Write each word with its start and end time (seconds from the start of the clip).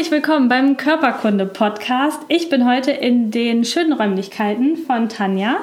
Herzlich 0.00 0.22
willkommen 0.22 0.48
beim 0.48 0.78
Körperkunde-Podcast. 0.78 2.22
Ich 2.28 2.48
bin 2.48 2.66
heute 2.66 2.90
in 2.90 3.30
den 3.30 3.66
schönen 3.66 3.92
Räumlichkeiten 3.92 4.78
von 4.78 5.10
Tanja. 5.10 5.58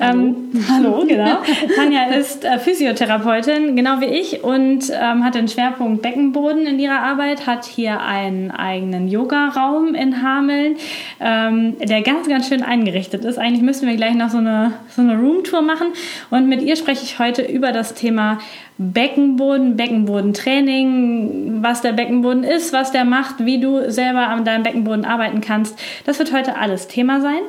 Hallo, 0.00 0.18
ähm, 0.18 0.66
hallo 0.70 1.04
genau. 1.06 1.42
Tanja 1.76 2.04
ist 2.06 2.42
äh, 2.42 2.58
Physiotherapeutin, 2.58 3.76
genau 3.76 4.00
wie 4.00 4.06
ich, 4.06 4.42
und 4.44 4.84
ähm, 4.90 5.22
hat 5.22 5.34
den 5.34 5.46
Schwerpunkt 5.46 6.00
Beckenboden 6.00 6.66
in 6.66 6.78
ihrer 6.78 7.02
Arbeit, 7.02 7.46
hat 7.46 7.66
hier 7.66 8.00
einen 8.00 8.50
eigenen 8.50 9.08
Yoga-Raum 9.08 9.94
in 9.94 10.22
Hameln, 10.22 10.76
ähm, 11.20 11.76
der 11.78 12.00
ganz, 12.00 12.26
ganz 12.26 12.48
schön 12.48 12.62
eingerichtet 12.62 13.26
ist. 13.26 13.36
Eigentlich 13.36 13.60
müssten 13.60 13.86
wir 13.86 13.96
gleich 13.96 14.14
noch 14.14 14.30
so 14.30 14.38
eine, 14.38 14.72
so 14.88 15.02
eine 15.02 15.20
Roomtour 15.20 15.60
machen. 15.60 15.88
Und 16.30 16.48
mit 16.48 16.62
ihr 16.62 16.76
spreche 16.76 17.04
ich 17.04 17.18
heute 17.18 17.42
über 17.42 17.72
das 17.72 17.92
Thema 17.92 18.38
Beckenboden, 18.90 19.76
Beckenbodentraining, 19.76 21.62
was 21.62 21.82
der 21.82 21.92
Beckenboden 21.92 22.44
ist, 22.44 22.72
was 22.72 22.92
der 22.92 23.04
macht, 23.04 23.44
wie 23.44 23.60
du 23.60 23.90
selber 23.90 24.28
an 24.28 24.44
deinem 24.44 24.62
Beckenboden 24.62 25.04
arbeiten 25.04 25.40
kannst. 25.40 25.78
Das 26.04 26.18
wird 26.18 26.32
heute 26.32 26.56
alles 26.56 26.88
Thema 26.88 27.20
sein. 27.20 27.40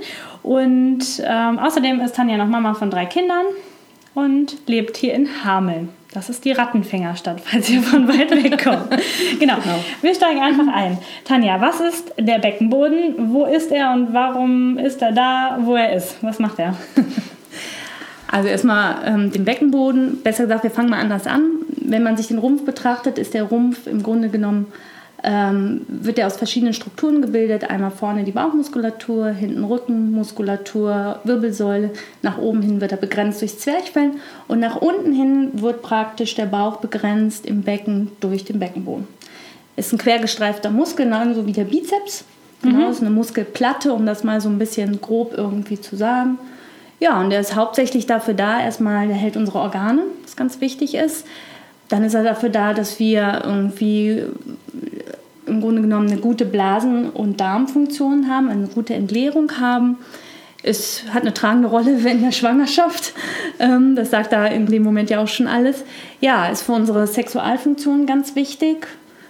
Und 0.44 1.03
ähm, 1.25 1.59
außerdem 1.59 2.02
ist 2.02 2.16
Tanja 2.16 2.38
noch 2.38 2.47
Mama 2.47 2.73
von 2.73 2.89
drei 2.89 3.05
Kindern 3.05 3.45
und 4.13 4.67
lebt 4.67 4.97
hier 4.97 5.13
in 5.13 5.27
Hameln. 5.44 5.89
Das 6.13 6.30
ist 6.30 6.45
die 6.45 6.52
Rattenfängerstadt, 6.52 7.41
falls 7.44 7.69
ihr 7.69 7.81
von 7.81 8.07
weit 8.07 8.31
weg 8.31 8.63
kommt. 8.63 8.89
genau. 9.39 9.55
genau. 9.55 9.83
Wir 10.02 10.13
steigen 10.13 10.41
einfach 10.41 10.67
ein. 10.73 10.97
Tanja, 11.25 11.59
was 11.59 11.79
ist 11.79 12.13
der 12.19 12.39
Beckenboden? 12.39 13.33
Wo 13.33 13.45
ist 13.45 13.72
er 13.72 13.91
und 13.94 14.13
warum 14.13 14.77
ist 14.77 15.02
er 15.02 15.11
da, 15.11 15.57
wo 15.61 15.75
er 15.75 15.94
ist? 15.94 16.17
Was 16.22 16.39
macht 16.39 16.59
er? 16.59 16.75
Also 18.33 18.49
erstmal 18.49 18.95
ähm, 19.05 19.31
den 19.31 19.45
Beckenboden, 19.45 20.23
besser 20.23 20.45
gesagt, 20.45 20.63
wir 20.63 20.71
fangen 20.71 20.89
mal 20.89 20.99
anders 20.99 21.27
an. 21.27 21.51
Wenn 21.67 22.01
man 22.01 22.17
sich 22.17 22.29
den 22.29 22.39
Rumpf 22.39 22.65
betrachtet, 22.65 23.19
ist 23.19 23.35
der 23.35 23.43
Rumpf 23.43 23.85
im 23.85 24.01
Grunde 24.01 24.29
genommen, 24.29 24.73
ähm, 25.23 25.81
wird 25.87 26.17
er 26.17 26.25
aus 26.25 26.37
verschiedenen 26.37 26.73
Strukturen 26.73 27.21
gebildet. 27.21 27.69
Einmal 27.69 27.91
vorne 27.91 28.23
die 28.23 28.31
Bauchmuskulatur, 28.31 29.27
hinten 29.27 29.63
Rückenmuskulatur, 29.63 31.19
Wirbelsäule. 31.23 31.91
Nach 32.23 32.39
oben 32.39 32.63
hin 32.63 32.81
wird 32.81 32.91
er 32.91 32.97
begrenzt 32.97 33.39
durch 33.41 33.59
Zwerchfell 33.59 34.13
und 34.47 34.59
nach 34.59 34.77
unten 34.77 35.13
hin 35.13 35.51
wird 35.53 35.83
praktisch 35.83 36.33
der 36.33 36.47
Bauch 36.47 36.77
begrenzt 36.77 37.45
im 37.45 37.61
Becken 37.61 38.13
durch 38.19 38.45
den 38.45 38.57
Beckenboden. 38.57 39.07
Ist 39.75 39.93
ein 39.93 39.99
quergestreifter 39.99 40.71
Muskel, 40.71 41.05
genauso 41.05 41.45
wie 41.45 41.53
der 41.53 41.65
Bizeps. 41.65 42.25
Genau, 42.63 42.85
mhm. 42.85 42.91
ist 42.91 43.01
eine 43.01 43.11
Muskelplatte, 43.11 43.93
um 43.93 44.07
das 44.07 44.23
mal 44.23 44.41
so 44.41 44.49
ein 44.49 44.57
bisschen 44.57 44.99
grob 45.01 45.35
irgendwie 45.37 45.79
zu 45.79 45.95
sagen. 45.95 46.39
Ja, 47.03 47.19
und 47.19 47.31
der 47.31 47.41
ist 47.41 47.57
hauptsächlich 47.57 48.05
dafür 48.05 48.33
da, 48.33 48.61
erstmal, 48.61 49.07
der 49.07 49.17
hält 49.17 49.35
unsere 49.35 49.59
Organe, 49.59 50.03
was 50.23 50.37
ganz 50.37 50.61
wichtig 50.61 50.95
ist. 50.95 51.27
Dann 51.89 52.01
ist 52.05 52.13
er 52.13 52.23
dafür 52.23 52.47
da, 52.47 52.73
dass 52.73 52.97
wir 52.97 53.41
irgendwie 53.43 54.07
äh, 54.07 54.29
im 55.45 55.59
Grunde 55.59 55.81
genommen 55.81 56.09
eine 56.09 56.21
gute 56.21 56.45
Blasen- 56.45 57.09
und 57.09 57.41
Darmfunktion 57.41 58.29
haben, 58.29 58.47
eine 58.47 58.67
gute 58.67 58.93
Entleerung 58.93 59.59
haben. 59.59 59.97
Es 60.63 61.03
hat 61.13 61.23
eine 61.23 61.33
tragende 61.33 61.67
Rolle 61.67 61.91
in 62.09 62.23
der 62.23 62.31
Schwangerschaft. 62.31 63.11
Ähm, 63.59 63.97
das 63.97 64.09
sagt 64.09 64.31
da 64.31 64.45
in 64.45 64.67
dem 64.67 64.83
Moment 64.83 65.09
ja 65.09 65.22
auch 65.22 65.28
schon 65.28 65.47
alles. 65.47 65.83
Ja, 66.22 66.47
ist 66.47 66.61
für 66.61 66.72
unsere 66.72 67.05
Sexualfunktion 67.05 68.05
ganz 68.05 68.38
wichtig, 68.38 68.88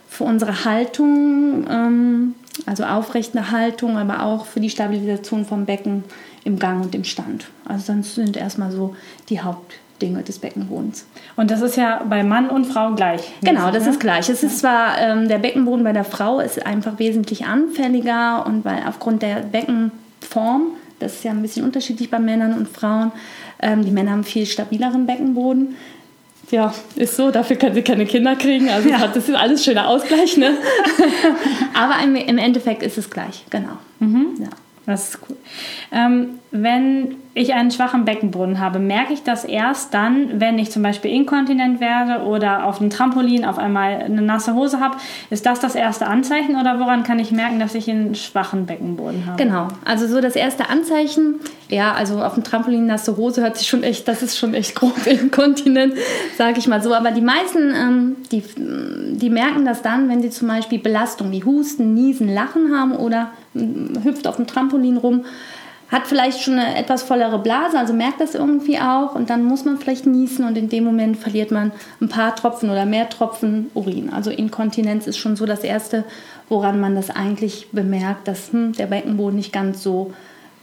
für 0.07 0.25
unsere 0.25 0.63
Haltung, 0.63 1.65
ähm, 1.67 2.35
also 2.67 2.83
aufrechte 2.83 3.49
Haltung, 3.49 3.97
aber 3.97 4.21
auch 4.21 4.45
für 4.45 4.59
die 4.59 4.69
Stabilisation 4.69 5.43
vom 5.43 5.65
Becken 5.65 6.03
im 6.43 6.59
Gang 6.59 6.83
und 6.85 6.95
im 6.95 7.03
Stand. 7.03 7.45
Also 7.65 7.93
das 7.93 8.15
sind 8.15 8.37
erstmal 8.37 8.71
so 8.71 8.95
die 9.29 9.41
Hauptdinge 9.41 10.23
des 10.23 10.39
Beckenbodens. 10.39 11.05
Und 11.35 11.51
das 11.51 11.61
ist 11.61 11.77
ja 11.77 12.03
bei 12.09 12.23
Mann 12.23 12.49
und 12.49 12.65
Frau 12.65 12.93
gleich. 12.93 13.21
Genau, 13.41 13.71
das 13.71 13.85
ne? 13.85 13.91
ist 13.91 13.99
gleich. 13.99 14.29
Es 14.29 14.43
ist 14.43 14.59
zwar 14.59 14.97
ähm, 14.99 15.27
der 15.27 15.37
Beckenboden 15.37 15.83
bei 15.83 15.93
der 15.93 16.03
Frau 16.03 16.39
ist 16.39 16.65
einfach 16.65 16.99
wesentlich 16.99 17.45
anfälliger 17.45 18.45
und 18.45 18.65
weil 18.65 18.83
aufgrund 18.87 19.21
der 19.21 19.35
Beckenform, 19.41 20.73
das 20.99 21.15
ist 21.15 21.23
ja 21.23 21.31
ein 21.31 21.41
bisschen 21.41 21.65
unterschiedlich 21.65 22.09
bei 22.09 22.19
Männern 22.19 22.53
und 22.53 22.67
Frauen, 22.67 23.11
ähm, 23.61 23.85
die 23.85 23.91
Männer 23.91 24.11
haben 24.11 24.23
viel 24.23 24.45
stabileren 24.45 25.05
Beckenboden. 25.05 25.75
Ja, 26.51 26.73
ist 26.95 27.15
so, 27.15 27.31
dafür 27.31 27.55
können 27.55 27.73
sie 27.73 27.81
keine 27.81 28.05
Kinder 28.05 28.35
kriegen. 28.35 28.69
Also 28.69 28.89
ja. 28.89 29.07
das 29.07 29.27
ist 29.27 29.35
alles 29.35 29.63
schöner 29.63 29.87
Ausgleich, 29.87 30.37
ne? 30.37 30.57
Aber 31.73 32.03
im, 32.03 32.15
im 32.15 32.37
Endeffekt 32.37 32.83
ist 32.83 32.97
es 32.97 33.09
gleich, 33.09 33.45
genau. 33.49 33.77
Mhm. 33.99 34.27
Ja. 34.39 34.49
Das 34.85 35.09
ist 35.09 35.19
cool. 35.29 35.37
Ähm, 35.91 36.39
wenn 36.55 37.15
ich 37.33 37.55
einen 37.55 37.71
schwachen 37.71 38.05
Beckenboden 38.05 38.59
habe, 38.59 38.77
merke 38.77 39.11
ich 39.11 39.23
das 39.23 39.43
erst 39.43 39.91
dann, 39.95 40.39
wenn 40.39 40.59
ich 40.59 40.69
zum 40.69 40.83
Beispiel 40.83 41.09
inkontinent 41.09 41.79
werde 41.79 42.25
oder 42.25 42.65
auf 42.65 42.79
einem 42.79 42.91
Trampolin 42.91 43.43
auf 43.43 43.57
einmal 43.57 44.03
eine 44.03 44.21
nasse 44.21 44.53
Hose 44.53 44.79
habe. 44.79 44.97
Ist 45.31 45.47
das 45.47 45.59
das 45.59 45.73
erste 45.73 46.05
Anzeichen 46.05 46.55
oder 46.55 46.79
woran 46.79 47.01
kann 47.01 47.17
ich 47.17 47.31
merken, 47.31 47.59
dass 47.59 47.73
ich 47.73 47.89
einen 47.89 48.13
schwachen 48.13 48.67
Beckenboden 48.67 49.25
habe? 49.25 49.43
Genau, 49.43 49.67
also 49.83 50.05
so 50.05 50.21
das 50.21 50.35
erste 50.35 50.69
Anzeichen, 50.69 51.39
ja, 51.69 51.93
also 51.93 52.21
auf 52.21 52.35
dem 52.35 52.43
Trampolin 52.43 52.85
nasse 52.85 53.17
Hose 53.17 53.41
hört 53.41 53.57
sich 53.57 53.67
schon 53.67 53.81
echt, 53.81 54.07
das 54.07 54.21
ist 54.21 54.37
schon 54.37 54.53
echt 54.53 54.75
grob 54.75 54.93
inkontinent, 55.07 55.95
sage 56.37 56.59
ich 56.59 56.67
mal 56.67 56.83
so. 56.83 56.93
Aber 56.93 57.09
die 57.09 57.21
meisten, 57.21 57.73
ähm, 57.75 58.15
die, 58.31 58.43
die 59.17 59.31
merken 59.31 59.65
das 59.65 59.81
dann, 59.81 60.07
wenn 60.07 60.21
sie 60.21 60.29
zum 60.29 60.49
Beispiel 60.49 60.77
Belastung 60.77 61.31
wie 61.31 61.43
Husten, 61.43 61.95
Niesen, 61.95 62.31
Lachen 62.31 62.77
haben 62.77 62.91
oder 62.91 63.31
hüpft 63.55 64.27
auf 64.27 64.35
dem 64.35 64.45
Trampolin 64.45 64.97
rum, 64.97 65.25
hat 65.93 66.07
vielleicht 66.07 66.41
schon 66.41 66.57
eine 66.57 66.75
etwas 66.75 67.03
vollere 67.03 67.37
Blase, 67.37 67.77
also 67.77 67.93
merkt 67.93 68.19
das 68.19 68.33
irgendwie 68.33 68.79
auch 68.79 69.13
und 69.13 69.29
dann 69.29 69.43
muss 69.43 69.63
man 69.63 69.77
vielleicht 69.77 70.07
niesen 70.07 70.43
und 70.43 70.57
in 70.57 70.67
dem 70.67 70.83
Moment 70.83 71.17
verliert 71.17 71.51
man 71.51 71.71
ein 72.01 72.09
paar 72.09 72.35
Tropfen 72.35 72.71
oder 72.71 72.85
mehr 72.85 73.09
Tropfen 73.09 73.69
Urin. 73.75 74.09
Also 74.11 74.31
Inkontinenz 74.31 75.05
ist 75.05 75.19
schon 75.19 75.35
so 75.35 75.45
das 75.45 75.63
Erste, 75.63 76.03
woran 76.49 76.79
man 76.79 76.95
das 76.95 77.11
eigentlich 77.11 77.67
bemerkt, 77.71 78.27
dass 78.27 78.51
hm, 78.51 78.73
der 78.73 78.87
Beckenboden 78.87 79.35
nicht 79.35 79.53
ganz 79.53 79.83
so 79.83 80.11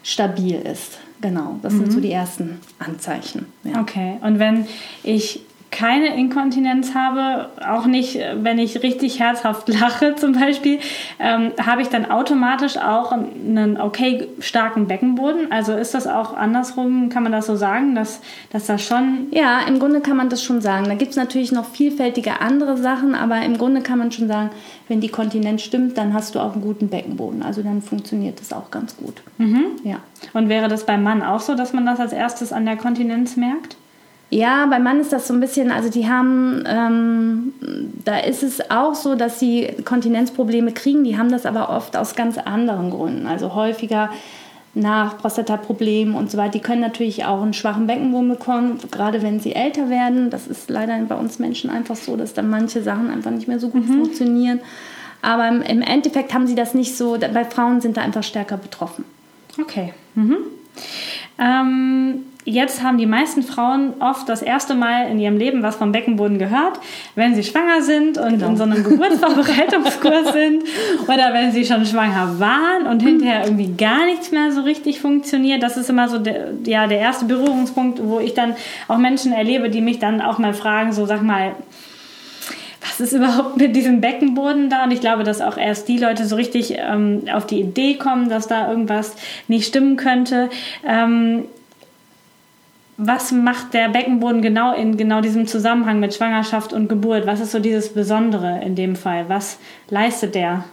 stabil 0.03 0.57
ist. 0.57 0.99
Genau, 1.21 1.61
das 1.63 1.75
mhm. 1.75 1.79
sind 1.79 1.93
so 1.93 2.01
die 2.01 2.11
ersten 2.11 2.59
Anzeichen. 2.81 3.47
Ja. 3.63 3.81
Okay, 3.81 4.17
und 4.23 4.41
wenn 4.41 4.67
ich 5.05 5.43
keine 5.71 6.17
Inkontinenz 6.17 6.95
habe, 6.95 7.49
auch 7.67 7.87
nicht, 7.87 8.19
wenn 8.35 8.59
ich 8.59 8.83
richtig 8.83 9.21
herzhaft 9.21 9.69
lache 9.81 10.17
zum 10.17 10.33
Beispiel, 10.33 10.81
ähm, 11.19 11.53
habe 11.65 11.83
ich 11.83 11.89
dann 11.89 12.11
automatisch 12.11 12.77
auch 12.77 13.13
einen 13.13 13.81
okay 13.81 14.27
starken 14.41 14.89
Beckenboden. 14.89 15.53
Also 15.53 15.73
ist 15.73 15.95
das 15.95 16.07
auch 16.07 16.37
andersrum, 16.37 17.09
kann 17.09 17.23
man 17.23 17.33
das 17.33 17.47
so 17.47 17.57
sagen, 17.57 17.95
dass, 17.95 18.21
dass 18.51 18.67
das 18.67 18.85
schon... 18.85 19.29
Ja, 19.31 19.61
im 19.67 19.79
Grunde 19.79 20.01
kann 20.01 20.17
man 20.17 20.29
das 20.29 20.43
schon 20.43 20.61
sagen. 20.61 20.87
Da 20.87 20.95
gibt 20.95 21.13
es 21.13 21.17
natürlich 21.17 21.53
noch 21.53 21.67
vielfältige 21.67 22.41
andere 22.41 22.77
Sachen, 22.77 23.15
aber 23.15 23.43
im 23.43 23.57
Grunde 23.57 23.81
kann 23.81 23.99
man 23.99 24.11
schon 24.11 24.29
sagen, 24.29 24.51
wenn 24.89 25.01
die 25.01 25.09
Kontinenz 25.09 25.63
stimmt, 25.63 25.97
dann 25.97 26.15
hast 26.15 26.35
du 26.35 26.41
auch 26.41 26.55
einen 26.55 26.63
guten 26.63 26.89
Beckenboden. 26.89 27.43
Also 27.43 27.63
dann 27.63 27.81
funktioniert 27.81 28.41
das 28.41 28.53
auch 28.53 28.71
ganz 28.71 28.97
gut. 28.97 29.23
Mhm. 29.39 29.67
Ja. 29.85 29.99
Und 30.33 30.49
wäre 30.49 30.69
das 30.69 30.85
beim 30.85 31.03
Mann 31.03 31.23
auch 31.23 31.41
so, 31.41 31.55
dass 31.55 31.73
man 31.73 31.87
das 31.87 32.01
als 32.01 32.13
erstes 32.13 32.53
an 32.53 32.67
der 32.67 32.77
Kontinenz 32.77 33.37
merkt? 33.37 33.77
Ja, 34.31 34.67
beim 34.67 34.85
Mann 34.85 35.01
ist 35.01 35.13
das 35.13 35.27
so 35.27 35.35
ein 35.35 35.41
bisschen, 35.41 35.73
also 35.73 35.91
die 35.91 36.09
haben, 36.09 36.63
ähm, 36.65 37.53
da 38.05 38.19
ist 38.19 38.45
es 38.45 38.71
auch 38.71 38.95
so, 38.95 39.17
dass 39.17 39.41
sie 39.41 39.69
Kontinenzprobleme 39.85 40.73
kriegen, 40.73 41.03
die 41.03 41.19
haben 41.19 41.33
das 41.33 41.47
aber 41.47 41.69
oft 41.71 41.97
aus 41.97 42.15
ganz 42.15 42.39
anderen 42.39 42.91
Gründen. 42.91 43.27
Also 43.27 43.55
häufiger 43.55 44.11
nach 44.73 45.19
Prostataproblemen 45.19 46.15
und 46.15 46.31
so 46.31 46.39
weiter. 46.39 46.53
Die 46.53 46.61
können 46.61 46.81
natürlich 46.81 47.25
auch 47.25 47.43
einen 47.43 47.55
schwachen 47.55 47.89
Beckenboden 47.89 48.29
bekommen, 48.29 48.79
gerade 48.93 49.21
wenn 49.21 49.41
sie 49.41 49.53
älter 49.53 49.91
werden. 49.91 50.31
Das 50.31 50.47
ist 50.47 50.71
leider 50.71 50.97
bei 51.01 51.17
uns 51.17 51.41
Menschen 51.41 51.71
einfach 51.71 51.97
so, 51.97 52.17
dass 52.17 52.35
dann 52.35 52.49
manche 52.51 52.83
Sachen 52.83 53.11
einfach 53.11 53.33
nicht 53.33 53.49
mehr 53.49 53.59
so 53.59 53.69
gut 53.69 53.89
mhm. 53.89 53.95
funktionieren. 53.95 54.61
Aber 55.23 55.49
im 55.49 55.83
Endeffekt 55.83 56.33
haben 56.33 56.47
sie 56.47 56.55
das 56.55 56.73
nicht 56.73 56.97
so, 56.97 57.19
bei 57.19 57.45
Frauen 57.45 57.81
sind 57.81 57.97
da 57.97 58.03
einfach 58.03 58.23
stärker 58.23 58.57
betroffen. 58.57 59.05
Okay. 59.61 59.93
Mhm. 60.15 60.37
Ähm, 61.39 62.23
jetzt 62.45 62.83
haben 62.83 62.99
die 62.99 63.07
meisten 63.07 63.43
Frauen 63.43 63.95
oft 64.01 64.29
das 64.29 64.43
erste 64.43 64.75
Mal 64.75 65.11
in 65.11 65.19
ihrem 65.19 65.37
Leben 65.37 65.63
was 65.63 65.77
vom 65.77 65.93
Beckenboden 65.93 66.39
gehört, 66.39 66.81
wenn 67.15 67.35
sie 67.35 67.45
schwanger 67.45 67.83
sind 67.83 68.19
und 68.19 68.39
genau. 68.39 68.49
in 68.49 68.57
so 68.57 68.63
einem 68.65 68.83
Geburtsvorbereitungskurs 68.83 70.33
sind 70.33 70.65
oder 71.05 71.33
wenn 71.33 71.53
sie 71.53 71.65
schon 71.65 71.85
schwanger 71.85 72.39
waren 72.39 72.87
und 72.87 73.03
hinterher 73.03 73.45
irgendwie 73.45 73.73
gar 73.77 74.07
nichts 74.07 74.31
mehr 74.31 74.53
so 74.53 74.63
richtig 74.63 75.01
funktioniert. 75.01 75.63
Das 75.63 75.77
ist 75.77 75.91
immer 75.91 76.09
so 76.09 76.19
der, 76.19 76.49
ja, 76.65 76.87
der 76.87 76.99
erste 76.99 77.27
Berührungspunkt, 77.27 78.01
wo 78.03 78.21
ich 78.21 78.35
dann 78.35 78.55
auch 78.89 78.99
Menschen 78.99 79.33
erlebe, 79.33 79.69
die 79.69 79.81
mich 79.81 79.99
dann 79.99 80.21
auch 80.21 80.39
mal 80.39 80.55
fragen, 80.55 80.93
so 80.93 81.07
sag 81.07 81.23
mal, 81.23 81.55
was 82.81 82.99
ist 83.01 83.13
überhaupt 83.13 83.59
mit 83.59 83.77
diesem 83.77 84.01
Beckenboden 84.01 84.71
da? 84.71 84.85
Und 84.85 84.91
ich 84.91 85.01
glaube, 85.01 85.23
dass 85.23 85.43
auch 85.43 85.59
erst 85.59 85.89
die 85.89 85.99
Leute 85.99 86.25
so 86.25 86.37
richtig 86.37 86.77
ähm, 86.79 87.25
auf 87.33 87.47
die 87.47 87.61
Idee 87.61 87.95
kommen, 87.95 88.31
dass 88.31 88.49
da 88.49 88.71
irgendwas 88.71 89.17
nicht 89.49 89.67
stimmen 89.67 89.97
könnte. 89.97 90.49
Ähm, 90.87 91.45
was 93.03 93.33
macht 93.33 93.73
der 93.73 93.89
Beckenboden 93.89 94.43
genau 94.43 94.75
in 94.75 94.97
genau 94.97 95.21
diesem 95.21 95.47
Zusammenhang 95.47 96.01
mit 96.01 96.15
Schwangerschaft 96.15 96.73
und 96.73 96.89
Geburt? 96.89 97.27
Was 97.27 97.41
ist 97.41 97.53
so 97.53 97.59
dieses 97.59 97.95
Besondere 97.95 98.61
in 98.63 98.75
dem 98.75 98.95
Fall? 98.95 99.29
Was 99.29 99.59
leistet 99.89 100.35
der? 100.35 100.65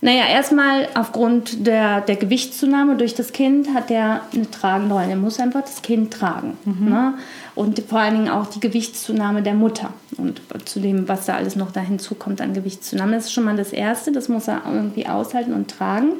Naja, 0.00 0.26
erstmal 0.30 0.88
aufgrund 0.94 1.66
der, 1.66 2.00
der 2.02 2.16
Gewichtszunahme 2.16 2.96
durch 2.96 3.14
das 3.14 3.32
Kind 3.32 3.74
hat 3.74 3.90
er 3.90 4.22
eine 4.32 4.50
tragende 4.50 4.94
Rolle. 4.94 5.10
Er 5.10 5.16
muss 5.16 5.40
einfach 5.40 5.62
das 5.62 5.82
Kind 5.82 6.12
tragen. 6.12 6.56
Mhm. 6.64 6.88
Ne? 6.88 7.14
Und 7.54 7.80
vor 7.80 8.00
allen 8.00 8.14
Dingen 8.14 8.28
auch 8.28 8.46
die 8.46 8.60
Gewichtszunahme 8.60 9.42
der 9.42 9.54
Mutter. 9.54 9.92
Und 10.18 10.40
zu 10.66 10.80
dem, 10.80 11.08
was 11.08 11.26
da 11.26 11.34
alles 11.34 11.56
noch 11.56 11.72
da 11.72 11.80
hinzukommt 11.80 12.40
an 12.40 12.52
Gewichtszunahme. 12.52 13.16
Das 13.16 13.26
ist 13.26 13.32
schon 13.32 13.44
mal 13.44 13.56
das 13.56 13.72
Erste. 13.72 14.12
Das 14.12 14.28
muss 14.28 14.48
er 14.48 14.62
irgendwie 14.70 15.06
aushalten 15.06 15.54
und 15.54 15.70
tragen. 15.70 16.12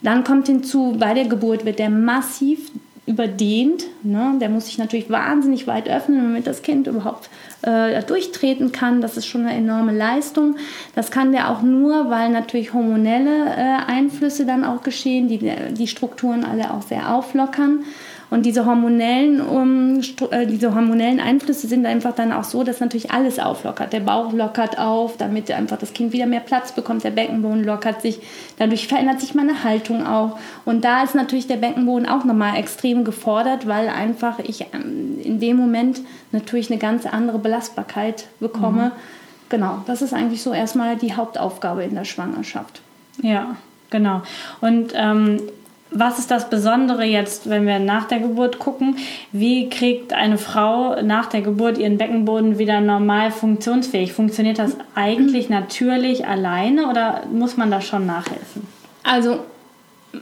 Dann 0.00 0.24
kommt 0.24 0.46
hinzu, 0.46 0.96
bei 0.98 1.12
der 1.12 1.26
Geburt 1.26 1.64
wird 1.64 1.80
er 1.80 1.90
massiv 1.90 2.70
überdehnt. 3.08 3.84
Ne? 4.02 4.34
Der 4.40 4.48
muss 4.48 4.66
sich 4.66 4.78
natürlich 4.78 5.10
wahnsinnig 5.10 5.66
weit 5.66 5.88
öffnen, 5.88 6.22
damit 6.22 6.46
das 6.46 6.62
Kind 6.62 6.86
überhaupt 6.86 7.30
äh, 7.62 8.02
durchtreten 8.02 8.70
kann. 8.70 9.00
Das 9.00 9.16
ist 9.16 9.26
schon 9.26 9.46
eine 9.46 9.56
enorme 9.56 9.92
Leistung. 9.92 10.56
Das 10.94 11.10
kann 11.10 11.32
der 11.32 11.50
auch 11.50 11.62
nur, 11.62 12.10
weil 12.10 12.30
natürlich 12.30 12.74
hormonelle 12.74 13.46
äh, 13.46 13.90
Einflüsse 13.90 14.46
dann 14.46 14.64
auch 14.64 14.82
geschehen, 14.82 15.28
die 15.28 15.38
die 15.72 15.88
Strukturen 15.88 16.44
alle 16.44 16.72
auch 16.72 16.82
sehr 16.82 17.12
auflockern. 17.14 17.84
Und 18.30 18.44
diese 18.44 18.66
hormonellen, 18.66 19.40
um, 19.40 20.00
äh, 20.30 20.46
diese 20.46 20.74
hormonellen 20.74 21.18
Einflüsse 21.18 21.66
sind 21.66 21.86
einfach 21.86 22.14
dann 22.14 22.30
auch 22.32 22.44
so, 22.44 22.62
dass 22.62 22.80
natürlich 22.80 23.10
alles 23.10 23.38
auflockert. 23.38 23.92
Der 23.92 24.00
Bauch 24.00 24.32
lockert 24.32 24.78
auf, 24.78 25.16
damit 25.16 25.50
einfach 25.50 25.78
das 25.78 25.94
Kind 25.94 26.12
wieder 26.12 26.26
mehr 26.26 26.40
Platz 26.40 26.72
bekommt. 26.72 27.04
Der 27.04 27.10
Beckenboden 27.10 27.64
lockert 27.64 28.02
sich. 28.02 28.20
Dadurch 28.58 28.86
verändert 28.86 29.20
sich 29.20 29.34
meine 29.34 29.64
Haltung 29.64 30.06
auch. 30.06 30.38
Und 30.66 30.84
da 30.84 31.02
ist 31.02 31.14
natürlich 31.14 31.46
der 31.46 31.56
Beckenboden 31.56 32.06
auch 32.06 32.24
nochmal 32.24 32.58
extrem 32.58 33.04
gefordert, 33.04 33.66
weil 33.66 33.88
einfach 33.88 34.38
ich 34.40 34.66
ähm, 34.74 35.18
in 35.22 35.40
dem 35.40 35.56
Moment 35.56 36.00
natürlich 36.30 36.70
eine 36.70 36.78
ganz 36.78 37.06
andere 37.06 37.38
Belastbarkeit 37.38 38.26
bekomme. 38.40 38.86
Mhm. 38.86 38.92
Genau, 39.48 39.82
das 39.86 40.02
ist 40.02 40.12
eigentlich 40.12 40.42
so 40.42 40.52
erstmal 40.52 40.96
die 40.96 41.14
Hauptaufgabe 41.14 41.82
in 41.82 41.94
der 41.94 42.04
Schwangerschaft. 42.04 42.82
Ja, 43.22 43.56
genau. 43.88 44.22
Und 44.60 44.92
ähm, 44.94 45.40
was 45.90 46.18
ist 46.18 46.30
das 46.30 46.50
Besondere 46.50 47.04
jetzt, 47.04 47.48
wenn 47.48 47.66
wir 47.66 47.78
nach 47.78 48.06
der 48.06 48.20
Geburt 48.20 48.58
gucken? 48.58 48.96
Wie 49.32 49.68
kriegt 49.68 50.12
eine 50.12 50.38
Frau 50.38 51.00
nach 51.02 51.26
der 51.26 51.42
Geburt 51.42 51.78
ihren 51.78 51.98
Beckenboden 51.98 52.58
wieder 52.58 52.80
normal 52.80 53.30
funktionsfähig? 53.30 54.12
Funktioniert 54.12 54.58
das 54.58 54.76
eigentlich 54.94 55.48
natürlich 55.48 56.26
alleine 56.26 56.88
oder 56.88 57.22
muss 57.32 57.56
man 57.56 57.70
da 57.70 57.80
schon 57.80 58.06
nachhelfen? 58.06 58.66
Also 59.02 59.40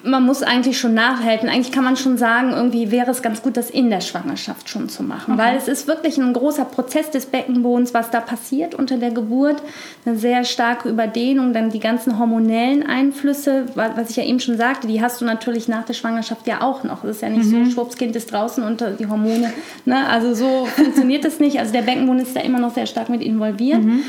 man 0.02 0.24
muss 0.24 0.42
eigentlich 0.42 0.78
schon 0.78 0.94
nachhelfen. 0.94 1.48
Eigentlich 1.48 1.70
kann 1.70 1.84
man 1.84 1.96
schon 1.96 2.18
sagen, 2.18 2.50
irgendwie 2.50 2.90
wäre 2.90 3.10
es 3.10 3.22
ganz 3.22 3.42
gut, 3.42 3.56
das 3.56 3.70
in 3.70 3.88
der 3.88 4.00
Schwangerschaft 4.00 4.68
schon 4.68 4.88
zu 4.88 5.04
machen. 5.04 5.34
Okay. 5.34 5.42
Weil 5.42 5.56
es 5.56 5.68
ist 5.68 5.86
wirklich 5.86 6.18
ein 6.18 6.32
großer 6.32 6.64
Prozess 6.64 7.10
des 7.10 7.26
Beckenbodens, 7.26 7.94
was 7.94 8.10
da 8.10 8.20
passiert 8.20 8.74
unter 8.74 8.96
der 8.96 9.12
Geburt. 9.12 9.62
Eine 10.04 10.16
sehr 10.16 10.44
starke 10.44 10.88
Überdehnung, 10.88 11.52
dann 11.52 11.70
die 11.70 11.78
ganzen 11.78 12.18
hormonellen 12.18 12.84
Einflüsse, 12.84 13.66
was 13.74 14.10
ich 14.10 14.16
ja 14.16 14.24
eben 14.24 14.40
schon 14.40 14.56
sagte, 14.56 14.88
die 14.88 15.00
hast 15.00 15.20
du 15.20 15.24
natürlich 15.24 15.68
nach 15.68 15.84
der 15.84 15.94
Schwangerschaft 15.94 16.48
ja 16.48 16.62
auch 16.62 16.82
noch. 16.82 17.04
Es 17.04 17.16
ist 17.16 17.22
ja 17.22 17.28
nicht 17.28 17.44
mhm. 17.44 17.66
so, 17.66 17.70
Schwuppskind 17.70 18.16
ist 18.16 18.32
draußen 18.32 18.64
und 18.64 18.84
die 18.98 19.06
Hormone. 19.06 19.52
Ne? 19.84 20.08
Also 20.08 20.34
so 20.34 20.66
funktioniert 20.66 21.24
es 21.24 21.38
nicht. 21.38 21.60
Also 21.60 21.72
der 21.72 21.82
Beckenboden 21.82 22.20
ist 22.20 22.34
da 22.34 22.40
immer 22.40 22.58
noch 22.58 22.74
sehr 22.74 22.86
stark 22.86 23.08
mit 23.08 23.22
involviert. 23.22 23.82
Mhm. 23.82 24.02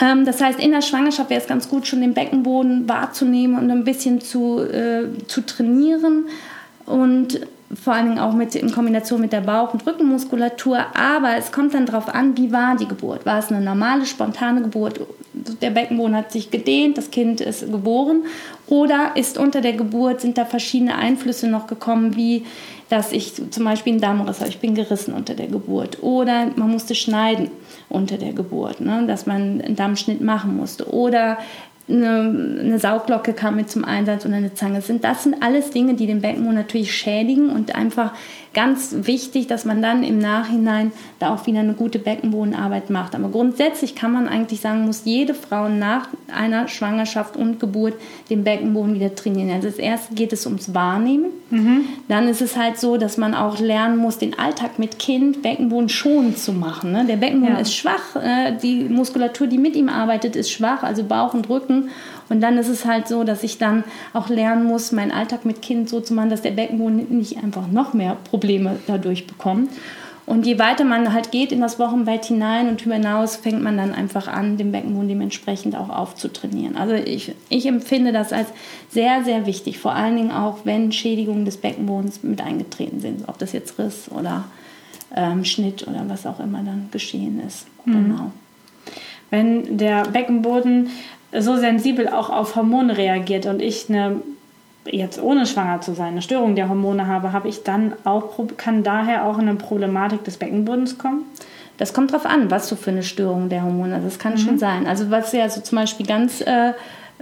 Ähm, 0.00 0.24
das 0.24 0.40
heißt, 0.40 0.60
in 0.60 0.72
der 0.72 0.82
Schwangerschaft 0.82 1.30
wäre 1.30 1.40
es 1.40 1.46
ganz 1.46 1.68
gut, 1.68 1.86
schon 1.86 2.00
den 2.00 2.14
Beckenboden 2.14 2.88
wahrzunehmen 2.88 3.58
und 3.58 3.70
ein 3.70 3.84
bisschen 3.84 4.20
zu, 4.20 4.60
äh, 4.60 5.06
zu 5.26 5.40
trainieren. 5.40 6.26
Und 6.84 7.40
vor 7.82 7.94
allen 7.94 8.06
Dingen 8.06 8.18
auch 8.18 8.32
mit, 8.32 8.54
in 8.54 8.70
Kombination 8.70 9.20
mit 9.20 9.32
der 9.32 9.40
Bauch- 9.40 9.72
und 9.72 9.86
Rückenmuskulatur. 9.86 10.78
Aber 10.94 11.36
es 11.36 11.50
kommt 11.50 11.74
dann 11.74 11.86
darauf 11.86 12.08
an, 12.08 12.36
wie 12.36 12.52
war 12.52 12.76
die 12.76 12.86
Geburt? 12.86 13.26
War 13.26 13.38
es 13.38 13.50
eine 13.50 13.64
normale, 13.64 14.06
spontane 14.06 14.62
Geburt? 14.62 15.00
Der 15.60 15.70
Beckenboden 15.70 16.16
hat 16.16 16.30
sich 16.30 16.50
gedehnt, 16.50 16.96
das 16.96 17.10
Kind 17.10 17.40
ist 17.40 17.70
geboren. 17.70 18.24
Oder 18.68 19.12
ist 19.16 19.36
unter 19.36 19.60
der 19.60 19.72
Geburt, 19.72 20.20
sind 20.20 20.38
da 20.38 20.44
verschiedene 20.44 20.96
Einflüsse 20.96 21.48
noch 21.48 21.66
gekommen, 21.66 22.16
wie 22.16 22.44
dass 22.88 23.10
ich 23.10 23.32
zum 23.50 23.64
Beispiel 23.64 23.94
einen 23.94 24.00
Darmriss 24.00 24.38
habe, 24.38 24.48
ich 24.48 24.60
bin 24.60 24.74
gerissen 24.74 25.12
unter 25.12 25.34
der 25.34 25.48
Geburt. 25.48 26.02
Oder 26.02 26.50
man 26.54 26.70
musste 26.70 26.94
schneiden 26.94 27.50
unter 27.88 28.18
der 28.18 28.32
Geburt, 28.32 28.80
ne? 28.80 29.04
dass 29.06 29.26
man 29.26 29.60
einen 29.60 29.76
Dammschnitt 29.76 30.20
machen 30.20 30.56
musste. 30.56 30.92
Oder 30.92 31.38
eine, 31.88 32.60
eine 32.60 32.78
Sauglocke 32.78 33.32
kam 33.32 33.56
mit 33.56 33.70
zum 33.70 33.84
Einsatz 33.84 34.26
oder 34.26 34.36
eine 34.36 34.54
Zange. 34.54 34.82
Das 35.00 35.22
sind, 35.22 35.42
alles 35.42 35.70
Dinge, 35.70 35.94
die 35.94 36.06
den 36.06 36.20
Beckenboden 36.20 36.56
natürlich 36.56 36.94
schädigen 36.94 37.50
und 37.50 37.74
einfach 37.74 38.12
ganz 38.56 38.94
wichtig, 39.02 39.46
dass 39.48 39.66
man 39.66 39.82
dann 39.82 40.02
im 40.02 40.18
Nachhinein 40.18 40.90
da 41.18 41.32
auch 41.32 41.46
wieder 41.46 41.60
eine 41.60 41.74
gute 41.74 41.98
Beckenbodenarbeit 41.98 42.88
macht. 42.88 43.14
Aber 43.14 43.28
grundsätzlich 43.28 43.94
kann 43.94 44.12
man 44.12 44.28
eigentlich 44.28 44.62
sagen, 44.62 44.86
muss 44.86 45.02
jede 45.04 45.34
Frau 45.34 45.68
nach 45.68 46.08
einer 46.34 46.66
Schwangerschaft 46.66 47.36
und 47.36 47.60
Geburt 47.60 47.92
den 48.30 48.44
Beckenboden 48.44 48.94
wieder 48.94 49.14
trainieren. 49.14 49.50
Also 49.50 49.68
das 49.68 49.76
erste 49.76 50.14
geht 50.14 50.32
es 50.32 50.46
ums 50.46 50.72
Wahrnehmen. 50.72 51.26
Mhm. 51.50 51.84
Dann 52.08 52.28
ist 52.28 52.40
es 52.40 52.56
halt 52.56 52.78
so, 52.78 52.96
dass 52.96 53.18
man 53.18 53.34
auch 53.34 53.60
lernen 53.60 53.98
muss, 53.98 54.16
den 54.16 54.38
Alltag 54.38 54.78
mit 54.78 54.98
Kind 54.98 55.42
Beckenboden 55.42 55.90
schonend 55.90 56.38
zu 56.38 56.54
machen. 56.54 56.92
Ne? 56.92 57.04
Der 57.06 57.16
Beckenboden 57.16 57.56
ja. 57.56 57.60
ist 57.60 57.74
schwach, 57.74 58.16
äh, 58.16 58.56
die 58.62 58.84
Muskulatur, 58.84 59.48
die 59.48 59.58
mit 59.58 59.76
ihm 59.76 59.90
arbeitet, 59.90 60.34
ist 60.34 60.50
schwach, 60.50 60.82
also 60.82 61.04
Bauch 61.04 61.34
und 61.34 61.50
Rücken. 61.50 61.90
Und 62.28 62.40
dann 62.40 62.58
ist 62.58 62.68
es 62.68 62.84
halt 62.84 63.08
so, 63.08 63.24
dass 63.24 63.42
ich 63.42 63.58
dann 63.58 63.84
auch 64.12 64.28
lernen 64.28 64.64
muss, 64.64 64.92
meinen 64.92 65.12
Alltag 65.12 65.44
mit 65.44 65.62
Kind 65.62 65.88
so 65.88 66.00
zu 66.00 66.14
machen, 66.14 66.30
dass 66.30 66.42
der 66.42 66.50
Beckenboden 66.50 67.06
nicht 67.16 67.38
einfach 67.42 67.68
noch 67.68 67.92
mehr 67.92 68.16
Probleme 68.28 68.78
dadurch 68.86 69.26
bekommt. 69.26 69.70
Und 70.26 70.44
je 70.44 70.58
weiter 70.58 70.84
man 70.84 71.12
halt 71.12 71.30
geht 71.30 71.52
in 71.52 71.60
das 71.60 71.78
Wochenbett 71.78 72.24
hinein 72.24 72.68
und 72.68 72.80
hinaus, 72.80 73.36
fängt 73.36 73.62
man 73.62 73.76
dann 73.76 73.94
einfach 73.94 74.26
an, 74.26 74.56
den 74.56 74.72
Beckenboden 74.72 75.08
dementsprechend 75.08 75.76
auch 75.76 75.88
aufzutrainieren. 75.88 76.76
Also 76.76 76.94
ich, 76.94 77.32
ich 77.48 77.64
empfinde 77.66 78.12
das 78.12 78.32
als 78.32 78.48
sehr, 78.90 79.22
sehr 79.22 79.46
wichtig, 79.46 79.78
vor 79.78 79.94
allen 79.94 80.16
Dingen 80.16 80.32
auch, 80.32 80.58
wenn 80.64 80.90
Schädigungen 80.90 81.44
des 81.44 81.58
Beckenbodens 81.58 82.24
mit 82.24 82.40
eingetreten 82.40 82.98
sind, 82.98 83.28
ob 83.28 83.38
das 83.38 83.52
jetzt 83.52 83.78
Riss 83.78 84.10
oder 84.10 84.44
ähm, 85.14 85.44
Schnitt 85.44 85.86
oder 85.86 86.04
was 86.08 86.26
auch 86.26 86.40
immer 86.40 86.62
dann 86.64 86.88
geschehen 86.90 87.40
ist. 87.46 87.66
Mhm. 87.84 87.92
Genau. 87.92 88.32
Wenn 89.30 89.78
der 89.78 90.04
Beckenboden 90.08 90.90
so 91.38 91.56
sensibel 91.56 92.08
auch 92.08 92.30
auf 92.30 92.56
Hormone 92.56 92.96
reagiert 92.96 93.46
und 93.46 93.60
ich 93.60 93.88
eine 93.88 94.20
jetzt 94.92 95.20
ohne 95.20 95.46
schwanger 95.46 95.80
zu 95.80 95.94
sein, 95.94 96.12
eine 96.12 96.22
Störung 96.22 96.54
der 96.54 96.68
Hormone 96.68 97.06
habe, 97.06 97.32
habe 97.32 97.48
ich 97.48 97.62
dann 97.62 97.92
auch 98.04 98.38
kann 98.56 98.82
daher 98.82 99.24
auch 99.26 99.38
eine 99.38 99.54
Problematik 99.54 100.24
des 100.24 100.36
Beckenbodens 100.36 100.98
kommen? 100.98 101.22
Das 101.78 101.92
kommt 101.92 102.12
darauf 102.12 102.26
an, 102.26 102.50
was 102.50 102.68
du 102.68 102.76
für 102.76 102.90
eine 102.90 103.02
Störung 103.02 103.48
der 103.48 103.62
Hormone. 103.62 104.00
Das 104.02 104.18
kann 104.18 104.34
mhm. 104.34 104.38
schon 104.38 104.58
sein. 104.58 104.86
Also 104.86 105.10
was 105.10 105.32
ja 105.32 105.48
so 105.48 105.60
zum 105.60 105.76
Beispiel 105.76 106.06
ganz 106.06 106.40
äh, 106.40 106.72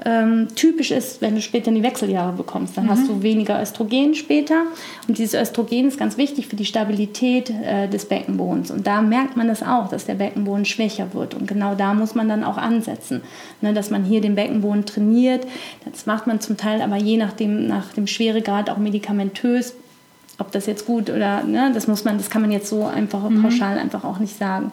ähm, 0.04 0.48
typisch 0.56 0.90
ist, 0.90 1.20
wenn 1.20 1.36
du 1.36 1.40
später 1.40 1.68
in 1.68 1.76
die 1.76 1.82
Wechseljahre 1.82 2.32
bekommst. 2.32 2.76
Dann 2.76 2.86
mhm. 2.86 2.90
hast 2.90 3.08
du 3.08 3.22
weniger 3.22 3.62
Östrogen 3.62 4.14
später. 4.14 4.64
Und 5.06 5.18
dieses 5.18 5.40
Östrogen 5.40 5.86
ist 5.86 5.98
ganz 5.98 6.16
wichtig 6.16 6.48
für 6.48 6.56
die 6.56 6.64
Stabilität 6.64 7.50
äh, 7.50 7.88
des 7.88 8.06
Beckenbodens. 8.06 8.70
Und 8.70 8.86
da 8.86 9.02
merkt 9.02 9.36
man 9.36 9.46
das 9.46 9.62
auch, 9.62 9.88
dass 9.88 10.06
der 10.06 10.14
Beckenboden 10.14 10.64
schwächer 10.64 11.14
wird. 11.14 11.34
Und 11.34 11.46
genau 11.46 11.74
da 11.76 11.94
muss 11.94 12.14
man 12.14 12.28
dann 12.28 12.42
auch 12.42 12.56
ansetzen, 12.56 13.22
ne, 13.60 13.72
dass 13.72 13.90
man 13.90 14.04
hier 14.04 14.20
den 14.20 14.34
Beckenboden 14.34 14.84
trainiert. 14.84 15.46
Das 15.90 16.06
macht 16.06 16.26
man 16.26 16.40
zum 16.40 16.56
Teil 16.56 16.82
aber 16.82 16.96
je 16.96 17.16
nachdem, 17.16 17.68
nach 17.68 17.92
dem 17.92 18.06
Schweregrad 18.06 18.70
auch 18.70 18.78
medikamentös. 18.78 19.74
Ob 20.38 20.50
das 20.50 20.66
jetzt 20.66 20.86
gut 20.86 21.10
oder, 21.10 21.44
ne, 21.44 21.70
das 21.72 21.86
muss 21.86 22.04
man, 22.04 22.18
das 22.18 22.30
kann 22.30 22.42
man 22.42 22.50
jetzt 22.50 22.68
so 22.68 22.84
einfach 22.84 23.28
mhm. 23.28 23.42
pauschal 23.42 23.78
einfach 23.78 24.02
auch 24.02 24.18
nicht 24.18 24.36
sagen 24.36 24.72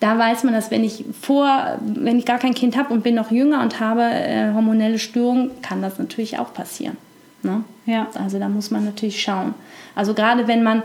da 0.00 0.18
weiß 0.18 0.44
man, 0.44 0.54
dass 0.54 0.70
wenn 0.70 0.84
ich 0.84 1.04
vor, 1.20 1.78
wenn 1.82 2.18
ich 2.18 2.26
gar 2.26 2.38
kein 2.38 2.54
Kind 2.54 2.76
habe 2.76 2.92
und 2.92 3.02
bin 3.02 3.14
noch 3.14 3.30
jünger 3.30 3.62
und 3.62 3.80
habe 3.80 4.02
äh, 4.02 4.52
hormonelle 4.52 4.98
Störungen, 4.98 5.50
kann 5.62 5.82
das 5.82 5.98
natürlich 5.98 6.38
auch 6.38 6.52
passieren. 6.52 6.96
Ne? 7.42 7.64
Ja. 7.86 8.08
Also 8.14 8.38
da 8.38 8.48
muss 8.48 8.70
man 8.70 8.84
natürlich 8.84 9.22
schauen. 9.22 9.54
Also 9.94 10.14
gerade 10.14 10.48
wenn 10.48 10.62
man 10.62 10.82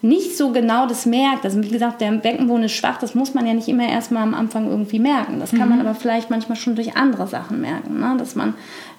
nicht 0.00 0.36
so 0.36 0.52
genau 0.52 0.86
das 0.86 1.06
merkt, 1.06 1.44
also 1.44 1.62
wie 1.62 1.70
gesagt, 1.70 2.00
der 2.00 2.12
Beckenboden 2.12 2.64
ist 2.64 2.72
schwach, 2.72 2.98
das 2.98 3.14
muss 3.14 3.34
man 3.34 3.46
ja 3.46 3.54
nicht 3.54 3.68
immer 3.68 3.88
erstmal 3.88 4.22
am 4.22 4.34
Anfang 4.34 4.68
irgendwie 4.68 5.00
merken. 5.00 5.40
Das 5.40 5.50
kann 5.50 5.68
mhm. 5.68 5.76
man 5.76 5.80
aber 5.80 5.94
vielleicht 5.94 6.30
manchmal 6.30 6.56
schon 6.56 6.76
durch 6.76 6.96
andere 6.96 7.26
Sachen 7.26 7.60
merken, 7.60 7.98
ne? 7.98 8.14
dass 8.16 8.36
man 8.36 8.54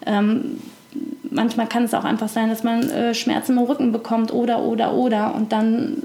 ähm, 0.05 0.59
manchmal 1.29 1.67
kann 1.67 1.83
es 1.83 1.93
auch 1.93 2.03
einfach 2.03 2.29
sein, 2.29 2.49
dass 2.49 2.63
man 2.63 2.89
äh, 2.89 3.13
Schmerzen 3.13 3.57
im 3.57 3.63
Rücken 3.63 3.91
bekommt 3.91 4.33
oder 4.33 4.63
oder 4.63 4.93
oder 4.93 5.35
und 5.35 5.51
dann 5.51 5.97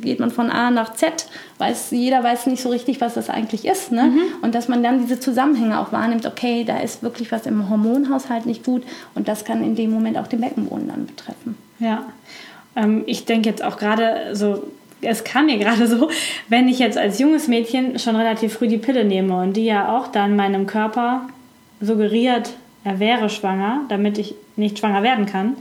geht 0.00 0.20
man 0.20 0.30
von 0.30 0.50
A 0.50 0.70
nach 0.70 0.94
Z, 0.94 1.26
weiß, 1.58 1.90
jeder 1.90 2.22
weiß 2.22 2.46
nicht 2.46 2.62
so 2.62 2.68
richtig, 2.68 3.00
was 3.00 3.14
das 3.14 3.28
eigentlich 3.28 3.64
ist. 3.64 3.92
Ne? 3.92 4.04
Mhm. 4.04 4.20
Und 4.42 4.54
dass 4.54 4.68
man 4.68 4.82
dann 4.82 5.00
diese 5.00 5.18
Zusammenhänge 5.18 5.80
auch 5.80 5.92
wahrnimmt, 5.92 6.26
okay, 6.26 6.64
da 6.64 6.78
ist 6.78 7.02
wirklich 7.02 7.32
was 7.32 7.46
im 7.46 7.68
Hormonhaushalt 7.68 8.46
nicht 8.46 8.64
gut 8.64 8.82
und 9.14 9.28
das 9.28 9.44
kann 9.44 9.64
in 9.64 9.74
dem 9.74 9.90
Moment 9.90 10.16
auch 10.18 10.26
den 10.26 10.40
Beckenboden 10.40 10.88
dann 10.88 11.06
betreffen. 11.06 11.56
Ja, 11.80 12.06
ähm, 12.76 13.02
ich 13.06 13.24
denke 13.24 13.48
jetzt 13.48 13.64
auch 13.64 13.76
gerade 13.76 14.34
so, 14.34 14.64
es 15.00 15.24
kam 15.24 15.46
mir 15.46 15.58
gerade 15.58 15.86
so, 15.86 16.08
wenn 16.48 16.68
ich 16.68 16.78
jetzt 16.78 16.98
als 16.98 17.18
junges 17.18 17.48
Mädchen 17.48 17.98
schon 17.98 18.16
relativ 18.16 18.54
früh 18.54 18.68
die 18.68 18.78
Pille 18.78 19.04
nehme 19.04 19.36
und 19.40 19.54
die 19.54 19.64
ja 19.64 19.96
auch 19.96 20.08
dann 20.08 20.36
meinem 20.36 20.66
Körper 20.66 21.26
suggeriert, 21.80 22.50
er 22.84 23.00
wäre 23.00 23.30
schwanger, 23.30 23.80
damit 23.88 24.18
ich 24.18 24.34
nicht 24.56 24.78
schwanger 24.78 25.02
werden 25.02 25.26
kann, 25.26 25.56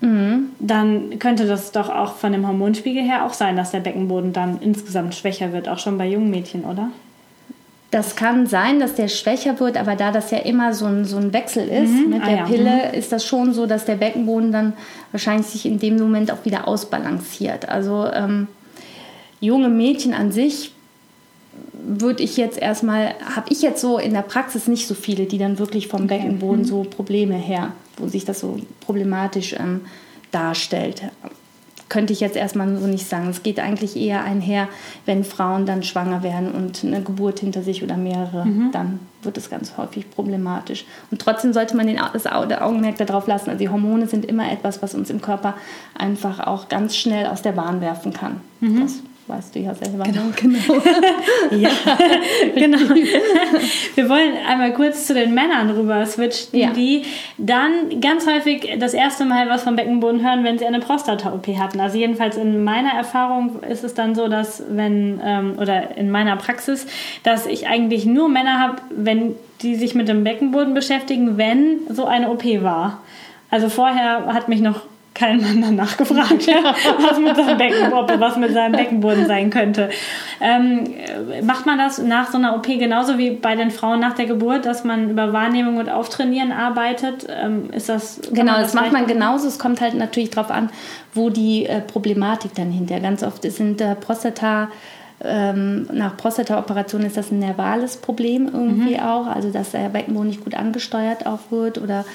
mhm. 0.00 0.50
dann 0.58 1.18
könnte 1.18 1.46
das 1.46 1.72
doch 1.72 1.88
auch 1.88 2.16
von 2.16 2.32
dem 2.32 2.46
Hormonspiegel 2.46 3.02
her 3.02 3.24
auch 3.24 3.32
sein, 3.32 3.56
dass 3.56 3.70
der 3.70 3.80
Beckenboden 3.80 4.32
dann 4.32 4.58
insgesamt 4.60 5.14
schwächer 5.14 5.52
wird, 5.52 5.68
auch 5.68 5.78
schon 5.78 5.96
bei 5.96 6.06
jungen 6.06 6.30
Mädchen, 6.30 6.64
oder? 6.64 6.90
Das 7.92 8.14
kann 8.14 8.46
sein, 8.46 8.78
dass 8.78 8.94
der 8.94 9.08
schwächer 9.08 9.58
wird, 9.58 9.76
aber 9.76 9.96
da 9.96 10.12
das 10.12 10.30
ja 10.30 10.38
immer 10.38 10.74
so 10.74 10.86
ein, 10.86 11.04
so 11.04 11.16
ein 11.16 11.32
Wechsel 11.32 11.66
ist 11.66 11.90
mhm. 11.90 12.10
mit 12.10 12.22
ah, 12.22 12.26
der 12.26 12.36
ja. 12.36 12.44
Pille, 12.44 12.76
mhm. 12.92 12.98
ist 12.98 13.10
das 13.10 13.24
schon 13.24 13.52
so, 13.52 13.66
dass 13.66 13.84
der 13.84 13.96
Beckenboden 13.96 14.52
dann 14.52 14.74
wahrscheinlich 15.12 15.46
sich 15.46 15.66
in 15.66 15.78
dem 15.78 15.96
Moment 15.96 16.30
auch 16.30 16.44
wieder 16.44 16.68
ausbalanciert. 16.68 17.68
Also 17.68 18.06
ähm, 18.12 18.46
junge 19.40 19.68
Mädchen 19.68 20.14
an 20.14 20.30
sich 20.30 20.72
würde 21.72 22.22
ich 22.22 22.36
jetzt 22.36 22.58
erstmal, 22.58 23.14
habe 23.34 23.50
ich 23.50 23.62
jetzt 23.62 23.80
so 23.80 23.98
in 23.98 24.12
der 24.12 24.22
Praxis 24.22 24.68
nicht 24.68 24.86
so 24.86 24.94
viele, 24.94 25.26
die 25.26 25.38
dann 25.38 25.58
wirklich 25.58 25.88
vom 25.88 26.06
Beckenboden 26.06 26.62
mhm. 26.62 26.68
so 26.68 26.82
Probleme 26.84 27.34
her, 27.34 27.72
wo 27.96 28.06
sich 28.06 28.24
das 28.24 28.40
so 28.40 28.58
problematisch 28.80 29.54
ähm, 29.54 29.82
darstellt 30.30 31.02
könnte 31.90 32.14
ich 32.14 32.20
jetzt 32.20 32.36
erstmal 32.36 32.74
so 32.78 32.86
nicht 32.86 33.06
sagen. 33.06 33.28
Es 33.28 33.42
geht 33.42 33.58
eigentlich 33.58 33.96
eher 33.96 34.24
einher, 34.24 34.68
wenn 35.04 35.24
Frauen 35.24 35.66
dann 35.66 35.82
schwanger 35.82 36.22
werden 36.22 36.52
und 36.52 36.82
eine 36.82 37.02
Geburt 37.02 37.40
hinter 37.40 37.62
sich 37.62 37.82
oder 37.82 37.98
mehrere, 37.98 38.46
mhm. 38.46 38.70
dann 38.72 39.00
wird 39.22 39.36
es 39.36 39.50
ganz 39.50 39.76
häufig 39.76 40.08
problematisch. 40.08 40.86
Und 41.10 41.20
trotzdem 41.20 41.52
sollte 41.52 41.76
man 41.76 41.86
den, 41.86 42.00
das 42.14 42.26
Augenmerk 42.26 42.96
darauf 42.96 43.26
lassen. 43.26 43.50
Also 43.50 43.58
die 43.58 43.68
Hormone 43.68 44.06
sind 44.06 44.24
immer 44.24 44.50
etwas, 44.50 44.80
was 44.80 44.94
uns 44.94 45.10
im 45.10 45.20
Körper 45.20 45.54
einfach 45.98 46.38
auch 46.46 46.68
ganz 46.68 46.96
schnell 46.96 47.26
aus 47.26 47.42
der 47.42 47.52
Bahn 47.52 47.82
werfen 47.82 48.14
kann. 48.14 48.40
Mhm. 48.60 48.80
Das 48.80 49.02
weißt 49.30 49.54
du 49.54 49.60
ja 49.60 49.74
selber. 49.74 50.04
Genau, 50.04 50.22
genau. 50.36 50.82
ja, 51.56 51.70
genau. 52.54 52.78
Wir 53.94 54.08
wollen 54.08 54.34
einmal 54.48 54.72
kurz 54.72 55.06
zu 55.06 55.14
den 55.14 55.34
Männern 55.34 55.70
rüber 55.70 56.04
switchen, 56.06 56.58
ja. 56.58 56.70
die 56.70 57.02
dann 57.38 58.00
ganz 58.00 58.26
häufig 58.26 58.76
das 58.78 58.94
erste 58.94 59.24
Mal 59.24 59.48
was 59.48 59.62
vom 59.62 59.76
Beckenboden 59.76 60.22
hören, 60.22 60.44
wenn 60.44 60.58
sie 60.58 60.66
eine 60.66 60.80
Prostata-OP 60.80 61.46
hatten. 61.58 61.80
Also 61.80 61.98
jedenfalls 61.98 62.36
in 62.36 62.64
meiner 62.64 62.92
Erfahrung 62.92 63.62
ist 63.62 63.84
es 63.84 63.94
dann 63.94 64.14
so, 64.14 64.28
dass 64.28 64.62
wenn, 64.68 65.20
ähm, 65.24 65.54
oder 65.58 65.96
in 65.96 66.10
meiner 66.10 66.36
Praxis, 66.36 66.86
dass 67.22 67.46
ich 67.46 67.68
eigentlich 67.68 68.06
nur 68.06 68.28
Männer 68.28 68.58
habe, 68.60 68.76
wenn 68.90 69.34
die 69.62 69.76
sich 69.76 69.94
mit 69.94 70.08
dem 70.08 70.24
Beckenboden 70.24 70.74
beschäftigen, 70.74 71.36
wenn 71.36 71.80
so 71.88 72.06
eine 72.06 72.30
OP 72.30 72.44
war. 72.62 73.02
Also 73.50 73.68
vorher 73.68 74.26
hat 74.26 74.48
mich 74.48 74.60
noch 74.60 74.82
kein 75.14 75.40
Mann 75.40 75.60
danach 75.60 75.96
gefragt, 75.96 76.46
was 77.00 77.18
mit 77.18 77.36
seinem 77.36 77.58
Becken, 77.58 77.92
was 77.92 78.36
mit 78.36 78.52
seinem 78.52 78.72
Beckenboden 78.72 79.26
sein 79.26 79.50
könnte. 79.50 79.90
Ähm, 80.40 80.94
macht 81.42 81.66
man 81.66 81.78
das 81.78 81.98
nach 81.98 82.30
so 82.30 82.38
einer 82.38 82.54
OP 82.54 82.66
genauso 82.66 83.18
wie 83.18 83.30
bei 83.30 83.56
den 83.56 83.70
Frauen 83.70 84.00
nach 84.00 84.14
der 84.14 84.26
Geburt, 84.26 84.66
dass 84.66 84.84
man 84.84 85.10
über 85.10 85.32
Wahrnehmung 85.32 85.78
und 85.78 85.90
Auftrainieren 85.90 86.52
arbeitet? 86.52 87.26
Ähm, 87.28 87.70
ist 87.72 87.88
das 87.88 88.20
genau, 88.32 88.52
das, 88.52 88.72
das 88.72 88.74
macht 88.74 88.92
man 88.92 89.06
genauso. 89.06 89.48
Es 89.48 89.58
kommt 89.58 89.80
halt 89.80 89.94
natürlich 89.94 90.30
darauf 90.30 90.50
an, 90.50 90.70
wo 91.12 91.28
die 91.28 91.66
äh, 91.66 91.80
Problematik 91.80 92.54
dann 92.54 92.70
hinter. 92.70 93.00
Ganz 93.00 93.22
oft 93.22 93.42
sind 93.42 93.80
äh, 93.80 93.96
Prostata 93.96 94.68
ähm, 95.22 95.86
nach 95.92 96.16
Prostata-Operation 96.16 97.02
ist 97.02 97.16
das 97.16 97.30
ein 97.30 97.40
nervales 97.40 97.98
Problem 97.98 98.46
irgendwie 98.46 98.94
mhm. 98.94 99.00
auch, 99.00 99.26
also 99.26 99.50
dass 99.50 99.72
der 99.72 99.90
Beckenboden 99.90 100.28
nicht 100.28 100.42
gut 100.42 100.54
angesteuert 100.54 101.26
auch 101.26 101.40
wird 101.50 101.76
oder 101.76 102.06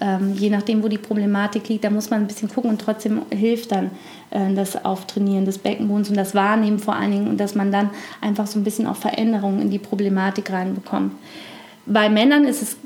ähm, 0.00 0.34
je 0.34 0.50
nachdem, 0.50 0.82
wo 0.82 0.88
die 0.88 0.98
Problematik 0.98 1.68
liegt, 1.68 1.84
da 1.84 1.90
muss 1.90 2.10
man 2.10 2.20
ein 2.20 2.26
bisschen 2.26 2.48
gucken 2.48 2.70
und 2.70 2.80
trotzdem 2.80 3.22
hilft 3.30 3.72
dann 3.72 3.90
äh, 4.30 4.52
das 4.54 4.84
Auftrainieren 4.84 5.44
des 5.44 5.58
Beckenbodens 5.58 6.10
und 6.10 6.16
das 6.16 6.34
Wahrnehmen 6.34 6.78
vor 6.78 6.96
allen 6.96 7.12
Dingen 7.12 7.28
und 7.28 7.38
dass 7.38 7.54
man 7.54 7.70
dann 7.70 7.90
einfach 8.20 8.46
so 8.46 8.58
ein 8.58 8.64
bisschen 8.64 8.86
auch 8.86 8.96
Veränderungen 8.96 9.62
in 9.62 9.70
die 9.70 9.78
Problematik 9.78 10.50
reinbekommt. 10.50 11.12
Bei 11.86 12.08
Männern 12.08 12.44
ist 12.44 12.62
es 12.62 12.76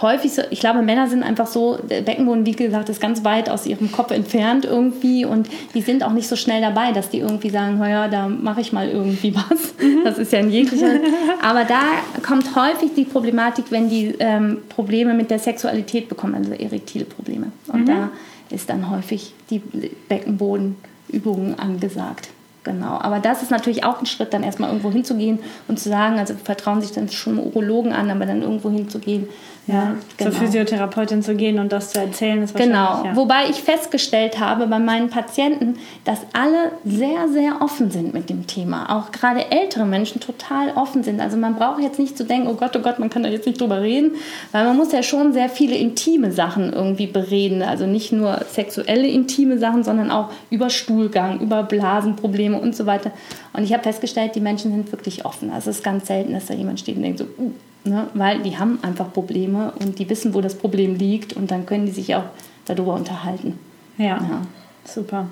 häufig 0.00 0.32
so, 0.32 0.42
ich 0.50 0.60
glaube, 0.60 0.82
Männer 0.82 1.08
sind 1.08 1.22
einfach 1.22 1.46
so, 1.46 1.76
der 1.76 2.02
Beckenboden, 2.02 2.44
wie 2.44 2.52
gesagt, 2.52 2.88
ist 2.88 3.00
ganz 3.00 3.24
weit 3.24 3.48
aus 3.48 3.66
ihrem 3.66 3.90
Kopf 3.90 4.10
entfernt 4.10 4.64
irgendwie 4.64 5.24
und 5.24 5.48
die 5.74 5.80
sind 5.80 6.02
auch 6.02 6.12
nicht 6.12 6.28
so 6.28 6.36
schnell 6.36 6.60
dabei, 6.60 6.92
dass 6.92 7.08
die 7.08 7.18
irgendwie 7.18 7.50
sagen, 7.50 7.78
naja, 7.78 8.08
da 8.08 8.28
mache 8.28 8.60
ich 8.60 8.72
mal 8.72 8.88
irgendwie 8.88 9.34
was. 9.50 9.74
Mhm. 9.80 10.04
Das 10.04 10.18
ist 10.18 10.32
ja 10.32 10.40
ein 10.40 10.50
jeglicher. 10.50 10.88
Aber 11.42 11.64
da 11.64 11.80
kommt 12.26 12.54
häufig 12.54 12.92
die 12.94 13.04
Problematik, 13.04 13.66
wenn 13.70 13.88
die 13.88 14.14
ähm, 14.18 14.58
Probleme 14.68 15.14
mit 15.14 15.30
der 15.30 15.38
Sexualität 15.38 16.08
bekommen, 16.08 16.34
also 16.34 16.52
erektile 16.52 17.04
Probleme. 17.04 17.46
Und 17.68 17.82
mhm. 17.82 17.86
da 17.86 18.10
ist 18.50 18.68
dann 18.68 18.90
häufig 18.90 19.32
die 19.50 19.60
Beckenbodenübungen 20.08 21.58
angesagt. 21.58 22.28
Genau, 22.64 22.98
aber 23.00 23.18
das 23.18 23.42
ist 23.42 23.50
natürlich 23.50 23.84
auch 23.84 24.00
ein 24.00 24.04
Schritt, 24.04 24.34
dann 24.34 24.42
erstmal 24.42 24.68
irgendwo 24.68 24.90
hinzugehen 24.90 25.38
und 25.68 25.78
zu 25.78 25.88
sagen, 25.88 26.18
also 26.18 26.34
vertrauen 26.34 26.82
sich 26.82 26.90
dann 26.92 27.08
schon 27.08 27.38
Urologen 27.38 27.94
an, 27.94 28.10
aber 28.10 28.26
dann 28.26 28.42
irgendwo 28.42 28.68
hinzugehen 28.68 29.28
ja, 29.68 29.94
genau. 30.16 30.30
zur 30.30 30.40
Physiotherapeutin 30.40 31.22
zu 31.22 31.36
gehen 31.36 31.58
und 31.58 31.72
das 31.72 31.90
zu 31.90 32.00
erzählen, 32.00 32.42
ist. 32.42 32.56
Genau. 32.56 33.04
Ja. 33.04 33.14
Wobei 33.14 33.50
ich 33.50 33.56
festgestellt 33.56 34.40
habe 34.40 34.66
bei 34.66 34.78
meinen 34.78 35.10
Patienten, 35.10 35.76
dass 36.04 36.20
alle 36.32 36.72
sehr, 36.86 37.28
sehr 37.28 37.60
offen 37.60 37.90
sind 37.90 38.14
mit 38.14 38.30
dem 38.30 38.46
Thema. 38.46 38.96
Auch 38.96 39.12
gerade 39.12 39.50
ältere 39.50 39.84
Menschen 39.84 40.20
total 40.20 40.70
offen 40.74 41.02
sind. 41.04 41.20
Also 41.20 41.36
man 41.36 41.56
braucht 41.56 41.82
jetzt 41.82 41.98
nicht 41.98 42.16
zu 42.16 42.24
denken, 42.24 42.48
oh 42.48 42.54
Gott, 42.54 42.74
oh 42.76 42.80
Gott, 42.80 42.98
man 42.98 43.10
kann 43.10 43.22
da 43.22 43.28
jetzt 43.28 43.46
nicht 43.46 43.60
drüber 43.60 43.82
reden, 43.82 44.12
weil 44.52 44.64
man 44.64 44.76
muss 44.76 44.90
ja 44.90 45.02
schon 45.02 45.34
sehr 45.34 45.50
viele 45.50 45.76
intime 45.76 46.32
Sachen 46.32 46.72
irgendwie 46.72 47.06
bereden. 47.06 47.62
Also 47.62 47.84
nicht 47.84 48.10
nur 48.10 48.40
sexuelle 48.50 49.06
intime 49.06 49.58
Sachen, 49.58 49.84
sondern 49.84 50.10
auch 50.10 50.30
über 50.50 50.70
Stuhlgang, 50.70 51.40
über 51.40 51.62
Blasenprobleme 51.62 52.58
und 52.58 52.74
so 52.74 52.86
weiter. 52.86 53.12
Und 53.52 53.64
ich 53.64 53.74
habe 53.74 53.82
festgestellt, 53.82 54.34
die 54.34 54.40
Menschen 54.40 54.70
sind 54.70 54.90
wirklich 54.92 55.26
offen. 55.26 55.50
Also 55.50 55.68
es 55.68 55.78
ist 55.78 55.84
ganz 55.84 56.06
selten, 56.06 56.32
dass 56.32 56.46
da 56.46 56.54
jemand 56.54 56.80
steht 56.80 56.96
und 56.96 57.02
denkt 57.02 57.18
so, 57.18 57.24
uh, 57.24 57.52
Ne? 57.84 58.08
Weil 58.14 58.40
die 58.40 58.58
haben 58.58 58.78
einfach 58.82 59.12
Probleme 59.12 59.72
und 59.80 59.98
die 59.98 60.08
wissen, 60.10 60.34
wo 60.34 60.40
das 60.40 60.56
Problem 60.56 60.96
liegt 60.96 61.34
und 61.34 61.50
dann 61.50 61.66
können 61.66 61.86
die 61.86 61.92
sich 61.92 62.14
auch 62.14 62.24
darüber 62.66 62.94
unterhalten. 62.94 63.58
ja. 63.96 64.18
ja. 64.18 64.42
Super. 64.88 65.26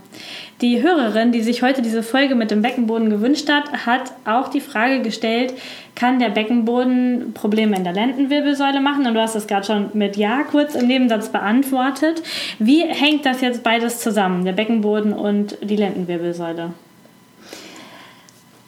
Die 0.60 0.82
Hörerin, 0.82 1.32
die 1.32 1.40
sich 1.40 1.62
heute 1.62 1.80
diese 1.80 2.02
Folge 2.02 2.34
mit 2.34 2.50
dem 2.50 2.60
Beckenboden 2.60 3.08
gewünscht 3.08 3.48
hat, 3.48 3.86
hat 3.86 4.12
auch 4.26 4.48
die 4.48 4.60
Frage 4.60 5.00
gestellt, 5.00 5.54
kann 5.94 6.18
der 6.18 6.28
Beckenboden 6.28 7.32
Probleme 7.32 7.74
in 7.76 7.84
der 7.84 7.94
Lendenwirbelsäule 7.94 8.80
machen? 8.80 9.06
Und 9.06 9.14
du 9.14 9.20
hast 9.20 9.34
es 9.34 9.46
gerade 9.46 9.64
schon 9.64 9.90
mit 9.94 10.18
Ja 10.18 10.42
kurz 10.42 10.74
im 10.74 10.86
Nebensatz 10.86 11.30
beantwortet. 11.30 12.22
Wie 12.58 12.82
hängt 12.82 13.24
das 13.24 13.40
jetzt 13.40 13.62
beides 13.62 14.00
zusammen, 14.00 14.44
der 14.44 14.52
Beckenboden 14.52 15.14
und 15.14 15.56
die 15.62 15.76
Lendenwirbelsäule? 15.76 16.72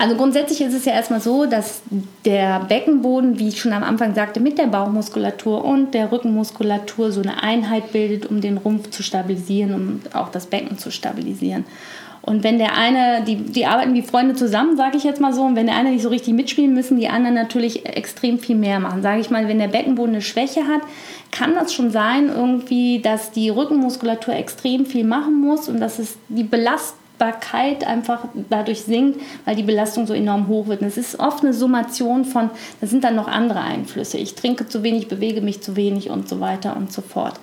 Also 0.00 0.14
grundsätzlich 0.14 0.61
ist 0.61 0.75
es 0.75 0.85
ja 0.85 0.93
erstmal 0.93 1.21
so, 1.21 1.47
dass 1.47 1.83
der 2.25 2.61
Beckenboden, 2.61 3.40
wie 3.40 3.49
ich 3.49 3.61
schon 3.61 3.73
am 3.73 3.83
Anfang 3.83 4.14
sagte, 4.14 4.38
mit 4.38 4.57
der 4.57 4.69
Bauchmuskulatur 4.69 5.64
und 5.64 5.93
der 5.93 6.12
Rückenmuskulatur 6.12 7.11
so 7.11 7.21
eine 7.21 7.43
Einheit 7.43 7.90
bildet, 7.90 8.26
um 8.26 8.40
den 8.40 8.59
Rumpf 8.59 8.90
zu 8.90 9.02
stabilisieren, 9.02 9.75
um 9.75 10.00
auch 10.12 10.28
das 10.28 10.47
Becken 10.47 10.78
zu 10.78 10.93
stabilisieren. 10.93 11.64
Und 12.23 12.45
wenn 12.45 12.59
der 12.59 12.76
eine, 12.76 13.25
die, 13.25 13.37
die 13.37 13.67
arbeiten 13.67 13.95
wie 13.95 14.02
Freunde 14.02 14.35
zusammen, 14.35 14.76
sage 14.76 14.99
ich 14.99 15.02
jetzt 15.02 15.21
mal 15.21 15.33
so, 15.33 15.43
und 15.43 15.57
wenn 15.57 15.67
der 15.67 15.76
eine 15.76 15.90
nicht 15.90 16.02
so 16.02 16.11
richtig 16.11 16.33
mitspielen, 16.35 16.75
müssen 16.75 17.00
die 17.00 17.09
anderen 17.09 17.35
natürlich 17.35 17.87
extrem 17.87 18.38
viel 18.38 18.55
mehr 18.55 18.78
machen. 18.78 19.02
Sage 19.02 19.21
ich 19.21 19.31
mal, 19.31 19.49
wenn 19.49 19.59
der 19.59 19.69
Beckenboden 19.69 20.14
eine 20.14 20.23
Schwäche 20.23 20.69
hat, 20.69 20.83
kann 21.33 21.55
das 21.55 21.75
schon 21.75 21.90
sein, 21.90 22.28
irgendwie, 22.28 23.00
dass 23.00 23.33
die 23.33 23.49
Rückenmuskulatur 23.49 24.35
extrem 24.35 24.87
viel 24.87 25.05
machen 25.05 25.40
muss 25.40 25.69
und 25.69 25.81
dass 25.81 25.99
es 25.99 26.19
die 26.28 26.45
Belastung 26.45 26.99
Belastbarkeit 27.18 27.87
einfach 27.87 28.25
dadurch 28.48 28.82
sinkt, 28.82 29.20
weil 29.44 29.56
die 29.56 29.62
Belastung 29.62 30.06
so 30.06 30.14
enorm 30.14 30.48
hoch 30.48 30.68
wird. 30.68 30.80
Und 30.80 30.87
es 30.87 30.96
ist 30.96 31.18
oft 31.18 31.42
eine 31.42 31.52
Summation 31.52 32.25
von, 32.25 32.50
da 32.80 32.87
sind 32.87 33.04
dann 33.04 33.16
noch 33.16 33.28
andere 33.28 33.60
Einflüsse. 33.60 34.18
Ich 34.18 34.34
trinke 34.34 34.68
zu 34.68 34.82
wenig, 34.82 35.08
bewege 35.08 35.40
mich 35.40 35.60
zu 35.60 35.76
wenig 35.76 36.10
und 36.10 36.28
so 36.28 36.40
weiter 36.40 36.76
und 36.76 36.92
so 36.92 37.02
fort. 37.02 37.34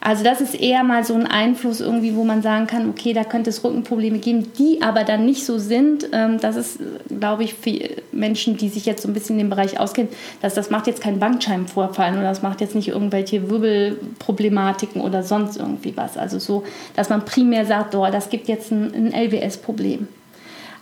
Also 0.00 0.22
das 0.22 0.40
ist 0.40 0.54
eher 0.54 0.84
mal 0.84 1.04
so 1.04 1.14
ein 1.14 1.26
Einfluss 1.26 1.80
irgendwie, 1.80 2.14
wo 2.14 2.24
man 2.24 2.40
sagen 2.40 2.66
kann, 2.66 2.88
okay, 2.88 3.12
da 3.12 3.24
könnte 3.24 3.50
es 3.50 3.64
Rückenprobleme 3.64 4.18
geben, 4.18 4.52
die 4.58 4.80
aber 4.80 5.04
dann 5.04 5.26
nicht 5.26 5.44
so 5.44 5.58
sind. 5.58 6.08
Ähm, 6.12 6.38
das 6.40 6.56
ist, 6.56 6.78
glaube 7.08 7.44
ich, 7.44 7.54
für 7.54 7.90
Menschen, 8.12 8.56
die 8.56 8.68
sich 8.68 8.86
jetzt 8.86 9.02
so 9.02 9.08
ein 9.08 9.14
bisschen 9.14 9.38
in 9.38 9.46
dem 9.46 9.50
Bereich 9.50 9.80
auskennen, 9.80 10.10
dass 10.40 10.54
das 10.54 10.70
macht 10.70 10.86
jetzt 10.86 11.02
keinen 11.02 11.18
Bandscheibenvorfall 11.18 12.12
oder 12.12 12.22
das 12.22 12.42
macht 12.42 12.60
jetzt 12.60 12.74
nicht 12.74 12.88
irgendwelche 12.88 13.50
Wirbelproblematiken 13.50 15.00
oder 15.00 15.22
sonst 15.22 15.56
irgendwie 15.56 15.96
was. 15.96 16.16
Also 16.16 16.38
so, 16.38 16.64
dass 16.94 17.08
man 17.08 17.24
primär 17.24 17.66
sagt, 17.66 17.94
oh, 17.94 18.06
das 18.10 18.30
gibt 18.30 18.48
jetzt 18.48 18.70
ein, 18.70 18.94
ein 18.94 19.12
LWS-Problem. 19.12 20.08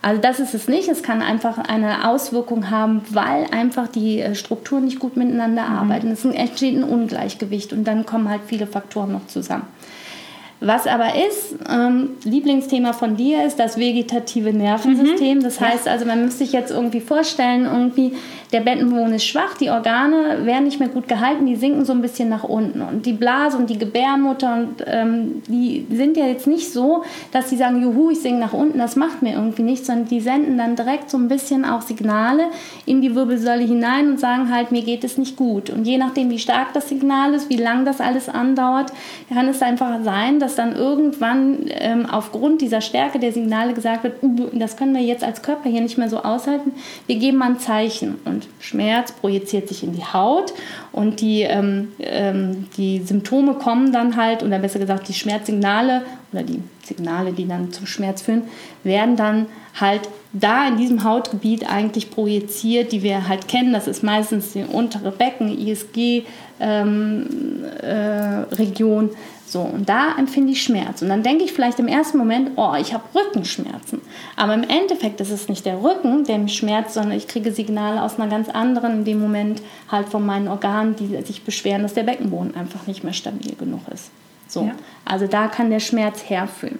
Also 0.01 0.21
das 0.21 0.39
ist 0.39 0.53
es 0.53 0.67
nicht. 0.67 0.87
Es 0.87 1.03
kann 1.03 1.21
einfach 1.21 1.57
eine 1.57 2.07
Auswirkung 2.07 2.69
haben, 2.69 3.01
weil 3.09 3.45
einfach 3.51 3.87
die 3.87 4.19
äh, 4.19 4.35
Strukturen 4.35 4.85
nicht 4.85 4.99
gut 4.99 5.17
miteinander 5.17 5.67
mhm. 5.67 5.77
arbeiten. 5.77 6.11
Es 6.11 6.23
entsteht 6.23 6.75
ein 6.75 6.83
Ungleichgewicht 6.83 7.73
und 7.73 7.85
dann 7.85 8.05
kommen 8.05 8.29
halt 8.29 8.41
viele 8.45 8.67
Faktoren 8.67 9.11
noch 9.11 9.27
zusammen. 9.27 9.67
Was 10.59 10.87
aber 10.87 11.09
ist, 11.13 11.55
ähm, 11.69 12.11
Lieblingsthema 12.23 12.93
von 12.93 13.15
dir 13.15 13.45
ist 13.45 13.59
das 13.59 13.77
vegetative 13.77 14.53
Nervensystem. 14.53 15.37
Mhm. 15.37 15.43
Das 15.43 15.61
heißt 15.61 15.87
also, 15.87 16.05
man 16.05 16.23
müsste 16.23 16.45
sich 16.45 16.51
jetzt 16.51 16.71
irgendwie 16.71 16.99
vorstellen, 16.99 17.65
irgendwie, 17.65 18.13
der 18.53 18.61
Beckenboden 18.61 19.13
ist 19.13 19.25
schwach, 19.25 19.55
die 19.59 19.69
Organe 19.69 20.45
werden 20.45 20.65
nicht 20.65 20.79
mehr 20.79 20.89
gut 20.89 21.07
gehalten, 21.07 21.45
die 21.45 21.55
sinken 21.55 21.83
so 21.83 21.91
ein 21.91 22.01
bisschen 22.01 22.29
nach 22.29 22.43
unten. 22.43 22.81
Und 22.81 23.05
die 23.05 23.13
Blase 23.13 23.57
und 23.57 23.69
die 23.69 23.77
Gebärmutter, 23.77 24.55
und, 24.55 24.83
ähm, 24.85 25.43
die 25.47 25.85
sind 25.91 26.15
ja 26.15 26.25
jetzt 26.25 26.47
nicht 26.47 26.71
so, 26.71 27.03
dass 27.31 27.49
sie 27.49 27.57
sagen, 27.57 27.81
juhu, 27.81 28.09
ich 28.11 28.21
sinke 28.21 28.39
nach 28.39 28.53
unten, 28.53 28.77
das 28.77 28.95
macht 28.95 29.21
mir 29.21 29.33
irgendwie 29.33 29.63
nichts, 29.63 29.87
sondern 29.87 30.07
die 30.07 30.21
senden 30.21 30.57
dann 30.57 30.75
direkt 30.75 31.09
so 31.09 31.17
ein 31.17 31.27
bisschen 31.27 31.65
auch 31.65 31.81
Signale 31.81 32.45
in 32.85 33.01
die 33.01 33.15
Wirbelsäule 33.15 33.63
hinein 33.63 34.11
und 34.11 34.19
sagen 34.19 34.53
halt, 34.53 34.71
mir 34.71 34.81
geht 34.81 35.03
es 35.03 35.17
nicht 35.17 35.35
gut. 35.35 35.69
Und 35.69 35.85
je 35.85 35.97
nachdem, 35.97 36.29
wie 36.29 36.39
stark 36.39 36.73
das 36.73 36.87
Signal 36.87 37.33
ist, 37.33 37.49
wie 37.49 37.57
lang 37.57 37.83
das 37.83 37.99
alles 37.99 38.29
andauert, 38.29 38.93
kann 39.27 39.47
es 39.49 39.61
einfach 39.61 40.03
sein, 40.03 40.39
dass 40.39 40.55
dann 40.55 40.73
irgendwann 40.73 41.65
ähm, 41.69 42.05
aufgrund 42.09 42.61
dieser 42.61 42.81
Stärke 42.81 43.19
der 43.19 43.33
Signale 43.33 43.73
gesagt 43.73 44.03
wird, 44.03 44.23
uh, 44.23 44.47
das 44.53 44.77
können 44.77 44.95
wir 44.95 45.01
jetzt 45.01 45.23
als 45.23 45.41
Körper 45.41 45.69
hier 45.69 45.81
nicht 45.81 45.97
mehr 45.97 46.09
so 46.09 46.19
aushalten, 46.19 46.71
wir 47.07 47.17
geben 47.17 47.37
mal 47.37 47.49
ein 47.49 47.59
Zeichen. 47.59 48.15
Und 48.23 48.36
Schmerz 48.59 49.11
projiziert 49.11 49.67
sich 49.67 49.83
in 49.83 49.93
die 49.93 50.03
Haut 50.03 50.53
und 50.91 51.21
die, 51.21 51.41
ähm, 51.41 51.89
ähm, 51.99 52.67
die 52.77 52.99
Symptome 52.99 53.55
kommen 53.55 53.91
dann 53.91 54.15
halt, 54.15 54.43
oder 54.43 54.59
besser 54.59 54.79
gesagt 54.79 55.07
die 55.07 55.13
Schmerzsignale 55.13 56.03
oder 56.31 56.43
die 56.43 56.61
Signale, 56.83 57.33
die 57.33 57.47
dann 57.47 57.71
zum 57.71 57.85
Schmerz 57.85 58.21
führen, 58.21 58.43
werden 58.83 59.15
dann 59.15 59.47
halt 59.79 60.01
da 60.33 60.67
in 60.67 60.77
diesem 60.77 61.03
Hautgebiet 61.03 61.69
eigentlich 61.69 62.11
projiziert, 62.11 62.91
die 62.91 63.03
wir 63.03 63.27
halt 63.27 63.47
kennen. 63.47 63.73
Das 63.73 63.87
ist 63.87 64.03
meistens 64.03 64.53
die 64.53 64.63
untere 64.63 65.11
Becken, 65.11 65.49
ISG-Region. 65.49 66.25
Ähm, 66.59 67.63
äh, 67.81 68.55
so, 69.47 69.61
und 69.61 69.87
da 69.87 70.17
empfinde 70.17 70.51
ich 70.51 70.61
Schmerz. 70.61 71.01
Und 71.01 71.07
dann 71.07 71.23
denke 71.23 71.45
ich 71.45 71.53
vielleicht 71.53 71.79
im 71.79 71.87
ersten 71.87 72.17
Moment, 72.17 72.51
oh, 72.57 72.73
ich 72.77 72.93
habe 72.93 73.05
Rückenschmerzen. 73.15 74.01
Aber 74.35 74.53
im 74.53 74.63
Endeffekt 74.63 75.21
ist 75.21 75.31
es 75.31 75.47
nicht 75.47 75.65
der 75.65 75.81
Rücken, 75.81 76.25
der 76.25 76.37
mich 76.37 76.57
schmerzt, 76.57 76.95
sondern 76.95 77.13
ich 77.13 77.29
kriege 77.29 77.53
Signale 77.53 78.01
aus 78.01 78.19
einer 78.19 78.29
ganz 78.29 78.49
anderen, 78.49 78.91
in 78.91 79.05
dem 79.05 79.21
Moment 79.21 79.61
halt 79.89 80.09
von 80.09 80.25
meinen 80.25 80.49
Organen, 80.49 80.97
die 80.97 81.07
sich 81.23 81.43
beschweren, 81.43 81.83
dass 81.83 81.93
der 81.93 82.03
Beckenboden 82.03 82.55
einfach 82.55 82.87
nicht 82.87 83.05
mehr 83.05 83.13
stabil 83.13 83.55
genug 83.55 83.87
ist. 83.93 84.11
So, 84.49 84.63
ja. 84.63 84.73
also 85.05 85.27
da 85.27 85.47
kann 85.47 85.69
der 85.69 85.79
Schmerz 85.79 86.23
herfühlen. 86.27 86.79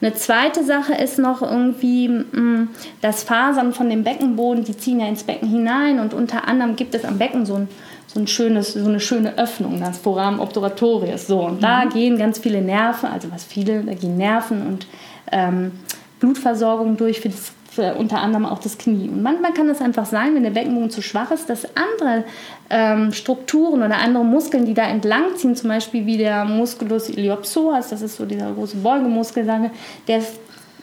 Eine 0.00 0.14
zweite 0.14 0.64
Sache 0.64 0.94
ist 0.94 1.20
noch 1.20 1.42
irgendwie, 1.42 2.08
mm, 2.08 2.70
dass 3.00 3.22
Fasern 3.22 3.72
von 3.72 3.88
dem 3.88 4.02
Beckenboden, 4.02 4.64
die 4.64 4.76
ziehen 4.76 4.98
ja 4.98 5.06
ins 5.06 5.22
Becken 5.22 5.48
hinein 5.48 6.00
und 6.00 6.14
unter 6.14 6.48
anderem 6.48 6.74
gibt 6.74 6.96
es 6.96 7.04
am 7.04 7.18
Becken 7.18 7.46
so 7.46 7.54
ein 7.54 7.68
so, 8.12 8.20
ein 8.20 8.26
schönes, 8.26 8.74
so 8.74 8.88
eine 8.88 9.00
schöne 9.00 9.38
Öffnung, 9.38 9.80
das 9.80 9.98
Foramen 9.98 10.40
obturatorius. 10.40 11.26
So, 11.26 11.40
und 11.40 11.56
mhm. 11.56 11.60
da 11.60 11.84
gehen 11.84 12.18
ganz 12.18 12.38
viele 12.38 12.60
Nerven, 12.60 13.08
also 13.08 13.30
was 13.30 13.44
viele, 13.44 13.82
da 13.82 13.94
gehen 13.94 14.16
Nerven 14.16 14.66
und 14.66 14.86
ähm, 15.30 15.72
Blutversorgung 16.20 16.96
durch 16.96 17.20
für, 17.20 17.30
das, 17.30 17.52
für 17.70 17.94
unter 17.94 18.20
anderem 18.20 18.46
auch 18.46 18.58
das 18.58 18.78
Knie. 18.78 19.08
Und 19.08 19.22
manchmal 19.22 19.52
kann 19.52 19.68
es 19.68 19.80
einfach 19.80 20.06
sein, 20.06 20.34
wenn 20.34 20.42
der 20.42 20.50
Beckenbogen 20.50 20.90
zu 20.90 21.02
schwach 21.02 21.30
ist, 21.30 21.48
dass 21.48 21.64
andere 21.74 22.24
ähm, 22.70 23.12
Strukturen 23.12 23.82
oder 23.82 23.96
andere 23.96 24.24
Muskeln, 24.24 24.66
die 24.66 24.74
da 24.74 24.84
entlang 24.84 25.36
ziehen, 25.36 25.56
zum 25.56 25.68
Beispiel 25.68 26.06
wie 26.06 26.18
der 26.18 26.44
Musculus 26.44 27.08
iliopsoas, 27.08 27.88
das 27.88 28.02
ist 28.02 28.16
so 28.16 28.26
dieser 28.26 28.52
große 28.52 28.76
Beugemuskel, 28.76 29.44
der 30.06 30.22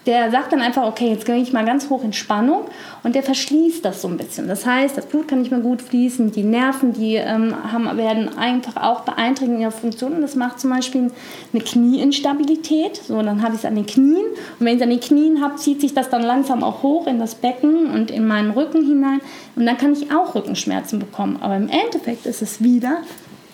der 0.05 0.31
sagt 0.31 0.53
dann 0.53 0.61
einfach, 0.61 0.83
okay, 0.83 1.09
jetzt 1.09 1.25
gehe 1.25 1.37
ich 1.37 1.53
mal 1.53 1.65
ganz 1.65 1.89
hoch 1.89 2.03
in 2.03 2.13
Spannung 2.13 2.63
und 3.03 3.15
der 3.15 3.23
verschließt 3.23 3.83
das 3.83 4.01
so 4.01 4.07
ein 4.07 4.17
bisschen. 4.17 4.47
Das 4.47 4.65
heißt, 4.65 4.97
das 4.97 5.05
Blut 5.05 5.27
kann 5.27 5.39
nicht 5.39 5.51
mehr 5.51 5.59
gut 5.59 5.81
fließen, 5.81 6.31
die 6.31 6.43
Nerven, 6.43 6.93
die 6.93 7.15
ähm, 7.15 7.53
haben, 7.71 7.97
werden 7.97 8.37
einfach 8.37 8.77
auch 8.77 9.01
beeinträchtigt 9.01 9.57
in 9.57 9.61
ihrer 9.61 9.71
Funktion 9.71 10.13
und 10.13 10.21
das 10.21 10.35
macht 10.35 10.59
zum 10.59 10.69
Beispiel 10.69 11.11
eine 11.53 11.63
Knieinstabilität. 11.63 12.97
So, 12.97 13.21
dann 13.21 13.41
habe 13.41 13.53
ich 13.53 13.59
es 13.59 13.65
an 13.65 13.75
den 13.75 13.85
Knien 13.85 14.25
und 14.59 14.65
wenn 14.65 14.75
ich 14.75 14.77
es 14.77 14.81
an 14.81 14.89
den 14.89 14.99
Knien 14.99 15.41
habe, 15.41 15.55
zieht 15.57 15.81
sich 15.81 15.93
das 15.93 16.09
dann 16.09 16.23
langsam 16.23 16.63
auch 16.63 16.81
hoch 16.81 17.07
in 17.07 17.19
das 17.19 17.35
Becken 17.35 17.91
und 17.91 18.11
in 18.11 18.25
meinen 18.25 18.51
Rücken 18.51 18.85
hinein 18.85 19.21
und 19.55 19.65
dann 19.65 19.77
kann 19.77 19.93
ich 19.93 20.11
auch 20.11 20.33
Rückenschmerzen 20.33 20.99
bekommen. 20.99 21.37
Aber 21.41 21.55
im 21.55 21.69
Endeffekt 21.69 22.25
ist 22.25 22.41
es 22.41 22.63
wieder 22.63 23.01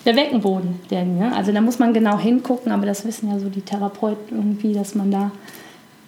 der 0.06 0.12
Beckenboden. 0.12 0.80
Der, 0.90 1.04
ne? 1.04 1.32
Also 1.34 1.52
da 1.52 1.60
muss 1.60 1.78
man 1.78 1.92
genau 1.92 2.18
hingucken, 2.18 2.72
aber 2.72 2.86
das 2.86 3.04
wissen 3.04 3.28
ja 3.28 3.38
so 3.38 3.48
die 3.48 3.60
Therapeuten 3.60 4.36
irgendwie, 4.36 4.72
dass 4.72 4.94
man 4.94 5.10
da 5.10 5.32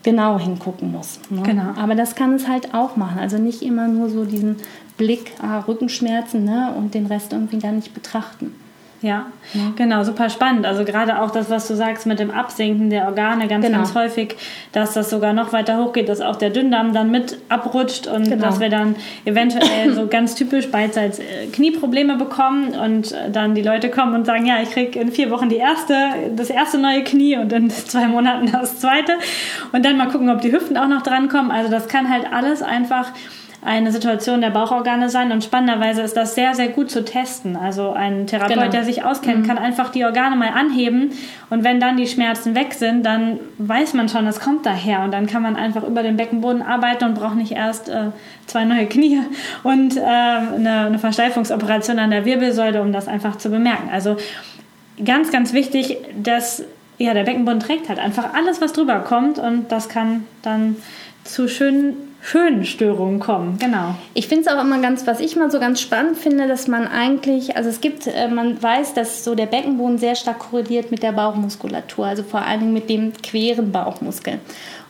genau 0.03 0.39
hingucken 0.39 0.93
muss. 0.93 1.21
Ne? 1.31 1.43
Genau. 1.43 1.75
Aber 1.77 1.95
das 1.95 2.15
kann 2.15 2.35
es 2.35 2.49
halt 2.49 2.75
auch 2.75 2.97
machen. 2.97 3.19
Also 3.19 3.39
nicht 3.39 3.63
immer 3.63 3.89
nur 3.89 4.09
so 4.09 4.25
diesen 4.25 4.57
Blick, 4.97 5.33
ah, 5.41 5.61
Rückenschmerzen 5.61 6.45
ne? 6.45 6.75
und 6.77 6.95
den 6.95 7.07
Rest 7.07 7.33
irgendwie 7.33 7.59
gar 7.59 7.73
nicht 7.73 7.95
betrachten. 7.95 8.55
Ja, 9.01 9.27
ja, 9.55 9.73
genau, 9.77 10.03
super 10.03 10.29
spannend. 10.29 10.67
Also 10.67 10.85
gerade 10.85 11.23
auch 11.23 11.31
das, 11.31 11.49
was 11.51 11.69
du 11.69 11.77
sagst 11.77 12.05
mit 12.05 12.19
dem 12.19 12.33
Absinken 12.33 12.91
der 12.91 13.07
Organe, 13.07 13.47
ganz, 13.47 13.65
genau. 13.65 13.79
ganz 13.79 13.95
häufig, 13.95 14.35
dass 14.73 14.95
das 14.95 15.09
sogar 15.09 15.33
noch 15.33 15.53
weiter 15.53 15.79
hochgeht, 15.79 16.09
dass 16.09 16.21
auch 16.21 16.35
der 16.35 16.51
Dünndarm 16.51 16.93
dann 16.93 17.13
mit 17.13 17.39
abrutscht 17.49 18.09
und 18.09 18.25
genau. 18.25 18.47
dass 18.47 18.59
wir 18.59 18.71
dann 18.71 18.97
eventuell 19.25 19.95
so 19.95 20.07
ganz 20.11 20.35
typisch 20.35 20.69
beidseits 20.73 21.21
äh, 21.21 21.47
Knieprobleme 21.53 22.17
bekommen 22.17 22.75
und 22.75 23.15
dann 23.33 23.55
die 23.55 23.63
Leute 23.63 23.89
kommen 23.89 24.15
und 24.15 24.27
sagen, 24.27 24.47
ja, 24.47 24.61
ich 24.61 24.71
kriege 24.73 24.99
in 24.99 25.13
vier 25.13 25.31
Wochen 25.31 25.49
die 25.49 25.59
erste, 25.59 25.95
das 26.35 26.51
erste 26.51 26.79
neue 26.79 27.05
Knie 27.05 27.37
und 27.37 27.53
in 27.53 27.71
zwei 27.71 28.09
Monaten 28.09 28.51
das 28.51 28.81
zweite 28.81 29.13
und 29.71 29.85
dann 29.85 29.97
mal 29.97 30.09
gucken, 30.09 30.29
ob 30.29 30.41
die 30.41 30.51
Hüften 30.51 30.77
auch 30.77 30.89
noch 30.89 31.03
drankommen. 31.03 31.53
Also 31.53 31.71
das 31.71 31.87
kann 31.87 32.11
halt 32.11 32.33
alles 32.33 32.63
einfach 32.63 33.13
eine 33.61 33.91
Situation 33.91 34.41
der 34.41 34.51
Bauchorgane 34.51 35.09
sein. 35.09 35.33
Und 35.33 35.43
spannenderweise 35.43 36.03
ist 36.03 36.17
das 36.17 36.35
sehr, 36.35 36.55
sehr 36.55 36.69
gut 36.69 36.91
zu 36.91 37.05
testen. 37.05 37.57
Also 37.57 37.93
ein 37.93 38.27
Therapeut, 38.27 38.55
genau. 38.55 38.69
der 38.69 38.85
sich 38.85 39.05
auskennt, 39.05 39.43
mhm. 39.43 39.47
kann 39.47 39.59
einfach 39.59 39.91
die 39.91 40.05
Organe 40.05 40.37
mal 40.37 40.51
anheben. 40.51 41.13
Und 41.51 41.65
wenn 41.65 41.81
dann 41.81 41.97
die 41.97 42.07
Schmerzen 42.07 42.55
weg 42.55 42.75
sind, 42.75 43.05
dann 43.05 43.41
weiß 43.59 43.95
man 43.95 44.09
schon, 44.09 44.27
es 44.27 44.41
kommt 44.41 44.65
daher. 44.65 45.03
Und 45.03 45.13
dann 45.13 45.27
kann 45.27 45.43
man 45.43 45.57
einfach 45.57 45.83
über 45.83 46.03
den 46.03 46.17
Beckenboden 46.17 46.63
arbeiten 46.63 47.05
und 47.05 47.15
braucht 47.15 47.37
nicht 47.37 47.53
erst 47.53 47.89
äh, 47.89 48.11
zwei 48.47 48.65
neue 48.65 48.87
Knie 48.87 49.21
und 49.65 49.97
äh, 49.97 50.01
eine, 50.01 50.87
eine 50.87 50.99
Versteifungsoperation 50.99 51.99
an 51.99 52.11
der 52.11 52.25
Wirbelsäule, 52.25 52.81
um 52.81 52.93
das 52.93 53.09
einfach 53.09 53.37
zu 53.37 53.51
bemerken. 53.51 53.91
Also 53.93 54.17
ganz, 55.05 55.33
ganz 55.33 55.53
wichtig, 55.53 55.99
dass 56.23 56.65
ja, 56.99 57.15
der 57.15 57.25
Beckenboden 57.25 57.61
trägt 57.61 57.89
halt 57.89 57.99
einfach 57.99 58.35
alles, 58.35 58.61
was 58.61 58.73
drüber 58.73 59.01
kommt. 59.01 59.39
Und 59.39 59.73
das 59.73 59.89
kann 59.89 60.27
dann 60.43 60.77
zu 61.25 61.49
schönen 61.49 62.08
Höhenstörungen 62.21 63.21
kommen, 63.21 63.59
genau. 63.59 63.95
Ich 64.13 64.27
finde 64.27 64.49
es 64.49 64.55
auch 64.55 64.61
immer 64.61 64.81
ganz, 64.81 65.07
was 65.07 65.21
ich 65.21 65.37
mal 65.37 65.51
so 65.51 65.61
ganz 65.61 65.81
spannend 65.81 66.19
finde, 66.19 66.49
dass 66.49 66.67
man 66.67 66.87
eigentlich, 66.87 67.57
also 67.57 67.71
es 67.71 67.81
gibt, 67.81 68.07
äh, 68.07 68.29
man 68.29 68.61
weiß, 68.61 68.95
dass 68.95 69.25
so 69.25 69.35
der 69.35 69.47
Beckenboden 69.47 69.99
sehr 69.99 70.15
stark 70.15 70.41
korreliert 70.41 70.91
mit 70.91 71.03
der 71.03 71.13
Bauchmuskulatur, 71.13 72.07
also 72.07 72.23
vor 72.23 72.43
allen 72.43 72.61
Dingen 72.61 72.73
mit 72.73 72.91
dem 72.91 73.13
queren 73.23 73.73
Bauchmuskel. 73.73 74.41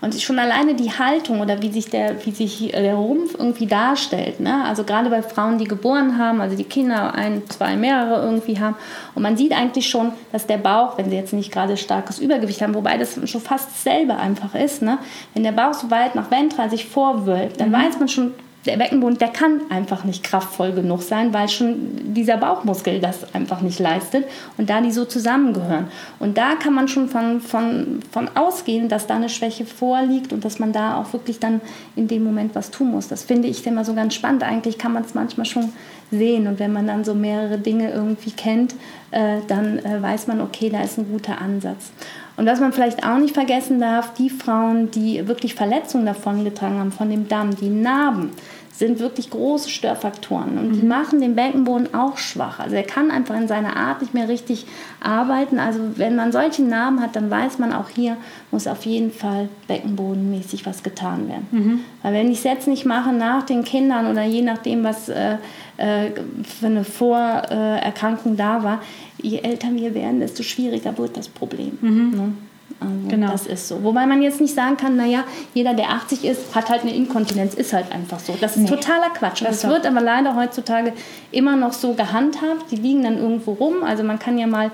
Und 0.01 0.15
schon 0.21 0.39
alleine 0.39 0.75
die 0.75 0.93
Haltung 0.93 1.41
oder 1.41 1.61
wie 1.61 1.73
sich 1.73 1.91
der, 1.91 2.25
wie 2.25 2.31
sich 2.31 2.71
der 2.71 2.95
Rumpf 2.95 3.35
irgendwie 3.37 3.67
darstellt, 3.67 4.39
ne? 4.39 4.65
also 4.65 4.85
gerade 4.85 5.11
bei 5.11 5.23
Frauen, 5.23 5.59
die 5.59 5.65
geboren 5.65 6.19
haben, 6.19 6.41
also 6.41 6.57
die 6.57 6.65
Kinder 6.65 7.15
ein, 7.15 7.43
zwei, 7.49 7.75
mehrere 7.75 8.25
irgendwie 8.25 8.61
haben, 8.61 8.77
und 9.15 9.23
man 9.23 9.37
sieht 9.37 9.53
eigentlich 9.53 9.89
schon, 9.89 10.13
dass 10.31 10.47
der 10.47 10.59
Bauch, 10.59 10.99
wenn 10.99 11.11
sie 11.11 11.17
jetzt 11.17 11.33
nicht 11.33 11.51
gerade 11.51 11.77
starkes 11.77 12.21
Übergewicht 12.21 12.63
haben, 12.63 12.75
wobei 12.75 12.97
das 12.97 13.19
schon 13.29 13.41
fast 13.41 13.71
dasselbe 13.71 14.17
einfach 14.17 14.55
ist, 14.55 14.83
ne? 14.83 14.99
wenn 15.35 15.43
der 15.43 15.53
Bauch 15.53 15.75
so 15.75 15.91
weit 15.91 16.15
nach 16.15 16.31
ventral 16.31 16.71
sich 16.71 16.87
vorwölbt, 16.87 17.61
dann 17.61 17.71
mhm. 17.71 17.75
weiß 17.75 17.99
man 17.99 18.09
schon, 18.09 18.35
der 18.67 18.77
Beckenboden, 18.77 19.19
der 19.19 19.29
kann 19.29 19.63
einfach 19.71 20.05
nicht 20.05 20.25
kraftvoll 20.25 20.73
genug 20.73 21.03
sein, 21.03 21.33
weil 21.33 21.49
schon 21.49 22.13
dieser 22.15 22.37
Bauchmuskel 22.37 23.01
das 23.01 23.35
einfach 23.35 23.61
nicht 23.61 23.79
leistet 23.79 24.25
und 24.57 24.69
da 24.69 24.81
die 24.81 24.91
so 24.91 25.05
zusammengehören. 25.05 25.89
Und 26.19 26.37
da 26.37 26.55
kann 26.57 26.75
man 26.75 26.89
schon 26.89 27.09
von, 27.09 27.41
von, 27.41 28.01
von 28.11 28.29
ausgehen, 28.35 28.89
dass 28.89 29.07
da 29.07 29.15
eine 29.15 29.29
Schwäche 29.29 29.65
vorliegt 29.65 30.33
und 30.33 30.45
dass 30.45 30.59
man 30.59 30.73
da 30.73 30.97
auch 31.01 31.13
wirklich 31.13 31.39
dann 31.39 31.61
in 31.95 32.09
dem 32.09 32.25
Moment 32.25 32.55
was 32.55 32.71
tun 32.71 32.91
muss. 32.91 33.09
Das 33.09 33.23
finde 33.23 33.49
ich 33.49 33.65
immer 33.67 33.85
so 33.85 33.95
ganz 33.95 34.15
spannend. 34.15 34.43
Eigentlich 34.43 34.77
kann 34.77 34.93
man 34.93 35.05
es 35.05 35.15
manchmal 35.15 35.47
schon 35.47 35.73
sehen 36.11 36.47
und 36.47 36.59
wenn 36.59 36.73
man 36.73 36.87
dann 36.87 37.05
so 37.05 37.15
mehrere 37.15 37.59
Dinge 37.59 37.91
irgendwie 37.91 38.33
kennt, 38.33 38.75
äh, 39.13 39.39
dann 39.47 39.79
äh, 39.79 40.03
weiß 40.03 40.27
man, 40.27 40.41
okay, 40.41 40.69
da 40.69 40.83
ist 40.83 40.99
ein 40.99 41.11
guter 41.11 41.41
Ansatz. 41.41 41.91
Und 42.39 42.47
was 42.47 42.61
man 42.61 42.73
vielleicht 42.73 43.05
auch 43.05 43.19
nicht 43.19 43.35
vergessen 43.35 43.81
darf, 43.81 44.15
die 44.15 44.31
Frauen, 44.31 44.93
die 44.93 45.27
wirklich 45.27 45.57
Verletzungen 45.57 46.07
davongetragen 46.07 46.79
haben 46.79 46.93
von 46.93 47.11
dem 47.11 47.27
Darm, 47.27 47.57
die 47.57 47.69
Narben, 47.69 48.31
sind 48.79 49.01
wirklich 49.01 49.31
große 49.31 49.69
Störfaktoren 49.71 50.57
und 50.57 50.69
mhm. 50.69 50.81
die 50.81 50.87
machen 50.87 51.21
den 51.21 51.35
Beckenboden 51.35 51.95
auch 51.95 52.17
schwach. 52.17 52.61
Also 52.61 52.77
er 52.77 52.85
kann 52.85 53.11
einfach 53.11 53.35
in 53.35 53.49
seiner 53.49 53.77
Art 53.77 54.03
nicht 54.03 54.15
mehr 54.15 54.29
richtig 54.29 54.67
arbeiten. 55.01 55.59
Also 55.59 55.81
wenn 55.97 56.15
man 56.15 56.31
solche 56.31 56.63
Narben 56.63 57.01
hat, 57.01 57.17
dann 57.17 57.29
weiß 57.29 57.59
man 57.59 57.73
auch 57.73 57.89
hier 57.89 58.17
muss 58.53 58.69
auf 58.69 58.87
jeden 58.87 59.11
Fall 59.11 59.49
beckenbodenmäßig 59.67 60.65
was 60.65 60.85
getan 60.85 61.29
werden. 61.29 61.47
Mhm. 61.51 61.81
Weil 62.03 62.15
wenn 62.15 62.31
ich 62.31 62.39
es 62.39 62.45
jetzt 62.45 62.69
nicht 62.69 62.87
mache 62.87 63.13
nach 63.13 63.43
den 63.43 63.65
Kindern 63.65 64.07
oder 64.07 64.23
je 64.23 64.43
nachdem, 64.43 64.85
was 64.85 65.09
äh, 65.09 65.39
äh, 65.77 66.13
für 66.45 66.67
eine 66.67 66.85
Vorerkrankung 66.85 68.37
da 68.37 68.63
war, 68.63 68.81
je 69.21 69.39
älter 69.39 69.69
wir 69.73 69.95
werden, 69.95 70.21
desto 70.21 70.43
schwieriger 70.43 70.97
wird 70.99 71.17
das 71.17 71.29
Problem. 71.29 71.79
Mhm. 71.81 72.11
Ne? 72.11 72.33
Also 72.81 73.09
genau. 73.09 73.33
Das 73.33 73.47
ist 73.47 73.69
so. 73.69 73.83
Wobei 73.83 74.07
man 74.07 74.23
jetzt 74.23 74.41
nicht 74.41 74.55
sagen 74.55 74.77
kann, 74.77 74.97
naja, 74.97 75.25
jeder, 75.55 75.75
der 75.75 75.91
80 75.91 76.25
ist, 76.25 76.55
hat 76.55 76.69
halt 76.69 76.83
eine 76.83 76.95
Inkontinenz, 76.95 77.55
ist 77.55 77.73
halt 77.73 77.91
einfach 77.91 78.21
so. 78.21 78.37
Das 78.41 78.57
ist 78.57 78.63
nee. 78.63 78.69
totaler 78.69 79.11
Quatsch. 79.11 79.43
Das, 79.43 79.63
das 79.63 79.71
wird 79.71 79.87
aber 79.87 80.01
leider 80.01 80.37
heutzutage 80.37 80.93
immer 81.33 81.57
noch 81.57 81.73
so 81.73 81.95
gehandhabt. 81.95 82.71
Die 82.71 82.77
liegen 82.77 83.03
dann 83.03 83.19
irgendwo 83.19 83.53
rum. 83.53 83.83
Also 83.83 84.05
man 84.05 84.19
kann 84.19 84.39
ja 84.39 84.47
mal 84.47 84.71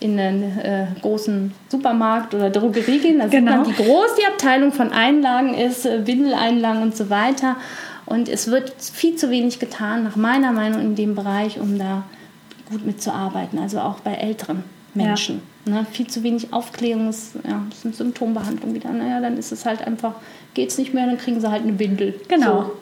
in 0.00 0.18
einen 0.20 0.58
äh, 0.60 0.86
großen 1.00 1.52
Supermarkt 1.68 2.34
oder 2.34 2.50
Drogerie 2.50 2.98
gehen. 2.98 3.18
Da 3.18 3.26
genau. 3.26 3.64
sieht 3.64 3.78
man, 3.78 3.78
wie 3.78 3.90
groß 3.90 4.14
die 4.20 4.26
Abteilung 4.26 4.72
von 4.72 4.92
Einlagen 4.92 5.54
ist, 5.54 5.84
äh, 5.84 6.06
Windeleinlagen 6.06 6.82
und 6.82 6.96
so 6.96 7.10
weiter. 7.10 7.56
Und 8.06 8.28
es 8.28 8.48
wird 8.50 8.72
viel 8.80 9.16
zu 9.16 9.30
wenig 9.30 9.58
getan, 9.58 10.04
nach 10.04 10.16
meiner 10.16 10.52
Meinung, 10.52 10.80
in 10.80 10.94
dem 10.94 11.14
Bereich, 11.14 11.60
um 11.60 11.78
da 11.78 12.04
gut 12.68 12.84
mitzuarbeiten. 12.86 13.58
Also 13.58 13.80
auch 13.80 14.00
bei 14.00 14.14
älteren 14.14 14.64
Menschen. 14.94 15.42
Ja. 15.66 15.74
Ne? 15.74 15.86
Viel 15.90 16.06
zu 16.06 16.22
wenig 16.22 16.52
Aufklärung, 16.52 17.08
ist, 17.08 17.34
ja, 17.46 17.62
ist 17.70 17.96
Symptombehandlung 17.96 18.74
wieder. 18.74 18.90
Naja, 18.90 19.20
dann 19.20 19.36
ist 19.36 19.52
es 19.52 19.64
halt 19.64 19.86
einfach, 19.86 20.14
geht 20.54 20.70
es 20.70 20.78
nicht 20.78 20.94
mehr, 20.94 21.06
dann 21.06 21.18
kriegen 21.18 21.40
sie 21.40 21.50
halt 21.50 21.62
eine 21.62 21.78
Windel. 21.78 22.20
Genau. 22.28 22.62
So. 22.62 22.72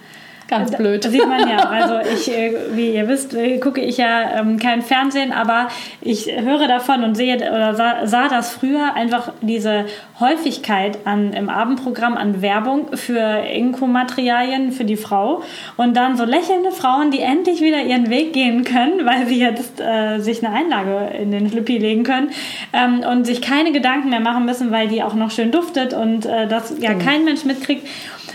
Ganz 0.49 0.77
blöd. 0.77 1.05
Das 1.05 1.11
sieht 1.11 1.27
man 1.27 1.49
ja. 1.49 1.57
Also 1.57 1.99
ich, 2.15 2.33
äh, 2.33 2.55
wie 2.75 2.95
ihr 2.95 3.09
wisst, 3.09 3.35
äh, 3.35 3.59
gucke 3.59 3.81
ich 3.81 3.97
ja 3.97 4.41
ähm, 4.41 4.59
kein 4.59 4.83
Fernsehen, 4.83 5.33
aber 5.33 5.69
ich 6.01 6.31
höre 6.31 6.69
davon 6.69 7.03
und 7.03 7.17
sehe 7.17 7.37
oder 7.37 7.75
sah, 7.75 8.07
sah, 8.07 8.29
das 8.29 8.53
früher 8.53 8.95
einfach 8.95 9.33
diese 9.41 9.87
Häufigkeit 10.21 10.99
an 11.05 11.33
im 11.33 11.49
Abendprogramm 11.49 12.17
an 12.17 12.43
Werbung 12.43 12.97
für 12.97 13.21
Inkomaterialien 13.21 14.71
für 14.71 14.85
die 14.85 14.97
Frau 14.97 15.43
und 15.77 15.97
dann 15.97 16.17
so 16.17 16.25
lächelnde 16.25 16.71
Frauen, 16.71 17.11
die 17.11 17.21
endlich 17.21 17.61
wieder 17.61 17.83
ihren 17.83 18.09
Weg 18.09 18.33
gehen 18.33 18.63
können, 18.65 19.05
weil 19.05 19.27
sie 19.27 19.41
jetzt 19.41 19.81
äh, 19.81 20.21
sich 20.21 20.45
eine 20.45 20.55
Einlage 20.55 21.17
in 21.17 21.33
den 21.33 21.51
Schlippi 21.51 21.79
legen 21.79 22.05
können 22.05 22.31
ähm, 22.73 23.01
und 23.01 23.25
sich 23.25 23.43
keine 23.43 23.73
Gedanken 23.73 24.11
mehr 24.11 24.21
machen 24.21 24.45
müssen, 24.45 24.71
weil 24.71 24.87
die 24.87 25.03
auch 25.03 25.15
noch 25.15 25.33
schön 25.33 25.51
duftet 25.51 25.93
und 25.93 26.25
äh, 26.25 26.47
das 26.47 26.75
ja 26.79 26.95
mhm. 26.95 26.99
kein 27.01 27.25
Mensch 27.25 27.45
mitkriegt. 27.45 27.87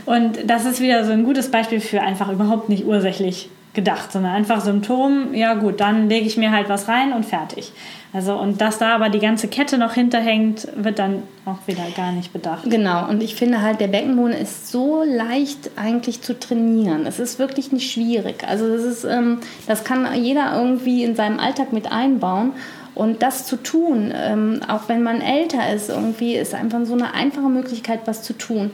Und 0.05 0.39
das 0.45 0.65
ist 0.65 0.81
wieder 0.81 1.05
so 1.05 1.11
ein 1.11 1.23
gutes 1.23 1.51
Beispiel 1.51 1.79
für 1.79 2.01
einfach 2.01 2.31
überhaupt 2.31 2.69
nicht 2.69 2.85
ursächlich 2.85 3.49
gedacht, 3.73 4.11
sondern 4.11 4.33
einfach 4.33 4.61
Symptom, 4.61 5.33
ja 5.33 5.53
gut, 5.53 5.79
dann 5.79 6.09
lege 6.09 6.25
ich 6.25 6.35
mir 6.35 6.51
halt 6.51 6.67
was 6.67 6.87
rein 6.87 7.13
und 7.13 7.25
fertig. 7.25 7.71
Also 8.13 8.37
und 8.37 8.59
dass 8.59 8.77
da 8.77 8.93
aber 8.93 9.09
die 9.09 9.19
ganze 9.19 9.47
Kette 9.47 9.77
noch 9.77 9.93
hinterhängt, 9.93 10.67
wird 10.75 10.99
dann 10.99 11.23
auch 11.45 11.59
wieder 11.65 11.83
gar 11.95 12.11
nicht 12.11 12.33
bedacht. 12.33 12.69
Genau, 12.69 13.07
und 13.07 13.23
ich 13.23 13.35
finde 13.35 13.61
halt, 13.61 13.79
der 13.79 13.87
Beckenboden 13.87 14.33
ist 14.33 14.69
so 14.69 15.03
leicht 15.05 15.71
eigentlich 15.77 16.21
zu 16.21 16.37
trainieren. 16.37 17.05
Es 17.05 17.19
ist 17.19 17.39
wirklich 17.39 17.71
nicht 17.71 17.89
schwierig. 17.89 18.43
Also 18.45 18.67
das 18.67 18.83
ist, 18.83 19.05
ähm, 19.05 19.39
das 19.67 19.85
kann 19.85 20.05
jeder 20.21 20.53
irgendwie 20.53 21.05
in 21.05 21.15
seinem 21.15 21.39
Alltag 21.39 21.71
mit 21.71 21.89
einbauen. 21.91 22.51
Und 22.93 23.23
das 23.23 23.45
zu 23.45 23.55
tun, 23.55 24.13
ähm, 24.13 24.59
auch 24.67 24.89
wenn 24.89 25.01
man 25.01 25.21
älter 25.21 25.73
ist, 25.73 25.89
irgendwie 25.89 26.35
ist 26.35 26.53
einfach 26.53 26.83
so 26.83 26.93
eine 26.93 27.13
einfache 27.13 27.47
Möglichkeit, 27.47 28.01
was 28.03 28.21
zu 28.21 28.33
tun. 28.33 28.71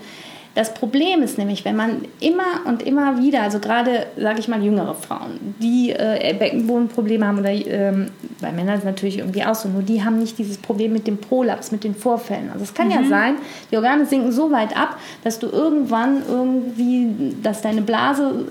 Das 0.58 0.74
Problem 0.74 1.22
ist 1.22 1.38
nämlich, 1.38 1.66
wenn 1.66 1.76
man 1.76 2.06
immer 2.20 2.66
und 2.66 2.82
immer 2.82 3.22
wieder, 3.22 3.44
also 3.44 3.60
gerade, 3.60 4.08
sage 4.18 4.40
ich 4.40 4.48
mal, 4.48 4.60
jüngere 4.64 4.96
Frauen, 4.96 5.54
die 5.60 5.92
äh, 5.92 6.34
Beckenbodenprobleme 6.34 7.28
haben 7.28 7.38
oder 7.38 7.52
ähm, 7.52 8.08
bei 8.42 8.52
Männern 8.52 8.74
ist 8.74 8.80
es 8.80 8.86
natürlich 8.86 9.20
irgendwie 9.20 9.44
auch 9.44 9.54
so, 9.54 9.70
nur 9.70 9.84
die 9.84 10.04
haben 10.04 10.18
nicht 10.18 10.40
dieses 10.40 10.58
Problem 10.58 10.94
mit 10.94 11.06
dem 11.06 11.20
Prolaps, 11.20 11.72
mit 11.72 11.84
den 11.84 11.94
Vorfällen. 11.94 12.50
Also 12.52 12.64
es 12.64 12.74
kann 12.74 12.88
mhm. 12.88 12.94
ja 12.94 13.04
sein, 13.04 13.36
die 13.70 13.78
Organe 13.78 14.08
sinken 14.08 14.32
so 14.32 14.50
weit 14.50 14.76
ab, 14.76 14.98
dass 15.24 15.38
du 15.38 15.46
irgendwann 15.46 16.24
irgendwie, 16.28 17.36
dass 17.44 17.62
deine 17.62 17.84
Blase 17.84 18.48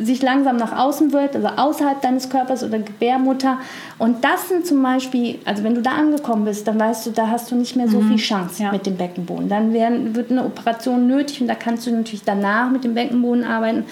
äh, 0.00 0.04
sich 0.04 0.20
langsam 0.20 0.58
nach 0.58 0.76
außen 0.76 1.14
wird, 1.14 1.34
also 1.34 1.48
außerhalb 1.48 2.02
deines 2.02 2.28
Körpers 2.28 2.62
oder 2.62 2.78
Gebärmutter. 2.78 3.56
Und 3.96 4.22
das 4.22 4.50
sind 4.50 4.66
zum 4.66 4.82
Beispiel, 4.82 5.38
also 5.46 5.64
wenn 5.64 5.74
du 5.74 5.80
da 5.80 5.92
angekommen 5.92 6.44
bist, 6.44 6.68
dann 6.68 6.78
weißt 6.78 7.06
du, 7.06 7.10
da 7.12 7.28
hast 7.28 7.50
du 7.50 7.54
nicht 7.54 7.74
mehr 7.74 7.88
so 7.88 8.00
mhm. 8.00 8.08
viel 8.08 8.18
Chance 8.18 8.64
ja. 8.64 8.70
mit 8.70 8.84
dem 8.84 8.98
Beckenboden. 8.98 9.48
Dann 9.48 9.72
werden, 9.72 10.14
wird 10.14 10.30
eine 10.30 10.44
Operation 10.44 11.06
nötig 11.06 11.37
und 11.40 11.48
da 11.48 11.54
kannst 11.54 11.86
du 11.86 11.90
natürlich 11.90 12.24
danach 12.24 12.70
mit 12.70 12.84
dem 12.84 12.94
Beckenboden 12.94 13.44
arbeiten. 13.44 13.84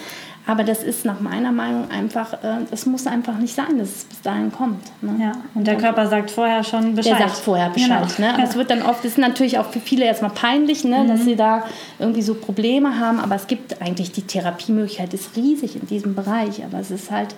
Aber 0.49 0.63
das 0.63 0.85
ist 0.85 1.05
nach 1.05 1.19
meiner 1.19 1.51
Meinung 1.51 1.91
einfach, 1.91 2.35
äh, 2.35 2.59
das 2.71 2.87
muss 2.87 3.09
einfach 3.09 3.37
nicht 3.39 3.55
sein, 3.55 3.79
dass 3.79 3.89
es 3.89 4.05
bis 4.05 4.23
dahin 4.23 4.53
kommt. 4.53 4.81
Ne? 5.03 5.17
Ja, 5.21 5.33
und 5.55 5.67
der 5.67 5.77
Körper 5.77 6.07
sagt 6.07 6.31
vorher 6.31 6.63
schon 6.63 6.95
Bescheid. 6.95 7.19
Der 7.19 7.29
sagt 7.29 7.39
vorher 7.41 7.71
Bescheid. 7.71 8.07
Genau. 8.17 8.29
Ne? 8.29 8.35
Aber 8.35 8.43
ja. 8.45 8.49
es 8.49 8.55
wird 8.55 8.71
dann 8.71 8.83
oft, 8.83 9.01
das 9.01 9.13
ist 9.13 9.19
natürlich 9.19 9.59
auch 9.59 9.67
für 9.67 9.81
viele 9.81 10.05
erstmal 10.05 10.31
peinlich, 10.31 10.85
ne? 10.85 11.01
Mhm. 11.01 11.09
dass 11.09 11.25
sie 11.25 11.35
da 11.35 11.65
irgendwie 11.99 12.23
so 12.23 12.35
Probleme 12.35 13.01
haben. 13.01 13.19
Aber 13.19 13.35
es 13.35 13.49
gibt 13.49 13.83
eigentlich, 13.83 14.13
die 14.13 14.23
Therapiemöglichkeit 14.23 15.13
ist 15.15 15.37
riesig 15.37 15.75
in 15.75 15.89
diesem 15.89 16.15
Bereich. 16.15 16.65
Aber 16.65 16.79
es 16.79 16.93
ist 16.93 17.11
halt 17.11 17.35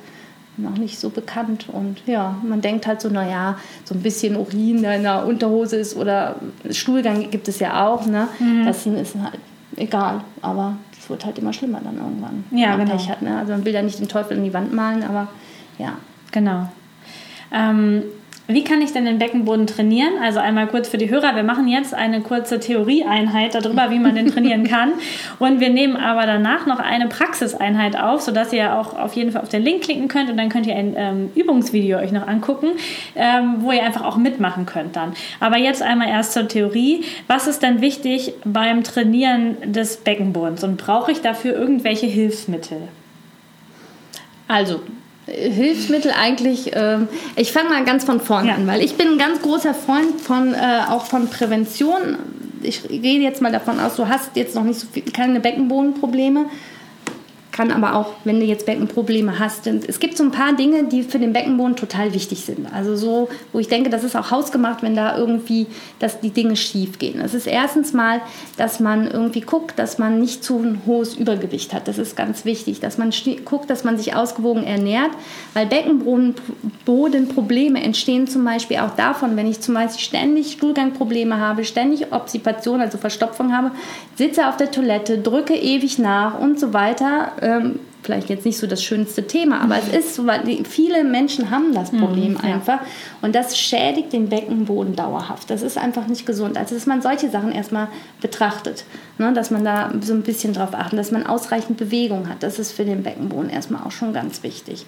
noch 0.59 0.77
nicht 0.77 0.99
so 0.99 1.09
bekannt. 1.09 1.67
Und 1.73 2.03
ja, 2.05 2.37
man 2.43 2.61
denkt 2.61 2.87
halt 2.87 3.01
so, 3.01 3.09
naja, 3.09 3.57
so 3.85 3.95
ein 3.95 4.03
bisschen 4.03 4.37
Urin 4.37 4.85
in 4.85 5.03
der 5.03 5.25
Unterhose 5.27 5.77
ist 5.77 5.97
oder 5.97 6.37
Stuhlgang 6.71 7.31
gibt 7.31 7.49
es 7.49 7.59
ja 7.59 7.87
auch. 7.87 8.05
Ne? 8.05 8.29
Mhm. 8.39 8.67
Das 8.67 8.85
ist 8.85 9.15
halt 9.15 9.39
egal. 9.79 10.23
Aber 10.43 10.77
es 10.99 11.09
wird 11.09 11.25
halt 11.25 11.39
immer 11.39 11.53
schlimmer 11.53 11.81
dann 11.83 11.97
irgendwann. 11.97 12.45
Ja, 12.51 12.77
genau. 12.77 12.93
Pech 12.93 13.09
hat, 13.09 13.23
ne? 13.23 13.39
Also 13.39 13.53
man 13.53 13.65
will 13.65 13.73
ja 13.73 13.83
nicht 13.83 13.99
den 13.99 14.09
Teufel 14.09 14.37
in 14.37 14.45
die 14.45 14.55
Wand 14.55 14.73
malen, 14.73 15.03
aber 15.03 15.29
ja. 15.79 15.97
Genau. 16.33 16.69
Ähm, 17.53 18.03
wie 18.51 18.65
kann 18.65 18.81
ich 18.81 18.95
denn 18.95 19.05
den 19.05 19.19
Beckenboden 19.19 19.67
trainieren? 19.67 20.15
Also 20.23 20.41
einmal 20.41 20.69
kurz 20.69 20.89
für 20.89 20.97
die 20.97 21.11
Hörer. 21.11 21.37
Wir 21.37 21.43
machen 21.43 21.69
jetzt 21.69 21.93
eine 21.93 22.23
kurze 22.23 22.59
Theorieeinheit 22.59 23.55
darüber, 23.55 23.91
wie 23.91 23.99
man 23.99 24.15
den 24.15 24.33
trainieren 24.33 24.65
kann. 24.69 24.95
Und 25.39 25.61
wir 25.61 25.69
nehmen 25.69 25.97
aber 25.97 26.25
danach 26.25 26.65
noch 26.65 26.79
eine 26.79 27.09
Praxiseinheit 27.09 28.01
auf, 28.01 28.23
sodass 28.23 28.51
ihr 28.55 28.75
auch 28.75 28.99
auf 28.99 29.13
jeden 29.13 29.33
Fall 29.33 29.43
auf 29.43 29.51
den 29.51 29.63
Link 29.63 29.83
klicken 29.83 30.09
könnt 30.09 30.31
und 30.31 30.39
dann 30.39 30.49
könnt 30.49 30.67
ihr 30.67 30.75
ein 30.75 30.95
ähm, 30.97 31.31
Übungsvideo 31.35 31.99
euch 31.99 32.11
noch 32.11 32.27
angucken, 32.27 32.69
ähm, 33.15 33.57
wo 33.59 33.71
ihr 33.71 33.85
einfach 33.85 34.03
auch 34.03 34.17
mitmachen 34.17 34.65
könnt 34.65 34.97
dann. 34.97 35.13
Aber 35.41 35.59
jetzt 35.59 35.83
einmal 35.83 36.09
erst 36.09 36.33
zur 36.33 36.49
Theorie. 36.49 37.05
Was 37.27 37.49
ist 37.49 37.63
denn 37.63 37.83
wichtig 37.83 38.33
beim 38.47 38.83
Trainieren 38.83 39.59
des 39.75 39.99
Beckenbodens 39.99 40.65
und 40.65 40.79
brauche 40.79 41.13
ich 41.13 41.21
dafür 41.21 41.53
irgendwelche 41.55 42.07
Hilfsmittel? 42.07 42.89
Also, 44.49 44.81
Hilfsmittel 45.29 46.13
eigentlich, 46.13 46.75
äh, 46.75 46.99
ich 47.37 47.53
fange 47.53 47.69
mal 47.69 47.85
ganz 47.85 48.05
von 48.05 48.21
vorne 48.21 48.49
ja. 48.49 48.55
an, 48.55 48.67
weil 48.67 48.83
ich 48.83 48.97
bin 48.97 49.09
ein 49.09 49.19
ganz 49.19 49.43
großer 49.43 49.75
Freund 49.75 50.21
von 50.21 50.55
äh, 50.55 50.81
auch 50.89 51.07
von 51.07 51.29
Prävention. 51.29 52.17
Ich 52.63 52.83
rede 52.89 53.23
jetzt 53.23 53.41
mal 53.41 53.53
davon 53.53 53.79
aus, 53.79 53.97
du 53.97 54.09
hast 54.09 54.31
jetzt 54.35 54.55
noch 54.55 54.65
nicht 54.65 54.81
so 54.81 54.87
viel, 54.93 55.05
keine 55.05 55.41
Beckenbodenprobleme 55.41 56.47
kann 57.59 57.71
aber 57.73 57.97
auch, 57.97 58.13
wenn 58.23 58.39
du 58.39 58.47
jetzt 58.47 58.67
Beckenprobleme 58.67 59.41
hast, 59.41 59.67
es 59.67 59.99
gibt 59.99 60.17
so 60.17 60.23
ein 60.23 60.31
paar 60.31 60.53
Dinge, 60.53 60.85
die 60.85 61.03
für 61.03 61.19
den 61.19 61.33
Beckenboden 61.33 61.75
total 61.75 62.15
wichtig 62.15 62.45
sind. 62.45 62.73
Also 62.73 62.95
so, 62.95 63.29
wo 63.53 63.59
ich 63.59 63.67
denke, 63.67 63.91
das 63.91 64.05
ist 64.05 64.15
auch 64.15 64.31
hausgemacht, 64.31 64.85
wenn 64.85 64.95
da 64.95 65.19
irgendwie, 65.19 65.67
dass 65.99 66.21
die 66.21 66.31
Dinge 66.31 66.55
schief 66.55 67.01
gehen. 67.01 67.19
Das 67.21 67.35
ist 67.35 67.49
erstens 67.49 67.93
mal, 67.93 68.21
dass 68.59 68.79
man 68.79 69.11
irgendwie 69.11 69.41
guckt, 69.41 69.77
dass 69.77 69.99
man 69.99 70.21
nicht 70.21 70.45
zu 70.45 70.61
ein 70.61 70.83
hohes 70.87 71.17
Übergewicht 71.17 71.75
hat. 71.75 71.89
Das 71.89 71.99
ist 71.99 72.17
ganz 72.17 72.45
wichtig, 72.45 72.79
dass 72.79 72.97
man 72.97 73.11
guckt, 73.45 73.69
dass 73.71 73.83
man 73.83 73.99
sich 73.99 74.15
ausgewogen 74.15 74.63
ernährt, 74.63 75.11
weil 75.55 75.67
Beckenbodenprobleme 75.67 77.83
entstehen 77.83 78.29
zum 78.29 78.45
Beispiel 78.45 78.77
auch 78.77 78.95
davon, 78.95 79.37
wenn 79.37 79.51
ich 79.51 79.61
zum 79.61 79.75
Beispiel 79.75 80.01
ständig 80.01 80.53
Stuhlgangprobleme 80.53 81.41
habe, 81.41 81.65
ständig 81.65 82.13
Obsipation, 82.13 82.81
also 82.81 82.99
Verstopfung 82.99 83.53
habe, 83.53 83.73
sitze 84.15 84.47
auf 84.47 84.57
der 84.57 84.71
Toilette, 84.71 85.19
drücke 85.19 85.57
ewig 85.57 85.99
nach 85.99 86.39
und 86.39 86.61
so 86.61 86.73
weiter 86.73 87.33
ähm, 87.49 87.81
vielleicht 88.03 88.29
jetzt 88.29 88.47
nicht 88.47 88.59
so 88.59 88.67
das 88.67 88.83
schönste 88.83 89.27
Thema, 89.27 89.61
aber 89.61 89.77
es 89.77 89.89
ist 89.89 90.15
so, 90.15 90.27
weil 90.27 90.65
viele 90.65 91.05
Menschen 91.05 91.51
haben 91.51 91.75
das 91.75 91.93
mhm, 91.93 91.99
Problem 91.99 92.33
mhm, 92.33 92.41
einfach 92.41 92.81
ja. 92.81 92.87
und 93.23 93.35
das 93.35 93.59
schädigt 93.59 94.13
den 94.13 94.29
Beckenboden 94.29 94.95
dauerhaft. 94.95 95.51
Das 95.51 95.63
ist 95.63 95.77
einfach 95.77 96.07
nicht 96.07 96.25
gesund. 96.25 96.57
Also 96.57 96.75
dass 96.75 96.87
man 96.87 97.03
solche 97.03 97.29
Sachen 97.29 97.53
erstmal 97.53 97.89
betrachtet, 98.21 98.85
ne, 99.19 99.33
dass 99.33 99.51
man 99.51 99.65
da 99.65 99.93
so 100.01 100.13
ein 100.13 100.23
bisschen 100.23 100.53
drauf 100.53 100.75
achtet, 100.75 100.99
dass 100.99 101.11
man 101.11 101.27
ausreichend 101.27 101.77
Bewegung 101.77 102.29
hat. 102.29 102.43
Das 102.43 102.59
ist 102.59 102.73
für 102.73 102.85
den 102.85 103.03
Beckenboden 103.03 103.51
erstmal 103.51 103.83
auch 103.83 103.93
schon 103.93 104.13
ganz 104.13 104.43
wichtig. 104.43 104.87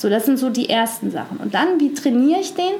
So, 0.00 0.08
das 0.08 0.24
sind 0.24 0.38
so 0.38 0.48
die 0.48 0.70
ersten 0.70 1.10
Sachen. 1.10 1.36
Und 1.36 1.52
dann, 1.52 1.78
wie 1.78 1.92
trainiere 1.92 2.40
ich 2.40 2.54
den? 2.54 2.72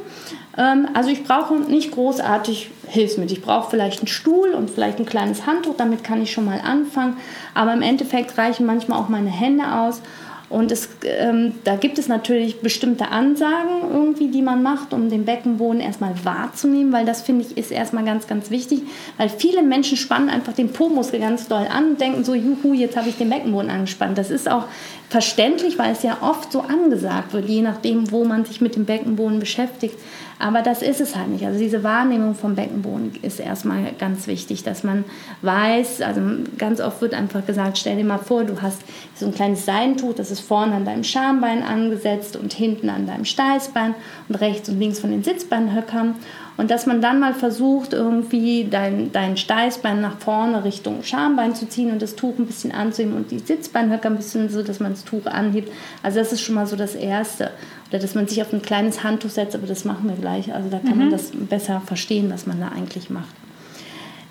Ähm, 0.57 0.89
also 0.95 1.11
ich 1.11 1.23
brauche 1.23 1.55
nicht 1.55 1.91
großartig 1.91 2.71
Hilfsmittel. 2.89 3.37
Ich 3.37 3.43
brauche 3.43 3.69
vielleicht 3.69 4.01
einen 4.01 4.09
Stuhl 4.09 4.53
und 4.53 4.71
vielleicht 4.71 4.99
ein 4.99 5.05
kleines 5.05 5.45
Handtuch, 5.45 5.75
damit 5.77 6.03
kann 6.03 6.23
ich 6.23 6.33
schon 6.33 6.47
mal 6.47 6.63
anfangen. 6.65 7.19
Aber 7.53 7.75
im 7.75 7.83
Endeffekt 7.83 8.39
reichen 8.39 8.65
manchmal 8.65 8.99
auch 8.99 9.11
meine 9.11 9.29
Hände 9.29 9.71
aus. 9.71 10.01
Und 10.49 10.73
es, 10.73 10.89
ähm, 11.05 11.53
da 11.63 11.77
gibt 11.77 11.99
es 11.99 12.09
natürlich 12.09 12.61
bestimmte 12.61 13.09
Ansagen 13.09 13.83
irgendwie, 13.93 14.29
die 14.29 14.43
man 14.43 14.65
macht, 14.65 14.93
um 14.93 15.09
den 15.09 15.25
Beckenboden 15.25 15.81
erstmal 15.81 16.15
wahrzunehmen, 16.25 16.93
weil 16.93 17.05
das 17.07 17.23
finde 17.23 17.45
ich 17.45 17.57
ist 17.57 17.71
erstmal 17.71 18.05
ganz, 18.05 18.27
ganz 18.27 18.51
wichtig, 18.51 18.83
weil 19.17 19.29
viele 19.29 19.63
Menschen 19.63 19.97
spannen 19.97 20.29
einfach 20.29 20.53
den 20.53 20.73
Po-Muskel 20.73 21.21
ganz 21.21 21.47
doll 21.47 21.69
an 21.73 21.91
und 21.91 22.01
denken 22.01 22.25
so, 22.25 22.35
juhu, 22.35 22.73
jetzt 22.73 22.97
habe 22.97 23.09
ich 23.09 23.17
den 23.17 23.31
Beckenboden 23.31 23.71
angespannt. 23.71 24.19
Das 24.19 24.31
ist 24.33 24.51
auch 24.51 24.65
verständlich, 25.11 25.77
weil 25.77 25.91
es 25.91 26.05
ja 26.05 26.19
oft 26.21 26.53
so 26.53 26.61
angesagt 26.61 27.33
wird, 27.33 27.49
je 27.49 27.63
nachdem, 27.63 28.13
wo 28.13 28.25
man 28.25 28.45
sich 28.45 28.61
mit 28.61 28.77
dem 28.77 28.85
Beckenboden 28.85 29.41
beschäftigt. 29.41 29.97
Aber 30.39 30.63
das 30.63 30.83
ist 30.83 31.01
es 31.01 31.17
halt 31.17 31.29
nicht. 31.29 31.45
Also 31.45 31.59
diese 31.59 31.83
Wahrnehmung 31.83 32.35
vom 32.37 32.55
Beckenboden 32.55 33.13
ist 33.21 33.41
erstmal 33.41 33.93
ganz 33.99 34.29
wichtig, 34.29 34.63
dass 34.63 34.85
man 34.85 35.05
weiß, 35.43 36.01
also 36.01 36.21
ganz 36.57 36.81
oft 36.81 37.03
wird 37.03 37.13
einfach 37.13 37.45
gesagt, 37.45 37.77
stell 37.77 37.97
dir 37.97 38.05
mal 38.05 38.19
vor, 38.19 38.45
du 38.45 38.63
hast 38.63 38.81
so 39.17 39.27
ein 39.27 39.35
kleines 39.35 39.67
Seidentuch, 39.67 40.15
das 40.15 40.31
ist 40.31 40.41
vorne 40.41 40.75
an 40.77 40.85
deinem 40.85 41.05
Schambein 41.05 41.65
angesetzt 41.65 42.37
und 42.37 42.53
hinten 42.55 42.89
an 42.89 43.07
deinem 43.07 43.25
Steißbein 43.25 43.95
und 44.29 44.37
rechts 44.37 44.69
und 44.69 44.79
links 44.79 45.01
von 45.01 45.11
den 45.11 45.25
Sitzbeinhöckern. 45.25 46.15
Und 46.61 46.71
dass 46.71 46.85
man 46.85 47.01
dann 47.01 47.21
mal 47.21 47.33
versucht, 47.33 47.95
irgendwie 47.95 48.67
dein, 48.71 49.13
dein 49.13 49.39
Steißbein 49.39 49.99
nach 49.99 50.19
vorne 50.19 50.63
Richtung 50.63 51.03
Schambein 51.03 51.55
zu 51.55 51.67
ziehen 51.67 51.91
und 51.91 52.03
das 52.03 52.17
Tuch 52.17 52.39
ein 52.39 52.45
bisschen 52.45 52.71
anzuheben 52.71 53.15
und 53.15 53.31
die 53.31 53.39
Sitzbeinhöcker 53.39 54.11
ein 54.11 54.17
bisschen 54.17 54.51
so, 54.51 54.63
dass 54.63 54.79
man 54.79 54.93
das 54.93 55.05
Tuch 55.05 55.25
anhebt. 55.25 55.73
Also 56.03 56.19
das 56.19 56.35
ist 56.35 56.43
schon 56.43 56.57
mal 56.57 56.67
so 56.67 56.77
das 56.77 56.95
Erste. 56.95 57.51
Oder 57.89 57.99
dass 57.99 58.15
man 58.15 58.29
sich 58.29 58.43
auf 58.43 58.53
ein 58.53 58.61
kleines 58.61 59.03
Handtuch 59.03 59.31
setzt, 59.31 59.55
aber 59.55 59.67
das 59.67 59.87
machen 59.87 60.07
wir 60.07 60.17
gleich. 60.17 60.53
Also 60.53 60.69
da 60.69 60.81
kann 60.81 60.97
mhm. 60.97 60.99
man 60.99 61.11
das 61.11 61.31
besser 61.33 61.81
verstehen, 61.81 62.31
was 62.31 62.47
man 62.47 62.61
da 62.61 62.69
eigentlich 62.69 63.09
macht. 63.09 63.35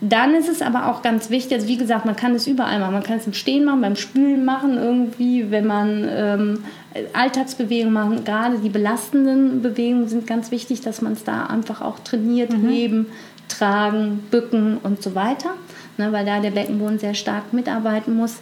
Dann 0.02 0.34
ist 0.34 0.48
es 0.48 0.62
aber 0.62 0.88
auch 0.88 1.02
ganz 1.02 1.30
wichtig, 1.30 1.54
also 1.54 1.68
wie 1.68 1.76
gesagt, 1.76 2.06
man 2.06 2.16
kann 2.16 2.34
es 2.34 2.48
überall 2.48 2.80
machen. 2.80 2.94
Man 2.94 3.04
kann 3.04 3.18
es 3.18 3.28
im 3.28 3.34
Stehen 3.34 3.66
machen, 3.66 3.82
beim 3.82 3.98
Spülen 3.98 4.46
machen, 4.46 4.78
irgendwie, 4.78 5.52
wenn 5.52 5.68
man 5.68 6.08
ähm, 6.10 6.64
Alltagsbewegungen 7.12 7.94
machen. 7.94 8.24
Gerade 8.24 8.60
die 8.60 8.70
belastenden 8.70 9.62
Bewegungen 9.62 10.08
sind 10.08 10.26
ganz 10.26 10.52
wichtig, 10.52 10.82
dass 10.82 11.02
man 11.02 11.14
es 11.14 11.26
da 11.26 11.48
einfach 11.48 11.82
auch 11.82 12.00
trainiert, 12.00 12.52
mhm. 12.52 12.70
heben, 12.70 13.06
tragen, 13.50 14.24
bücken 14.32 14.78
und 14.82 15.04
so 15.04 15.16
weiter. 15.16 15.52
Ne, 15.98 16.14
weil 16.14 16.26
da 16.26 16.40
der 16.40 16.52
Beckenboden 16.52 16.98
sehr 16.98 17.14
stark 17.14 17.52
mitarbeiten 17.52 18.16
muss 18.16 18.38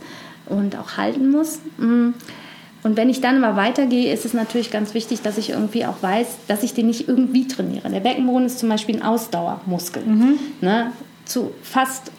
und 0.46 0.78
auch 0.78 0.98
halten 0.98 1.32
muss. 1.32 1.60
Mm. 1.80 2.10
Und 2.84 2.96
wenn 2.96 3.10
ich 3.10 3.20
dann 3.20 3.40
mal 3.40 3.56
weitergehe, 3.56 4.14
ist 4.14 4.26
es 4.26 4.36
natürlich 4.36 4.70
ganz 4.70 4.94
wichtig, 4.94 5.24
dass 5.24 5.40
ich 5.40 5.50
irgendwie 5.50 5.84
auch 5.86 6.02
weiß, 6.02 6.28
dass 6.48 6.62
ich 6.62 6.76
den 6.76 6.86
nicht 6.86 7.08
irgendwie 7.08 7.48
trainiere. 7.48 7.90
Der 7.90 8.00
Beckenboden 8.00 8.46
ist 8.46 8.60
zum 8.60 8.70
Beispiel 8.70 8.98
ein 8.98 9.02
Ausdauermuskel. 9.02 10.04
Mhm. 10.04 10.40
Ne? 10.62 10.92
Zu 11.28 11.52
fast 11.62 12.12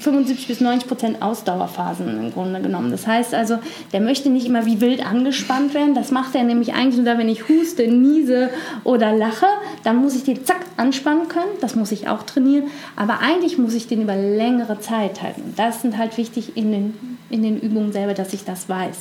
75 0.00 0.48
bis 0.48 0.60
90 0.60 0.88
Prozent 0.88 1.22
Ausdauerphasen 1.22 2.08
im 2.08 2.32
Grunde 2.32 2.60
genommen. 2.60 2.90
Das 2.90 3.06
heißt 3.06 3.34
also, 3.34 3.58
der 3.92 4.00
möchte 4.00 4.30
nicht 4.30 4.46
immer 4.46 4.66
wie 4.66 4.80
wild 4.80 5.04
angespannt 5.04 5.74
werden. 5.74 5.94
Das 5.94 6.10
macht 6.10 6.34
er 6.34 6.44
nämlich 6.44 6.74
eigentlich 6.74 7.04
nur, 7.04 7.18
wenn 7.18 7.28
ich 7.28 7.48
huste, 7.48 7.86
niese 7.88 8.50
oder 8.84 9.12
lache. 9.14 9.46
Dann 9.84 9.96
muss 9.96 10.14
ich 10.14 10.24
den 10.24 10.44
zack 10.44 10.60
anspannen 10.76 11.28
können. 11.28 11.52
Das 11.60 11.76
muss 11.76 11.92
ich 11.92 12.08
auch 12.08 12.22
trainieren. 12.24 12.64
Aber 12.96 13.20
eigentlich 13.20 13.58
muss 13.58 13.74
ich 13.74 13.86
den 13.86 14.02
über 14.02 14.16
längere 14.16 14.80
Zeit 14.80 15.22
halten. 15.22 15.54
Das 15.56 15.82
sind 15.82 15.96
halt 15.98 16.16
wichtig 16.16 16.56
in 16.56 16.72
den, 16.72 17.18
in 17.30 17.42
den 17.42 17.60
Übungen 17.60 17.92
selber, 17.92 18.14
dass 18.14 18.32
ich 18.32 18.44
das 18.44 18.68
weiß. 18.68 18.96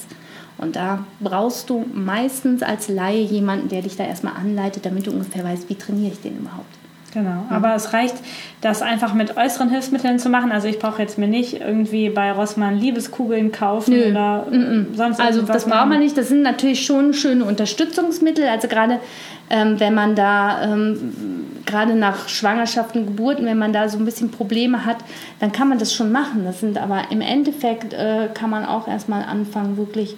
Und 0.57 0.75
da 0.75 1.05
brauchst 1.19 1.69
du 1.69 1.85
meistens 1.93 2.63
als 2.63 2.89
Laie 2.89 3.21
jemanden, 3.21 3.69
der 3.69 3.83
dich 3.83 3.95
da 3.95 4.05
erstmal 4.05 4.35
anleitet, 4.35 4.85
damit 4.85 5.05
du 5.05 5.11
ungefähr 5.11 5.43
weißt, 5.43 5.69
wie 5.69 5.75
trainiere 5.75 6.13
ich 6.13 6.21
den 6.21 6.39
überhaupt. 6.39 6.76
Genau, 7.17 7.45
aber 7.49 7.73
es 7.73 7.93
reicht, 7.93 8.13
das 8.61 8.83
einfach 8.83 9.15
mit 9.15 9.37
äußeren 9.37 9.71
Hilfsmitteln 9.71 10.19
zu 10.19 10.29
machen. 10.29 10.51
Also 10.51 10.67
ich 10.67 10.77
brauche 10.77 11.01
jetzt 11.01 11.17
mir 11.17 11.27
nicht 11.27 11.61
irgendwie 11.61 12.11
bei 12.11 12.31
Rossmann 12.31 12.77
Liebeskugeln 12.77 13.51
kaufen 13.51 13.95
Nö. 13.95 14.11
oder 14.11 14.45
mm 14.51 14.53
-mm. 14.53 14.85
sonst 14.95 15.19
Also 15.19 15.41
das 15.41 15.65
braucht 15.65 15.87
man 15.87 15.97
nicht. 15.97 16.15
Das 16.15 16.27
sind 16.27 16.43
natürlich 16.43 16.85
schon 16.85 17.15
schöne 17.15 17.43
Unterstützungsmittel. 17.43 18.47
Also 18.47 18.67
gerade 18.67 18.99
ähm, 19.49 19.79
wenn 19.79 19.95
man 19.95 20.13
da 20.13 20.61
ähm, 20.61 21.47
gerade 21.65 21.95
nach 21.95 22.29
Schwangerschaften, 22.29 23.07
Geburten, 23.07 23.47
wenn 23.47 23.57
man 23.57 23.73
da 23.73 23.89
so 23.89 23.97
ein 23.97 24.05
bisschen 24.05 24.29
Probleme 24.29 24.85
hat, 24.85 24.97
dann 25.39 25.51
kann 25.51 25.69
man 25.69 25.79
das 25.79 25.95
schon 25.95 26.11
machen. 26.11 26.45
Das 26.45 26.59
sind 26.59 26.77
aber 26.77 27.05
im 27.09 27.21
Endeffekt 27.21 27.95
äh, 27.95 28.29
kann 28.31 28.51
man 28.51 28.63
auch 28.63 28.87
erstmal 28.87 29.23
anfangen, 29.23 29.75
wirklich 29.75 30.15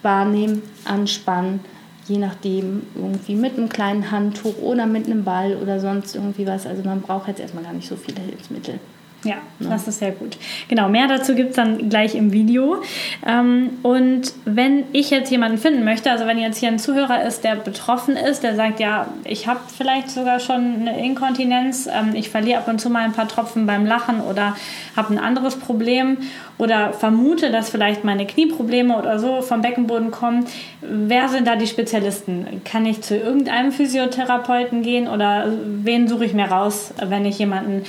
wahrnehmen, 0.00 0.62
anspannen 0.86 1.60
je 2.08 2.18
nachdem, 2.18 2.82
irgendwie 2.94 3.34
mit 3.34 3.56
einem 3.56 3.68
kleinen 3.68 4.10
Handtuch 4.10 4.58
oder 4.60 4.86
mit 4.86 5.06
einem 5.06 5.24
Ball 5.24 5.56
oder 5.56 5.80
sonst 5.80 6.14
irgendwie 6.14 6.46
was. 6.46 6.66
Also 6.66 6.82
man 6.82 7.00
braucht 7.00 7.28
jetzt 7.28 7.40
erstmal 7.40 7.64
gar 7.64 7.72
nicht 7.72 7.88
so 7.88 7.96
viele 7.96 8.20
Hilfsmittel. 8.20 8.80
Ja, 9.24 9.36
ja, 9.60 9.68
das 9.70 9.86
ist 9.86 10.00
sehr 10.00 10.10
gut. 10.10 10.36
Genau, 10.68 10.88
mehr 10.88 11.06
dazu 11.06 11.34
gibt 11.36 11.50
es 11.50 11.56
dann 11.56 11.88
gleich 11.88 12.16
im 12.16 12.32
Video. 12.32 12.82
Ähm, 13.24 13.70
und 13.82 14.32
wenn 14.44 14.84
ich 14.92 15.10
jetzt 15.10 15.30
jemanden 15.30 15.58
finden 15.58 15.84
möchte, 15.84 16.10
also 16.10 16.26
wenn 16.26 16.38
jetzt 16.38 16.58
hier 16.58 16.68
ein 16.68 16.80
Zuhörer 16.80 17.24
ist, 17.24 17.44
der 17.44 17.54
betroffen 17.54 18.16
ist, 18.16 18.42
der 18.42 18.56
sagt, 18.56 18.80
ja, 18.80 19.06
ich 19.24 19.46
habe 19.46 19.60
vielleicht 19.76 20.10
sogar 20.10 20.40
schon 20.40 20.80
eine 20.80 21.04
Inkontinenz, 21.04 21.86
ähm, 21.86 22.14
ich 22.14 22.30
verliere 22.30 22.58
ab 22.58 22.68
und 22.68 22.80
zu 22.80 22.90
mal 22.90 23.04
ein 23.04 23.12
paar 23.12 23.28
Tropfen 23.28 23.64
beim 23.64 23.86
Lachen 23.86 24.20
oder 24.20 24.56
habe 24.96 25.14
ein 25.14 25.18
anderes 25.18 25.54
Problem 25.54 26.16
oder 26.58 26.92
vermute, 26.92 27.52
dass 27.52 27.70
vielleicht 27.70 28.02
meine 28.02 28.26
Knieprobleme 28.26 28.96
oder 28.96 29.20
so 29.20 29.40
vom 29.40 29.62
Beckenboden 29.62 30.10
kommen, 30.10 30.46
wer 30.80 31.28
sind 31.28 31.46
da 31.46 31.54
die 31.54 31.68
Spezialisten? 31.68 32.62
Kann 32.64 32.86
ich 32.86 33.02
zu 33.02 33.16
irgendeinem 33.16 33.70
Physiotherapeuten 33.70 34.82
gehen 34.82 35.06
oder 35.06 35.52
wen 35.64 36.08
suche 36.08 36.24
ich 36.24 36.34
mir 36.34 36.46
raus, 36.46 36.92
wenn 37.00 37.24
ich 37.24 37.38
jemanden 37.38 37.84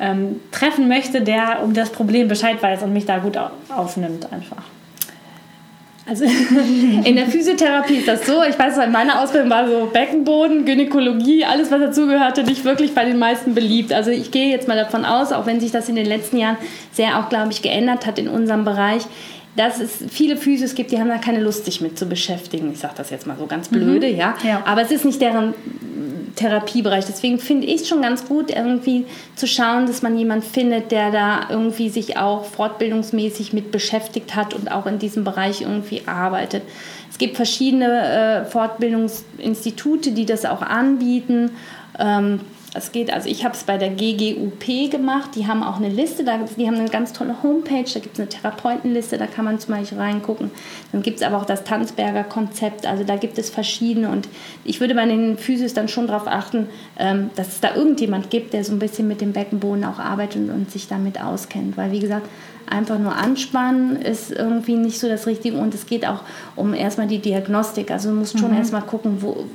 ähm, 0.00 0.40
treffen 0.52 0.88
möchte, 0.88 1.20
der 1.20 1.62
um 1.62 1.74
das 1.74 1.90
Problem 1.90 2.28
Bescheid 2.28 2.62
weiß 2.62 2.82
und 2.82 2.92
mich 2.92 3.06
da 3.06 3.18
gut 3.18 3.38
aufnimmt 3.68 4.32
einfach. 4.32 4.62
Also 6.08 6.24
in 7.04 7.16
der 7.16 7.26
Physiotherapie 7.26 7.96
ist 7.96 8.08
das 8.08 8.26
so. 8.26 8.42
Ich 8.42 8.58
weiß, 8.58 8.78
in 8.78 8.92
meiner 8.92 9.20
Ausbildung 9.20 9.50
war 9.50 9.68
so 9.68 9.90
Beckenboden, 9.92 10.64
Gynäkologie, 10.64 11.44
alles 11.44 11.70
was 11.70 11.80
dazugehörte, 11.80 12.44
nicht 12.44 12.64
wirklich 12.64 12.94
bei 12.94 13.04
den 13.04 13.18
meisten 13.18 13.54
beliebt. 13.54 13.92
Also 13.92 14.10
ich 14.10 14.30
gehe 14.30 14.50
jetzt 14.50 14.68
mal 14.68 14.76
davon 14.76 15.04
aus, 15.04 15.32
auch 15.32 15.44
wenn 15.44 15.60
sich 15.60 15.70
das 15.70 15.88
in 15.90 15.96
den 15.96 16.06
letzten 16.06 16.38
Jahren 16.38 16.56
sehr 16.92 17.18
auch, 17.18 17.28
glaube 17.28 17.52
ich, 17.52 17.60
geändert 17.60 18.06
hat 18.06 18.18
in 18.18 18.28
unserem 18.28 18.64
Bereich, 18.64 19.02
dass 19.56 19.80
es 19.80 20.04
viele 20.08 20.36
Physios 20.36 20.74
gibt, 20.74 20.92
die 20.92 20.98
haben 20.98 21.08
da 21.08 21.18
keine 21.18 21.40
Lust, 21.40 21.64
sich 21.64 21.80
mit 21.80 21.98
zu 21.98 22.06
beschäftigen. 22.06 22.72
Ich 22.72 22.78
sage 22.78 22.94
das 22.96 23.10
jetzt 23.10 23.26
mal 23.26 23.36
so 23.36 23.46
ganz 23.46 23.68
blöde, 23.68 24.08
mhm. 24.08 24.16
ja? 24.16 24.34
ja. 24.44 24.62
Aber 24.64 24.82
es 24.82 24.90
ist 24.90 25.04
nicht 25.04 25.20
deren 25.20 25.54
Therapiebereich. 26.38 27.04
Deswegen 27.06 27.38
finde 27.38 27.66
ich 27.66 27.82
es 27.82 27.88
schon 27.88 28.00
ganz 28.00 28.26
gut, 28.26 28.50
irgendwie 28.50 29.04
zu 29.34 29.46
schauen, 29.46 29.86
dass 29.86 30.02
man 30.02 30.16
jemanden 30.16 30.44
findet, 30.44 30.92
der 30.92 31.10
da 31.10 31.48
irgendwie 31.50 31.88
sich 31.88 32.16
auch 32.16 32.44
fortbildungsmäßig 32.44 33.52
mit 33.52 33.72
beschäftigt 33.72 34.36
hat 34.36 34.54
und 34.54 34.70
auch 34.70 34.86
in 34.86 34.98
diesem 34.98 35.24
Bereich 35.24 35.62
irgendwie 35.62 36.02
arbeitet. 36.06 36.62
Es 37.10 37.18
gibt 37.18 37.36
verschiedene 37.36 38.44
äh, 38.44 38.44
Fortbildungsinstitute, 38.44 40.12
die 40.12 40.26
das 40.26 40.44
auch 40.44 40.62
anbieten. 40.62 41.50
Ähm, 41.98 42.40
es 42.74 42.92
geht, 42.92 43.12
also 43.12 43.28
ich 43.28 43.44
habe 43.44 43.54
es 43.54 43.64
bei 43.64 43.78
der 43.78 43.90
GGUP 43.90 44.90
gemacht, 44.90 45.30
die 45.34 45.46
haben 45.46 45.62
auch 45.62 45.76
eine 45.76 45.88
Liste, 45.88 46.22
da, 46.22 46.38
die 46.56 46.66
haben 46.66 46.76
eine 46.76 46.90
ganz 46.90 47.12
tolle 47.12 47.42
Homepage, 47.42 47.84
da 47.84 48.00
gibt 48.00 48.14
es 48.14 48.20
eine 48.20 48.28
Therapeutenliste, 48.28 49.16
da 49.16 49.26
kann 49.26 49.46
man 49.46 49.58
zum 49.58 49.74
Beispiel 49.74 49.98
reingucken. 49.98 50.50
Dann 50.92 51.02
gibt 51.02 51.18
es 51.18 51.22
aber 51.22 51.38
auch 51.38 51.46
das 51.46 51.64
Tanzberger 51.64 52.24
Konzept, 52.24 52.86
also 52.86 53.04
da 53.04 53.16
gibt 53.16 53.38
es 53.38 53.48
verschiedene 53.48 54.10
und 54.10 54.28
ich 54.64 54.80
würde 54.80 54.94
bei 54.94 55.06
den 55.06 55.38
Physios 55.38 55.72
dann 55.72 55.88
schon 55.88 56.08
darauf 56.08 56.26
achten, 56.26 56.68
ähm, 56.98 57.30
dass 57.36 57.48
es 57.48 57.60
da 57.60 57.74
irgendjemand 57.74 58.30
gibt, 58.30 58.52
der 58.52 58.64
so 58.64 58.72
ein 58.72 58.78
bisschen 58.78 59.08
mit 59.08 59.22
dem 59.22 59.32
Beckenboden 59.32 59.84
auch 59.84 59.98
arbeitet 59.98 60.50
und 60.50 60.70
sich 60.70 60.88
damit 60.88 61.22
auskennt, 61.22 61.76
weil 61.76 61.90
wie 61.90 62.00
gesagt, 62.00 62.28
einfach 62.70 62.98
nur 62.98 63.16
anspannen 63.16 63.96
ist 63.96 64.30
irgendwie 64.30 64.76
nicht 64.76 64.98
so 64.98 65.08
das 65.08 65.26
Richtige 65.26 65.56
und 65.56 65.74
es 65.74 65.86
geht 65.86 66.06
auch 66.06 66.20
um 66.54 66.74
erstmal 66.74 67.06
die 67.06 67.18
Diagnostik, 67.18 67.90
also 67.90 68.10
du 68.10 68.16
musst 68.16 68.38
schon 68.38 68.50
mhm. 68.50 68.58
erstmal 68.58 68.82
gucken, 68.82 69.22
wo 69.22 69.46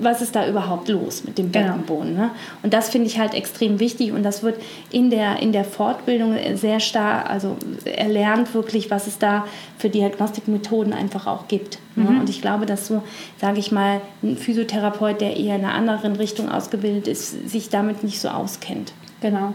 was 0.00 0.22
ist 0.22 0.34
da 0.34 0.48
überhaupt 0.48 0.88
los 0.88 1.24
mit 1.24 1.38
dem 1.38 1.52
genau. 1.52 1.72
Beckenboden. 1.72 2.14
Ne? 2.14 2.30
Und 2.62 2.72
das 2.72 2.90
finde 2.90 3.06
ich 3.06 3.18
halt 3.18 3.34
extrem 3.34 3.80
wichtig 3.80 4.12
und 4.12 4.22
das 4.22 4.42
wird 4.42 4.60
in 4.90 5.10
der, 5.10 5.40
in 5.40 5.52
der 5.52 5.64
Fortbildung 5.64 6.36
sehr 6.54 6.80
stark, 6.80 7.28
also 7.30 7.56
erlernt 7.84 8.54
wirklich, 8.54 8.90
was 8.90 9.06
es 9.06 9.18
da 9.18 9.44
für 9.78 9.90
Diagnostikmethoden 9.90 10.92
einfach 10.92 11.26
auch 11.26 11.48
gibt. 11.48 11.78
Ne? 11.96 12.10
Mhm. 12.10 12.20
Und 12.20 12.30
ich 12.30 12.40
glaube, 12.40 12.66
dass 12.66 12.86
so, 12.86 13.02
sage 13.40 13.58
ich 13.58 13.72
mal, 13.72 14.00
ein 14.22 14.36
Physiotherapeut, 14.36 15.20
der 15.20 15.36
eher 15.36 15.56
in 15.56 15.64
einer 15.64 15.74
anderen 15.74 16.16
Richtung 16.16 16.48
ausgebildet 16.48 17.08
ist, 17.08 17.48
sich 17.48 17.68
damit 17.68 18.02
nicht 18.02 18.20
so 18.20 18.28
auskennt. 18.28 18.92
Genau. 19.20 19.54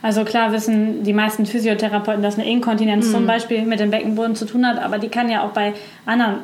Also 0.00 0.24
klar 0.24 0.52
wissen 0.52 1.02
die 1.02 1.12
meisten 1.12 1.44
Physiotherapeuten, 1.44 2.22
dass 2.22 2.38
eine 2.38 2.48
Inkontinenz 2.48 3.08
mhm. 3.08 3.12
zum 3.12 3.26
Beispiel 3.26 3.62
mit 3.62 3.80
dem 3.80 3.90
Beckenboden 3.90 4.36
zu 4.36 4.44
tun 4.44 4.66
hat, 4.66 4.78
aber 4.78 4.98
die 4.98 5.08
kann 5.08 5.28
ja 5.28 5.42
auch 5.42 5.50
bei 5.50 5.74
anderen 6.06 6.38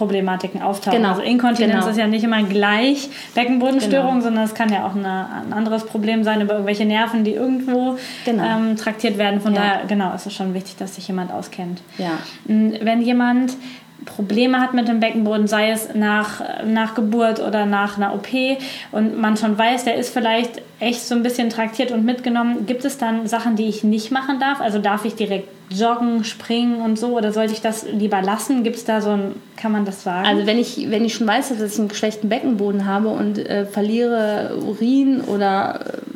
Problematiken 0.00 0.62
auftauchen. 0.62 0.96
Genau. 0.96 1.10
Also 1.10 1.20
Inkontinenz 1.20 1.74
genau. 1.74 1.88
ist 1.88 1.98
ja 1.98 2.06
nicht 2.06 2.24
immer 2.24 2.42
gleich 2.42 3.10
Beckenbodenstörung, 3.34 4.12
genau. 4.12 4.22
sondern 4.22 4.44
es 4.44 4.54
kann 4.54 4.72
ja 4.72 4.86
auch 4.86 4.96
eine, 4.96 5.26
ein 5.44 5.52
anderes 5.52 5.84
Problem 5.84 6.24
sein 6.24 6.40
über 6.40 6.54
irgendwelche 6.54 6.86
Nerven, 6.86 7.22
die 7.22 7.34
irgendwo 7.34 7.98
genau. 8.24 8.42
ähm, 8.42 8.76
traktiert 8.76 9.18
werden. 9.18 9.42
Von 9.42 9.54
ja. 9.54 9.60
daher, 9.60 9.86
genau, 9.86 10.14
ist 10.14 10.24
es 10.24 10.32
schon 10.32 10.54
wichtig, 10.54 10.76
dass 10.78 10.94
sich 10.94 11.06
jemand 11.06 11.30
auskennt. 11.32 11.82
Ja. 11.98 12.12
Wenn 12.46 13.02
jemand 13.02 13.58
Probleme 14.04 14.60
hat 14.60 14.74
mit 14.74 14.88
dem 14.88 15.00
Beckenboden, 15.00 15.46
sei 15.46 15.70
es 15.70 15.94
nach, 15.94 16.40
nach 16.64 16.94
Geburt 16.94 17.40
oder 17.40 17.66
nach 17.66 17.96
einer 17.96 18.14
OP 18.14 18.28
und 18.92 19.20
man 19.20 19.36
schon 19.36 19.56
weiß, 19.56 19.84
der 19.84 19.96
ist 19.96 20.12
vielleicht 20.12 20.62
echt 20.78 21.06
so 21.06 21.14
ein 21.14 21.22
bisschen 21.22 21.50
traktiert 21.50 21.92
und 21.92 22.04
mitgenommen, 22.04 22.66
gibt 22.66 22.84
es 22.84 22.98
dann 22.98 23.26
Sachen, 23.26 23.56
die 23.56 23.68
ich 23.68 23.84
nicht 23.84 24.10
machen 24.10 24.40
darf? 24.40 24.60
Also 24.60 24.78
darf 24.78 25.04
ich 25.04 25.14
direkt 25.14 25.48
joggen, 25.70 26.24
springen 26.24 26.80
und 26.80 26.98
so 26.98 27.16
oder 27.16 27.32
sollte 27.32 27.52
ich 27.52 27.60
das 27.60 27.86
lieber 27.86 28.22
lassen? 28.22 28.64
Gibt 28.64 28.76
es 28.76 28.84
da 28.84 29.00
so 29.00 29.10
ein, 29.10 29.34
kann 29.56 29.72
man 29.72 29.84
das 29.84 30.02
sagen? 30.02 30.26
Also 30.26 30.46
wenn 30.46 30.58
ich, 30.58 30.90
wenn 30.90 31.04
ich 31.04 31.14
schon 31.14 31.26
weiß, 31.26 31.50
dass 31.50 31.74
ich 31.74 31.78
einen 31.78 31.90
schlechten 31.90 32.28
Beckenboden 32.28 32.86
habe 32.86 33.08
und 33.08 33.38
äh, 33.38 33.66
verliere 33.66 34.56
Urin 34.66 35.20
oder 35.20 35.80
äh, 35.80 36.09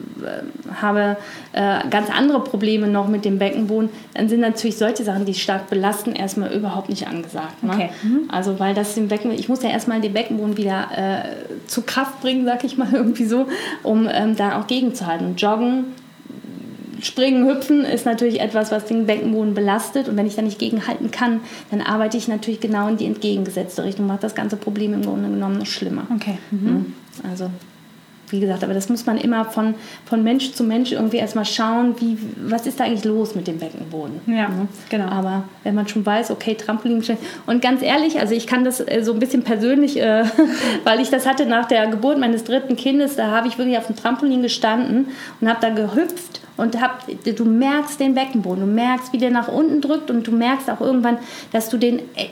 habe 0.80 1.16
äh, 1.52 1.88
ganz 1.88 2.10
andere 2.10 2.40
Probleme 2.40 2.86
noch 2.88 3.08
mit 3.08 3.24
dem 3.24 3.38
Beckenboden, 3.38 3.90
dann 4.14 4.28
sind 4.28 4.40
natürlich 4.40 4.76
solche 4.76 5.04
Sachen, 5.04 5.24
die 5.24 5.34
stark 5.34 5.68
belasten, 5.68 6.12
erstmal 6.12 6.52
überhaupt 6.52 6.88
nicht 6.88 7.06
angesagt. 7.06 7.62
Ne? 7.62 7.72
Okay. 7.72 7.90
Mhm. 8.02 8.28
Also 8.28 8.58
weil 8.58 8.74
das 8.74 8.96
im 8.96 9.08
Becken, 9.08 9.30
ich 9.32 9.48
muss 9.48 9.62
ja 9.62 9.70
erstmal 9.70 10.00
den 10.00 10.12
Beckenboden 10.12 10.56
wieder 10.56 10.88
äh, 10.96 11.66
zu 11.66 11.82
Kraft 11.82 12.20
bringen, 12.20 12.44
sag 12.44 12.64
ich 12.64 12.76
mal 12.76 12.88
irgendwie 12.92 13.26
so, 13.26 13.46
um 13.82 14.08
ähm, 14.10 14.36
da 14.36 14.60
auch 14.60 14.66
gegenzuhalten. 14.66 15.36
Joggen, 15.36 15.86
Springen, 17.04 17.46
Hüpfen 17.46 17.84
ist 17.84 18.06
natürlich 18.06 18.40
etwas, 18.40 18.72
was 18.72 18.86
den 18.86 19.06
Beckenboden 19.06 19.54
belastet. 19.54 20.08
Und 20.08 20.16
wenn 20.16 20.26
ich 20.26 20.36
da 20.36 20.42
nicht 20.42 20.58
gegenhalten 20.58 21.10
kann, 21.10 21.40
dann 21.70 21.80
arbeite 21.82 22.16
ich 22.16 22.28
natürlich 22.28 22.60
genau 22.60 22.88
in 22.88 22.96
die 22.96 23.06
entgegengesetzte 23.06 23.84
Richtung, 23.84 24.06
macht 24.06 24.24
das 24.24 24.34
ganze 24.34 24.56
Problem 24.56 24.94
im 24.94 25.02
Grunde 25.02 25.28
genommen 25.28 25.58
noch 25.58 25.66
schlimmer. 25.66 26.06
Okay. 26.14 26.38
Mhm. 26.50 26.94
Also 27.28 27.50
wie 28.34 28.40
gesagt, 28.40 28.64
aber 28.64 28.74
das 28.74 28.88
muss 28.88 29.06
man 29.06 29.16
immer 29.16 29.44
von, 29.44 29.74
von 30.04 30.24
Mensch 30.24 30.52
zu 30.52 30.64
Mensch 30.64 30.92
irgendwie 30.92 31.18
erstmal 31.18 31.44
schauen, 31.44 31.94
wie, 32.00 32.18
was 32.48 32.66
ist 32.66 32.80
da 32.80 32.84
eigentlich 32.84 33.04
los 33.04 33.34
mit 33.34 33.46
dem 33.46 33.58
Beckenboden. 33.58 34.20
Ja, 34.26 34.48
mhm. 34.48 34.68
genau. 34.90 35.06
Aber 35.06 35.44
wenn 35.62 35.74
man 35.74 35.86
schon 35.86 36.04
weiß, 36.04 36.30
okay, 36.30 36.54
Trampolin 36.54 37.02
und 37.46 37.62
ganz 37.62 37.82
ehrlich, 37.82 38.18
also 38.20 38.34
ich 38.34 38.46
kann 38.46 38.64
das 38.64 38.80
äh, 38.80 39.02
so 39.02 39.12
ein 39.12 39.18
bisschen 39.18 39.42
persönlich, 39.42 40.00
äh, 40.00 40.24
weil 40.84 41.00
ich 41.00 41.10
das 41.10 41.26
hatte 41.26 41.46
nach 41.46 41.66
der 41.66 41.86
Geburt 41.86 42.18
meines 42.18 42.44
dritten 42.44 42.76
Kindes, 42.76 43.16
da 43.16 43.28
habe 43.28 43.48
ich 43.48 43.56
wirklich 43.58 43.78
auf 43.78 43.86
dem 43.86 43.96
Trampolin 43.96 44.42
gestanden 44.42 45.08
und 45.40 45.48
habe 45.48 45.60
da 45.60 45.70
gehüpft 45.70 46.40
und 46.56 46.80
hab, 46.80 47.04
du 47.24 47.44
merkst 47.44 47.98
den 48.00 48.14
Beckenboden, 48.14 48.66
du 48.66 48.72
merkst, 48.72 49.12
wie 49.12 49.18
der 49.18 49.30
nach 49.30 49.48
unten 49.48 49.80
drückt 49.80 50.10
und 50.10 50.26
du 50.26 50.32
merkst 50.32 50.70
auch 50.70 50.80
irgendwann, 50.80 51.18
dass 51.52 51.68
du 51.68 51.78
den, 51.78 51.98
äh, 52.14 52.28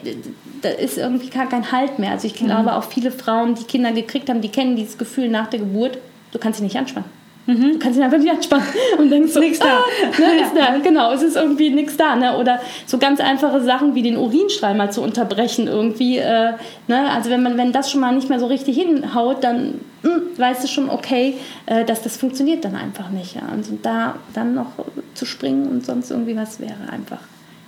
da 0.63 0.69
ist 0.69 0.99
irgendwie 0.99 1.29
gar 1.29 1.49
kein 1.49 1.73
Halt 1.73 1.99
mehr. 1.99 2.13
Also 2.13 2.27
ich 2.27 2.35
glaube 2.35 2.63
mhm. 2.63 2.69
auch 2.69 2.85
viele 2.85 3.11
Frauen, 3.11 3.55
die 3.55 3.65
Kinder 3.65 3.93
gekriegt 3.93 4.29
haben, 4.29 4.41
die 4.41 4.49
kennen 4.49 4.77
dieses 4.77 4.99
Gefühl 4.99 5.29
nach 5.29 5.49
der 5.49 5.61
Geburt, 5.61 5.99
du 6.33 6.39
kannst 6.39 6.59
sie 6.59 6.65
nicht 6.65 6.77
anspannen. 6.77 7.22
Mhm. 7.47 7.73
Du 7.73 7.79
kannst 7.79 7.99
ihn 7.99 8.05
einfach 8.05 8.19
nicht 8.19 8.31
anspannen 8.31 8.67
und 8.99 9.11
denkst 9.11 9.33
so, 9.33 9.41
nichts 9.41 9.59
da. 9.59 9.79
Ah, 9.79 10.21
ne, 10.21 10.43
ist 10.43 10.57
da. 10.57 10.79
Genau, 10.79 11.13
es 11.13 11.23
ist 11.23 11.37
irgendwie 11.37 11.71
nichts 11.71 11.97
da. 11.97 12.15
Ne? 12.15 12.37
Oder 12.39 12.61
so 12.87 12.99
ganz 12.99 13.21
einfache 13.21 13.61
Sachen 13.61 13.95
wie 13.95 14.03
den 14.03 14.17
Urinstrahl 14.17 14.75
mal 14.75 14.93
zu 14.93 15.03
unterbrechen 15.03 15.67
irgendwie. 15.67 16.19
Äh, 16.19 16.53
ne? 16.87 17.11
Also 17.11 17.31
wenn 17.31 17.43
man, 17.43 17.57
wenn 17.57 17.73
das 17.73 17.91
schon 17.91 18.01
mal 18.01 18.15
nicht 18.15 18.29
mehr 18.29 18.39
so 18.39 18.47
richtig 18.47 18.77
hinhaut, 18.77 19.43
dann 19.43 19.81
mh, 20.03 20.11
hm, 20.11 20.23
weißt 20.37 20.63
du 20.63 20.69
schon, 20.69 20.89
okay, 20.89 21.35
äh, 21.67 21.85
dass 21.85 22.03
das 22.03 22.17
funktioniert 22.17 22.65
dann 22.65 22.77
einfach 22.77 23.11
nicht. 23.11 23.35
Ja? 23.35 23.43
Und 23.53 23.67
da 23.85 24.17
dann 24.35 24.55
noch 24.55 24.73
zu 25.15 25.25
springen 25.25 25.69
und 25.69 25.85
sonst 25.85 26.11
irgendwie 26.11 26.37
was 26.37 26.61
wäre 26.61 26.89
einfach 26.91 27.19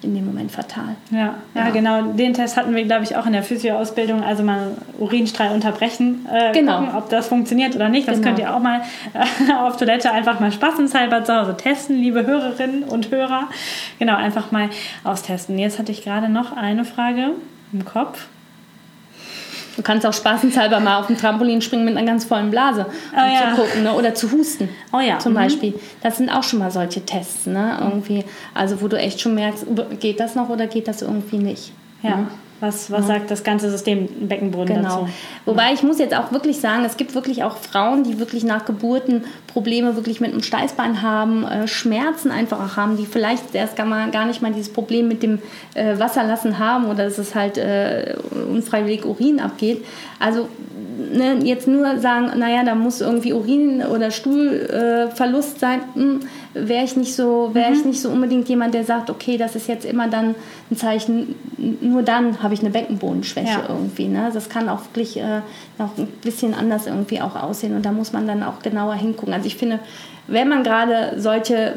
in 0.05 0.15
dem 0.15 0.27
Moment 0.27 0.53
fatal. 0.53 0.97
Ja, 1.11 1.35
ja, 1.55 1.67
ja. 1.67 1.71
genau. 1.71 2.03
Den 2.13 2.35
Test 2.35 2.57
hatten 2.57 2.75
wir, 2.75 2.85
glaube 2.85 3.05
ich, 3.05 3.17
auch 3.17 3.27
in 3.27 3.33
der 3.33 3.43
Physioausbildung. 3.43 4.23
Also 4.23 4.43
mal 4.43 4.77
Urinstrahl 4.99 5.53
unterbrechen, 5.53 6.27
äh, 6.33 6.53
genau. 6.53 6.81
gucken, 6.81 6.95
ob 6.95 7.09
das 7.09 7.29
funktioniert 7.29 7.75
oder 7.75 7.89
nicht. 7.89 8.07
Das 8.07 8.17
genau. 8.17 8.29
könnt 8.29 8.39
ihr 8.39 8.55
auch 8.55 8.61
mal 8.61 8.83
äh, 9.15 9.53
auf 9.61 9.77
Toilette 9.77 10.13
einfach 10.13 10.41
mal 10.41 10.53
spaßenshalber 10.53 11.25
zu 11.25 11.35
Hause 11.35 11.57
testen, 11.57 11.97
liebe 11.97 12.27
Hörerinnen 12.27 12.85
und 12.85 13.11
Hörer. 13.11 13.49
Genau, 13.99 14.17
einfach 14.17 14.53
mal 14.53 14.71
austesten. 15.03 15.59
Jetzt 15.59 15.79
hatte 15.79 15.93
ich 15.93 16.05
gerade 16.05 16.29
noch 16.29 16.57
eine 16.57 16.85
Frage 16.85 17.31
im 17.73 17.85
Kopf. 17.85 18.29
Du 19.77 19.83
kannst 19.83 20.07
auch 20.07 20.13
spaßenshalber 20.13 20.81
mal 20.81 21.01
auf 21.01 21.09
dem 21.09 21.17
Trampolin 21.17 21.61
springen 21.61 21.85
mit 21.85 21.97
einer 21.97 22.07
ganz 22.07 22.25
vollen 22.25 22.51
Blase, 22.51 22.87
um 23.13 23.19
oh, 23.19 23.35
ja. 23.35 23.55
zu 23.55 23.63
gucken 23.63 23.83
ne? 23.83 23.93
oder 23.93 24.15
zu 24.15 24.31
husten. 24.31 24.69
Oh 24.93 25.01
ja. 25.01 25.19
Zum 25.19 25.33
mhm. 25.33 25.37
Beispiel. 25.37 25.75
Das 26.03 26.19
sind 26.19 26.31
auch 26.31 26.43
schon 26.43 26.61
mal 26.61 26.71
solche 26.71 27.05
Tests, 27.05 27.47
ne? 27.47 27.79
Irgendwie. 27.81 28.25
Also 28.55 28.81
wo 28.81 28.89
du 28.89 28.97
echt 28.97 29.21
schon 29.21 29.35
merkst, 29.35 29.67
geht 30.01 30.21
das 30.21 30.35
noch 30.35 30.49
oder 30.49 30.67
geht 30.67 30.89
das 30.89 31.03
irgendwie 31.03 31.39
nicht. 31.39 31.73
Ja. 32.03 32.17
Ne? 32.17 32.27
Was, 32.65 32.91
was 32.91 33.07
sagt 33.07 33.31
das 33.31 33.45
ganze 33.45 33.71
System 33.71 34.09
Beckenboden 34.29 34.77
genau. 34.77 35.01
dazu? 35.01 35.09
Wobei 35.45 35.73
ich 35.73 35.83
muss 35.83 35.99
jetzt 35.99 36.15
auch 36.15 36.33
wirklich 36.33 36.61
sagen, 36.61 36.85
es 36.85 36.97
gibt 36.97 37.15
wirklich 37.15 37.45
auch 37.45 37.57
Frauen, 37.59 38.05
die 38.05 38.19
wirklich 38.19 38.45
nach 38.45 38.65
Geburten 38.65 39.25
Probleme 39.47 39.97
wirklich 39.97 40.21
mit 40.21 40.33
dem 40.33 40.43
Steißbein 40.43 41.03
haben, 41.03 41.45
äh, 41.45 41.69
Schmerzen 41.69 42.31
einfach 42.31 42.59
auch 42.61 42.77
haben, 42.77 42.97
die 42.97 43.07
vielleicht 43.07 43.55
erst 43.55 43.77
gar, 43.77 43.87
mal, 43.87 44.11
gar 44.11 44.27
nicht 44.27 44.43
mal 44.43 44.53
dieses 44.53 44.73
Problem 44.73 45.09
mit 45.09 45.23
dem 45.23 45.41
äh, 45.75 45.99
Wasserlassen 45.99 46.59
haben 46.59 46.87
oder 46.87 47.05
dass 47.05 47.19
es 47.19 47.35
halt 47.35 47.59
äh, 47.59 48.17
unfreiwillig 48.51 49.05
Urin 49.05 49.41
abgeht. 49.41 49.85
Also 50.19 50.49
ne, 51.13 51.39
jetzt 51.45 51.69
nur 51.69 51.99
sagen, 51.99 52.39
naja, 52.39 52.65
da 52.65 52.75
muss 52.75 53.01
irgendwie 53.01 53.33
Urin 53.33 53.83
oder 53.83 54.11
Stuhlverlust 54.11 55.61
sein, 55.61 55.81
hm, 55.95 56.21
wäre 56.55 56.85
ich 56.85 56.97
nicht 56.97 57.15
so, 57.15 57.51
wäre 57.53 57.71
mhm. 57.71 57.77
ich 57.77 57.85
nicht 57.85 58.01
so 58.01 58.09
unbedingt 58.09 58.49
jemand, 58.49 58.75
der 58.75 58.85
sagt, 58.85 59.11
okay, 59.11 59.37
das 59.37 59.57
ist 59.57 59.69
jetzt 59.69 59.85
immer 59.85 60.09
dann 60.09 60.35
ein 60.71 60.77
Zeichen, 60.77 61.35
nur 61.81 62.03
dann 62.03 62.43
habe 62.43 62.55
ich 62.55 62.61
eine 62.61 62.71
Beckenbodenschwäche 62.71 63.49
ja. 63.49 63.65
irgendwie. 63.69 64.07
Ne? 64.07 64.31
Das 64.33 64.49
kann 64.49 64.69
auch 64.69 64.81
wirklich 64.83 65.17
äh, 65.17 65.41
noch 65.79 65.97
ein 65.99 66.07
bisschen 66.23 66.55
anders 66.55 66.87
irgendwie 66.87 67.21
auch 67.21 67.37
aussehen 67.37 67.75
und 67.77 67.85
da 67.85 67.93
muss 67.93 68.13
man 68.13 68.27
dann 68.27 68.43
auch 68.43 68.61
genauer 68.61 68.95
hingucken. 68.95 69.35
Also 69.35 69.47
ich 69.47 69.57
finde, 69.57 69.81
wenn 70.27 70.49
man 70.49 70.63
gerade 70.63 71.21
solche 71.21 71.75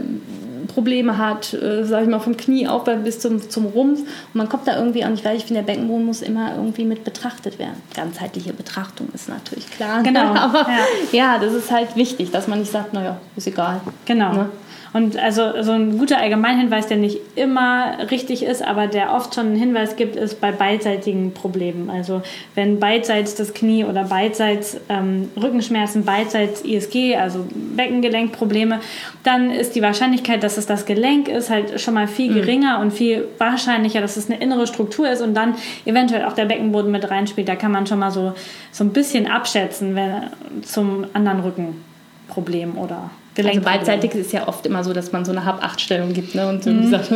Probleme 0.67 1.17
hat, 1.17 1.53
äh, 1.53 1.83
sage 1.85 2.03
ich 2.03 2.09
mal, 2.09 2.19
vom 2.19 2.37
Knie 2.37 2.67
auf 2.67 2.83
bis 2.83 3.19
zum, 3.19 3.49
zum 3.49 3.65
Rumpf. 3.65 4.01
Und 4.01 4.35
man 4.35 4.47
kommt 4.47 4.67
da 4.67 4.77
irgendwie 4.77 5.03
auch 5.03 5.09
nicht 5.09 5.25
weil 5.25 5.35
Ich 5.35 5.45
finde, 5.45 5.63
der 5.63 5.73
Beckenboden 5.73 6.05
muss 6.05 6.21
immer 6.21 6.55
irgendwie 6.55 6.85
mit 6.85 7.03
betrachtet 7.03 7.57
werden. 7.57 7.81
Ganzheitliche 7.95 8.53
Betrachtung 8.53 9.09
ist 9.13 9.27
natürlich 9.27 9.69
klar. 9.71 10.03
Genau. 10.03 10.35
Aber 10.35 10.67
ja. 10.69 10.77
ja. 11.11 11.39
das 11.39 11.53
ist 11.53 11.71
halt 11.71 11.95
wichtig, 11.95 12.31
dass 12.31 12.47
man 12.47 12.59
nicht 12.59 12.71
sagt, 12.71 12.93
naja, 12.93 13.17
ist 13.35 13.47
egal. 13.47 13.81
Genau. 14.05 14.33
Ne? 14.33 14.49
Und 14.97 15.15
also 15.15 15.61
so 15.61 15.73
ein 15.73 15.99
guter 15.99 16.17
Allgemeinhinweis, 16.17 16.87
der 16.87 16.97
nicht 16.97 17.19
immer 17.35 18.09
richtig 18.09 18.41
ist, 18.41 18.63
aber 18.63 18.87
der 18.87 19.13
oft 19.13 19.35
schon 19.35 19.45
einen 19.45 19.55
Hinweis 19.55 19.95
gibt, 19.95 20.15
ist 20.15 20.41
bei 20.41 20.51
beidseitigen 20.51 21.35
Problemen. 21.35 21.91
Also 21.91 22.23
wenn 22.55 22.79
beidseits 22.79 23.35
das 23.35 23.53
Knie 23.53 23.85
oder 23.85 24.05
beidseits 24.05 24.79
ähm, 24.89 25.29
Rückenschmerzen, 25.39 26.03
beidseits 26.03 26.61
ISG, 26.61 27.15
also 27.15 27.45
Beckengelenkprobleme, 27.75 28.79
dann 29.21 29.51
ist 29.51 29.75
die 29.75 29.83
Wahrscheinlichkeit, 29.83 30.41
dass 30.41 30.57
es 30.57 30.65
das 30.65 30.87
Gelenk 30.87 31.27
ist, 31.27 31.51
halt 31.51 31.79
schon 31.79 31.93
mal 31.93 32.07
viel 32.07 32.31
mhm. 32.31 32.35
geringer 32.35 32.77
mhm. 32.77 32.85
und 32.85 32.91
viel 32.91 33.27
wahrscheinlicher, 33.37 34.01
dass 34.01 34.17
es 34.17 34.31
eine 34.31 34.41
innere 34.41 34.65
Struktur 34.65 35.07
ist 35.07 35.21
und 35.21 35.35
dann 35.35 35.53
eventuell 35.85 36.25
auch 36.25 36.33
der 36.33 36.45
Beckenboden 36.45 36.89
mit 36.89 37.07
reinspielt. 37.07 37.47
Da 37.47 37.55
kann 37.55 37.71
man 37.71 37.85
schon 37.85 37.99
mal 37.99 38.09
so, 38.09 38.33
so 38.71 38.83
ein 38.83 38.93
bisschen 38.93 39.27
abschätzen 39.27 39.95
wenn, 39.95 40.31
zum 40.63 41.05
anderen 41.13 41.41
Rückenproblem 41.41 42.79
oder 42.79 43.11
also 43.45 43.61
beidseitig 43.61 44.15
ist 44.15 44.33
ja 44.33 44.47
oft 44.47 44.65
immer 44.65 44.83
so, 44.83 44.93
dass 44.93 45.11
man 45.11 45.25
so 45.25 45.31
eine 45.31 45.45
Hab-Acht-Stellung 45.45 46.13
gibt 46.13 46.35
ne? 46.35 46.47
und 46.47 46.65
mhm. 46.65 46.89
sagt, 46.89 47.11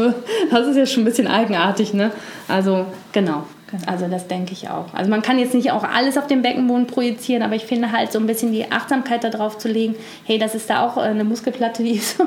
das 0.51 0.67
ist 0.67 0.77
ja 0.77 0.85
schon 0.85 1.03
ein 1.03 1.05
bisschen 1.05 1.27
eigenartig. 1.27 1.93
Ne? 1.93 2.11
Also 2.47 2.85
genau. 3.11 3.43
Genau. 3.71 3.83
Also 3.87 4.07
das 4.07 4.27
denke 4.27 4.51
ich 4.51 4.69
auch. 4.69 4.93
Also 4.93 5.09
man 5.09 5.21
kann 5.21 5.39
jetzt 5.39 5.53
nicht 5.53 5.71
auch 5.71 5.83
alles 5.83 6.17
auf 6.17 6.27
den 6.27 6.41
Beckenboden 6.41 6.87
projizieren, 6.87 7.41
aber 7.41 7.55
ich 7.55 7.63
finde 7.63 7.91
halt 7.93 8.11
so 8.11 8.19
ein 8.19 8.27
bisschen 8.27 8.51
die 8.51 8.69
Achtsamkeit 8.69 9.23
darauf 9.23 9.57
zu 9.57 9.69
legen, 9.69 9.95
hey, 10.25 10.37
das 10.37 10.55
ist 10.55 10.69
da 10.69 10.85
auch 10.85 10.97
äh, 10.97 11.01
eine 11.01 11.23
Muskelplatte, 11.23 11.81
die 11.81 11.91
ist 11.95 12.17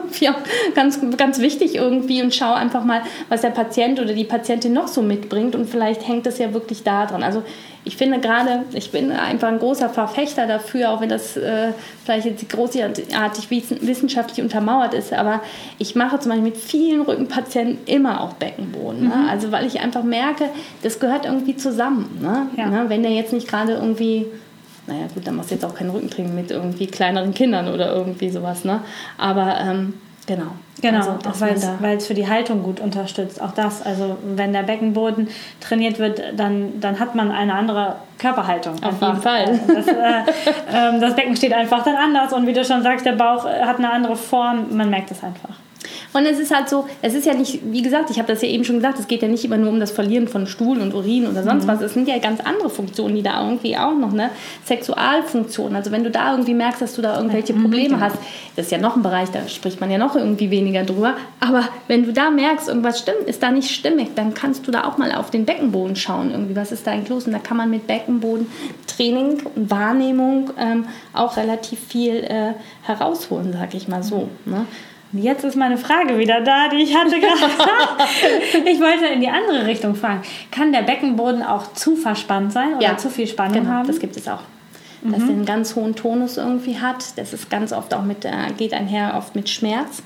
ganz, 0.75 0.99
ganz 1.17 1.41
wichtig 1.41 1.75
irgendwie 1.75 2.23
und 2.23 2.35
schau 2.35 2.55
einfach 2.55 2.85
mal, 2.85 3.03
was 3.29 3.43
der 3.43 3.51
Patient 3.51 4.01
oder 4.01 4.15
die 4.15 4.25
Patientin 4.25 4.73
noch 4.73 4.89
so 4.89 5.03
mitbringt 5.03 5.55
und 5.55 5.69
vielleicht 5.69 6.07
hängt 6.09 6.25
das 6.25 6.39
ja 6.39 6.55
wirklich 6.55 6.83
da 6.83 7.05
dran. 7.05 7.23
Also 7.23 7.43
ich 7.85 7.97
finde 7.97 8.19
gerade, 8.19 8.65
ich 8.73 8.91
bin 8.91 9.13
einfach 9.13 9.49
ein 9.49 9.59
großer 9.59 9.91
Verfechter 9.91 10.47
dafür, 10.47 10.91
auch 10.91 11.01
wenn 11.01 11.11
das 11.11 11.37
äh, 11.37 11.73
vielleicht 12.05 12.27
jetzt 12.27 12.49
großartig 12.49 13.51
wissenschaftlich 13.51 14.43
untermauert 14.43 14.95
ist, 14.95 15.13
aber 15.13 15.43
ich 15.79 15.95
mache 15.95 16.19
zum 16.19 16.31
Beispiel 16.31 16.51
mit 16.51 16.57
vielen 16.57 17.03
Rückenpatienten 17.03 17.79
immer 17.87 18.23
auch 18.23 18.33
Beckenboden. 18.35 19.09
Ne? 19.09 19.15
Mhm. 19.15 19.29
Also 19.29 19.53
weil 19.53 19.67
ich 19.67 19.81
einfach 19.81 20.03
merke, 20.03 20.49
das 20.83 20.99
gehört 20.99 21.27
irgendwie 21.27 21.57
zusammen. 21.57 22.19
Ne? 22.23 22.49
Ja. 22.57 22.69
Ne? 22.69 22.85
Wenn 22.89 23.03
der 23.03 23.13
jetzt 23.13 23.33
nicht 23.33 23.49
gerade 23.49 23.75
irgendwie 23.75 24.27
naja 24.87 25.07
gut, 25.15 25.27
dann 25.27 25.37
machst 25.37 25.51
du 25.51 25.55
jetzt 25.55 25.65
auch 25.65 25.75
kein 25.75 25.89
Rückentraining 25.89 26.35
mit 26.35 26.51
irgendwie 26.51 26.87
kleineren 26.87 27.33
Kindern 27.33 27.73
oder 27.73 27.95
irgendwie 27.95 28.29
sowas, 28.29 28.65
ne? 28.65 28.81
Aber 29.17 29.59
ähm, 29.59 29.95
Genau. 30.27 30.53
Genau, 30.81 30.99
also, 30.99 31.11
auch 31.13 31.81
weil 31.81 31.97
es 31.97 32.07
für 32.07 32.15
die 32.15 32.29
Haltung 32.29 32.63
gut 32.63 32.81
unterstützt. 32.81 33.41
Auch 33.41 33.53
das, 33.53 33.85
also 33.85 34.17
wenn 34.25 34.53
der 34.53 34.63
Beckenboden 34.63 35.29
trainiert 35.61 35.99
wird, 35.99 36.21
dann, 36.37 36.81
dann 36.81 36.99
hat 36.99 37.15
man 37.15 37.31
eine 37.31 37.55
andere 37.55 37.97
Körperhaltung. 38.19 38.83
Auf 38.83 39.01
jeden 39.01 39.23
Fall. 39.23 39.61
Das, 39.67 39.87
äh, 39.87 39.93
äh, 40.97 41.01
das 41.01 41.15
Becken 41.15 41.37
steht 41.37 41.53
einfach 41.53 41.85
dann 41.85 41.97
anders 41.97 42.33
und 42.33 42.47
wie 42.47 42.53
du 42.53 42.65
schon 42.65 42.83
sagst, 42.83 43.07
der 43.07 43.13
Bauch 43.13 43.45
hat 43.45 43.79
eine 43.79 43.91
andere 43.91 44.17
Form. 44.17 44.77
Man 44.77 44.91
merkt 44.91 45.11
es 45.11 45.23
einfach. 45.23 45.57
Und 46.13 46.27
es 46.27 46.39
ist 46.39 46.55
halt 46.55 46.69
so, 46.69 46.87
es 47.03 47.15
ist 47.15 47.27
ja 47.27 47.35
nicht, 47.35 47.61
wie 47.65 47.83
gesagt, 47.83 48.11
ich 48.11 48.19
habe 48.19 48.29
das 48.29 48.43
ja 48.43 48.49
eben 48.49 48.65
schon 48.65 48.77
gesagt, 48.77 48.99
es 48.99 49.07
geht 49.07 49.23
ja 49.23 49.29
nicht 49.29 49.45
immer 49.45 49.57
nur 49.57 49.71
um 49.71 49.81
das 49.81 49.91
Verlieren 49.91 50.29
von 50.29 50.47
Stuhl 50.47 50.81
und 50.81 50.95
Urin 50.95 51.27
oder 51.27 51.43
sonst 51.43 51.65
mhm. 51.65 51.69
was. 51.69 51.81
Es 51.81 51.95
sind 51.95 52.09
ja 52.09 52.19
ganz 52.19 52.41
andere 52.41 52.71
Funktionen, 52.71 53.15
die 53.17 53.23
da 53.23 53.45
irgendwie 53.45 53.77
auch 53.77 53.95
noch, 53.95 54.13
ne? 54.13 54.31
Sexualfunktionen. 54.65 55.77
Also 55.77 55.91
wenn 55.91 56.05
du 56.05 56.11
da 56.11 56.33
irgendwie 56.33 56.55
merkst, 56.55 56.81
dass 56.83 56.95
du 56.95 57.03
da 57.03 57.17
irgendwelche 57.17 57.53
mhm, 57.53 57.63
Probleme 57.63 57.89
genau. 57.91 58.01
hast, 58.01 58.17
das 58.57 58.67
ist 58.67 58.73
ja 58.73 58.79
noch 58.79 58.97
ein 58.97 59.03
Bereich, 59.03 59.31
da 59.31 59.47
spricht 59.49 59.81
man 59.81 59.91
ja 59.91 59.99
noch 59.99 60.15
irgendwie 60.17 60.51
weniger 60.51 60.85
drüber. 60.85 61.15
Aber 61.41 61.69
wenn 61.89 62.05
du 62.05 62.13
da 62.13 62.31
merkst, 62.31 62.69
irgendwas 62.69 62.99
stimmt, 62.99 63.27
ist 63.27 63.43
da 63.43 63.51
nicht 63.51 63.71
stimmig, 63.71 64.15
dann 64.15 64.35
kannst 64.35 64.67
du 64.67 64.71
da 64.71 64.85
auch 64.85 64.99
mal 64.99 65.13
auf 65.13 65.31
den 65.31 65.45
Beckenboden 65.45 65.97
schauen, 65.97 66.31
irgendwie, 66.31 66.57
was 66.57 66.73
ist 66.73 66.87
da 66.87 66.93
eigentlich 66.93 67.09
los? 67.09 67.27
Und 67.27 67.33
da 67.33 67.39
kann 67.39 67.57
man 67.57 67.71
mit 67.71 67.87
Beckenbodentraining 67.87 69.43
und 69.55 69.71
Wahrnehmung 69.71 70.51
ähm, 70.59 70.87
auch 71.13 71.37
relativ 71.37 71.79
viel 71.81 72.25
äh, 72.25 72.53
herausholen, 72.83 73.53
sag 73.53 73.75
ich 73.75 73.89
mal 73.89 74.03
so. 74.03 74.29
Ne? 74.45 74.67
Jetzt 75.15 75.45
ist 75.45 75.57
meine 75.57 75.79
Frage 75.79 76.19
wieder 76.19 76.41
da, 76.41 76.69
die 76.69 76.83
ich 76.83 76.97
hatte 76.97 77.21
gerade. 77.21 77.53
ich 78.71 78.81
wollte 78.81 79.07
in 79.07 79.21
die 79.21 79.29
andere 79.29 79.67
Richtung 79.67 79.95
fragen. 79.95 80.23
Kann 80.51 80.73
der 80.73 80.83
Beckenboden 80.83 81.43
auch 81.43 81.73
zu 81.73 81.95
verspannt 81.95 82.53
sein 82.53 82.75
oder 82.75 82.83
ja, 82.83 82.97
zu 82.97 83.11
viel 83.11 83.27
Spannung 83.27 83.55
genau, 83.55 83.71
haben? 83.71 83.87
Das 83.87 84.01
gibt 84.01 84.17
es 84.17 84.27
auch. 84.27 84.41
Dass 85.03 85.21
mhm. 85.21 85.29
er 85.29 85.35
einen 85.35 85.45
ganz 85.45 85.77
hohen 85.77 85.95
Tonus 85.95 86.37
irgendwie 86.37 86.81
hat. 86.81 87.17
Das 87.17 87.33
ist 87.33 87.49
ganz 87.49 87.73
oft 87.73 87.95
auch 87.95 88.03
mit, 88.03 88.27
geht 88.57 88.73
einher 88.73 89.15
oft 89.17 89.37
mit 89.37 89.49
Schmerz. 89.49 90.03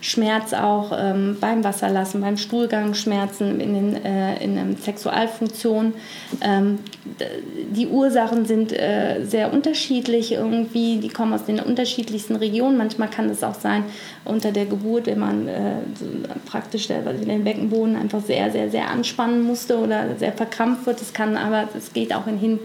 Schmerz 0.00 0.52
auch 0.52 0.92
ähm, 0.96 1.36
beim 1.40 1.64
Wasserlassen, 1.64 2.20
beim 2.20 2.36
Stuhlgang, 2.36 2.94
Schmerzen 2.94 3.60
in, 3.60 3.74
den, 3.74 4.04
äh, 4.04 4.42
in 4.42 4.54
der 4.54 4.76
Sexualfunktion. 4.80 5.94
Ähm, 6.40 6.78
die 7.72 7.86
Ursachen 7.88 8.44
sind 8.44 8.72
äh, 8.72 9.24
sehr 9.24 9.52
unterschiedlich 9.52 10.32
irgendwie, 10.32 10.98
die 10.98 11.08
kommen 11.08 11.32
aus 11.32 11.44
den 11.44 11.58
unterschiedlichsten 11.60 12.36
Regionen. 12.36 12.76
Manchmal 12.76 13.10
kann 13.10 13.28
es 13.28 13.42
auch 13.42 13.54
sein 13.54 13.84
unter 14.24 14.52
der 14.52 14.66
Geburt, 14.66 15.06
wenn 15.06 15.18
man 15.18 15.48
äh, 15.48 15.76
praktisch 16.46 16.88
den 16.88 17.44
Beckenboden 17.44 17.96
einfach 17.96 18.22
sehr, 18.22 18.50
sehr, 18.50 18.70
sehr 18.70 18.90
anspannen 18.90 19.42
musste 19.42 19.78
oder 19.78 20.16
sehr 20.16 20.32
verkrampft 20.32 20.86
wird. 20.86 21.02
Es 21.02 21.12
kann 21.12 21.36
aber, 21.36 21.68
es 21.76 21.92
geht 21.92 22.14
auch 22.14 22.26
in 22.26 22.38
hin 22.38 22.58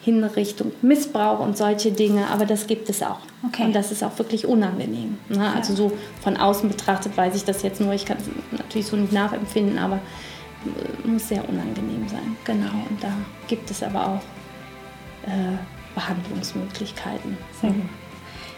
hin 0.00 0.22
Richtung 0.24 0.72
Missbrauch 0.82 1.40
und 1.40 1.56
solche 1.56 1.92
Dinge, 1.92 2.28
aber 2.28 2.46
das 2.46 2.66
gibt 2.66 2.88
es 2.88 3.02
auch. 3.02 3.18
Okay. 3.46 3.64
Und 3.64 3.74
das 3.74 3.92
ist 3.92 4.02
auch 4.02 4.16
wirklich 4.18 4.46
unangenehm. 4.46 5.18
Ne? 5.28 5.36
Ja. 5.36 5.52
Also 5.54 5.74
so 5.74 5.92
von 6.22 6.36
außen 6.36 6.68
betrachtet 6.68 7.16
weiß 7.16 7.34
ich 7.34 7.44
das 7.44 7.62
jetzt 7.62 7.80
nur, 7.80 7.92
ich 7.92 8.04
kann 8.04 8.16
es 8.18 8.58
natürlich 8.58 8.86
so 8.86 8.96
nicht 8.96 9.12
nachempfinden, 9.12 9.78
aber 9.78 9.96
äh, 9.96 11.08
muss 11.08 11.28
sehr 11.28 11.46
unangenehm 11.48 12.08
sein. 12.08 12.36
Genau, 12.44 12.72
und 12.88 13.02
da 13.02 13.12
gibt 13.46 13.70
es 13.70 13.82
aber 13.82 14.06
auch 14.06 15.28
äh, 15.28 15.56
Behandlungsmöglichkeiten. 15.94 17.36
Sehr 17.60 17.70
gut. 17.70 17.82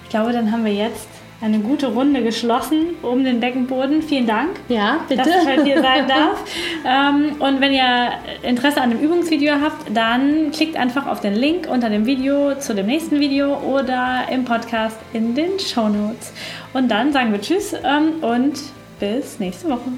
Ich 0.04 0.10
glaube, 0.10 0.32
dann 0.32 0.50
haben 0.50 0.64
wir 0.64 0.74
jetzt 0.74 1.08
eine 1.40 1.60
gute 1.60 1.88
Runde 1.88 2.22
geschlossen 2.22 2.96
um 3.02 3.24
den 3.24 3.40
Beckenboden. 3.40 4.02
Vielen 4.02 4.26
Dank, 4.26 4.50
ja, 4.68 5.00
bitte. 5.08 5.22
dass 5.22 5.28
ich 5.28 5.48
heute 5.48 5.64
hier 5.64 5.80
sein 5.80 6.06
darf. 6.08 6.44
ähm, 6.84 7.40
und 7.40 7.60
wenn 7.60 7.72
ihr 7.72 8.12
Interesse 8.42 8.80
an 8.80 8.90
dem 8.90 9.00
Übungsvideo 9.00 9.54
habt, 9.60 9.94
dann 9.94 10.50
klickt 10.50 10.76
einfach 10.76 11.06
auf 11.06 11.20
den 11.20 11.34
Link 11.34 11.68
unter 11.70 11.88
dem 11.88 12.06
Video 12.06 12.54
zu 12.56 12.74
dem 12.74 12.86
nächsten 12.86 13.20
Video 13.20 13.58
oder 13.58 14.26
im 14.30 14.44
Podcast 14.44 14.98
in 15.12 15.34
den 15.34 15.58
Show 15.58 15.88
Notes. 15.88 16.32
Und 16.72 16.90
dann 16.90 17.12
sagen 17.12 17.32
wir 17.32 17.40
Tschüss 17.40 17.72
ähm, 17.72 18.22
und 18.22 18.60
bis 18.98 19.38
nächste 19.38 19.68
Woche. 19.70 19.92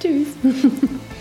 Tschüss. 0.00 0.28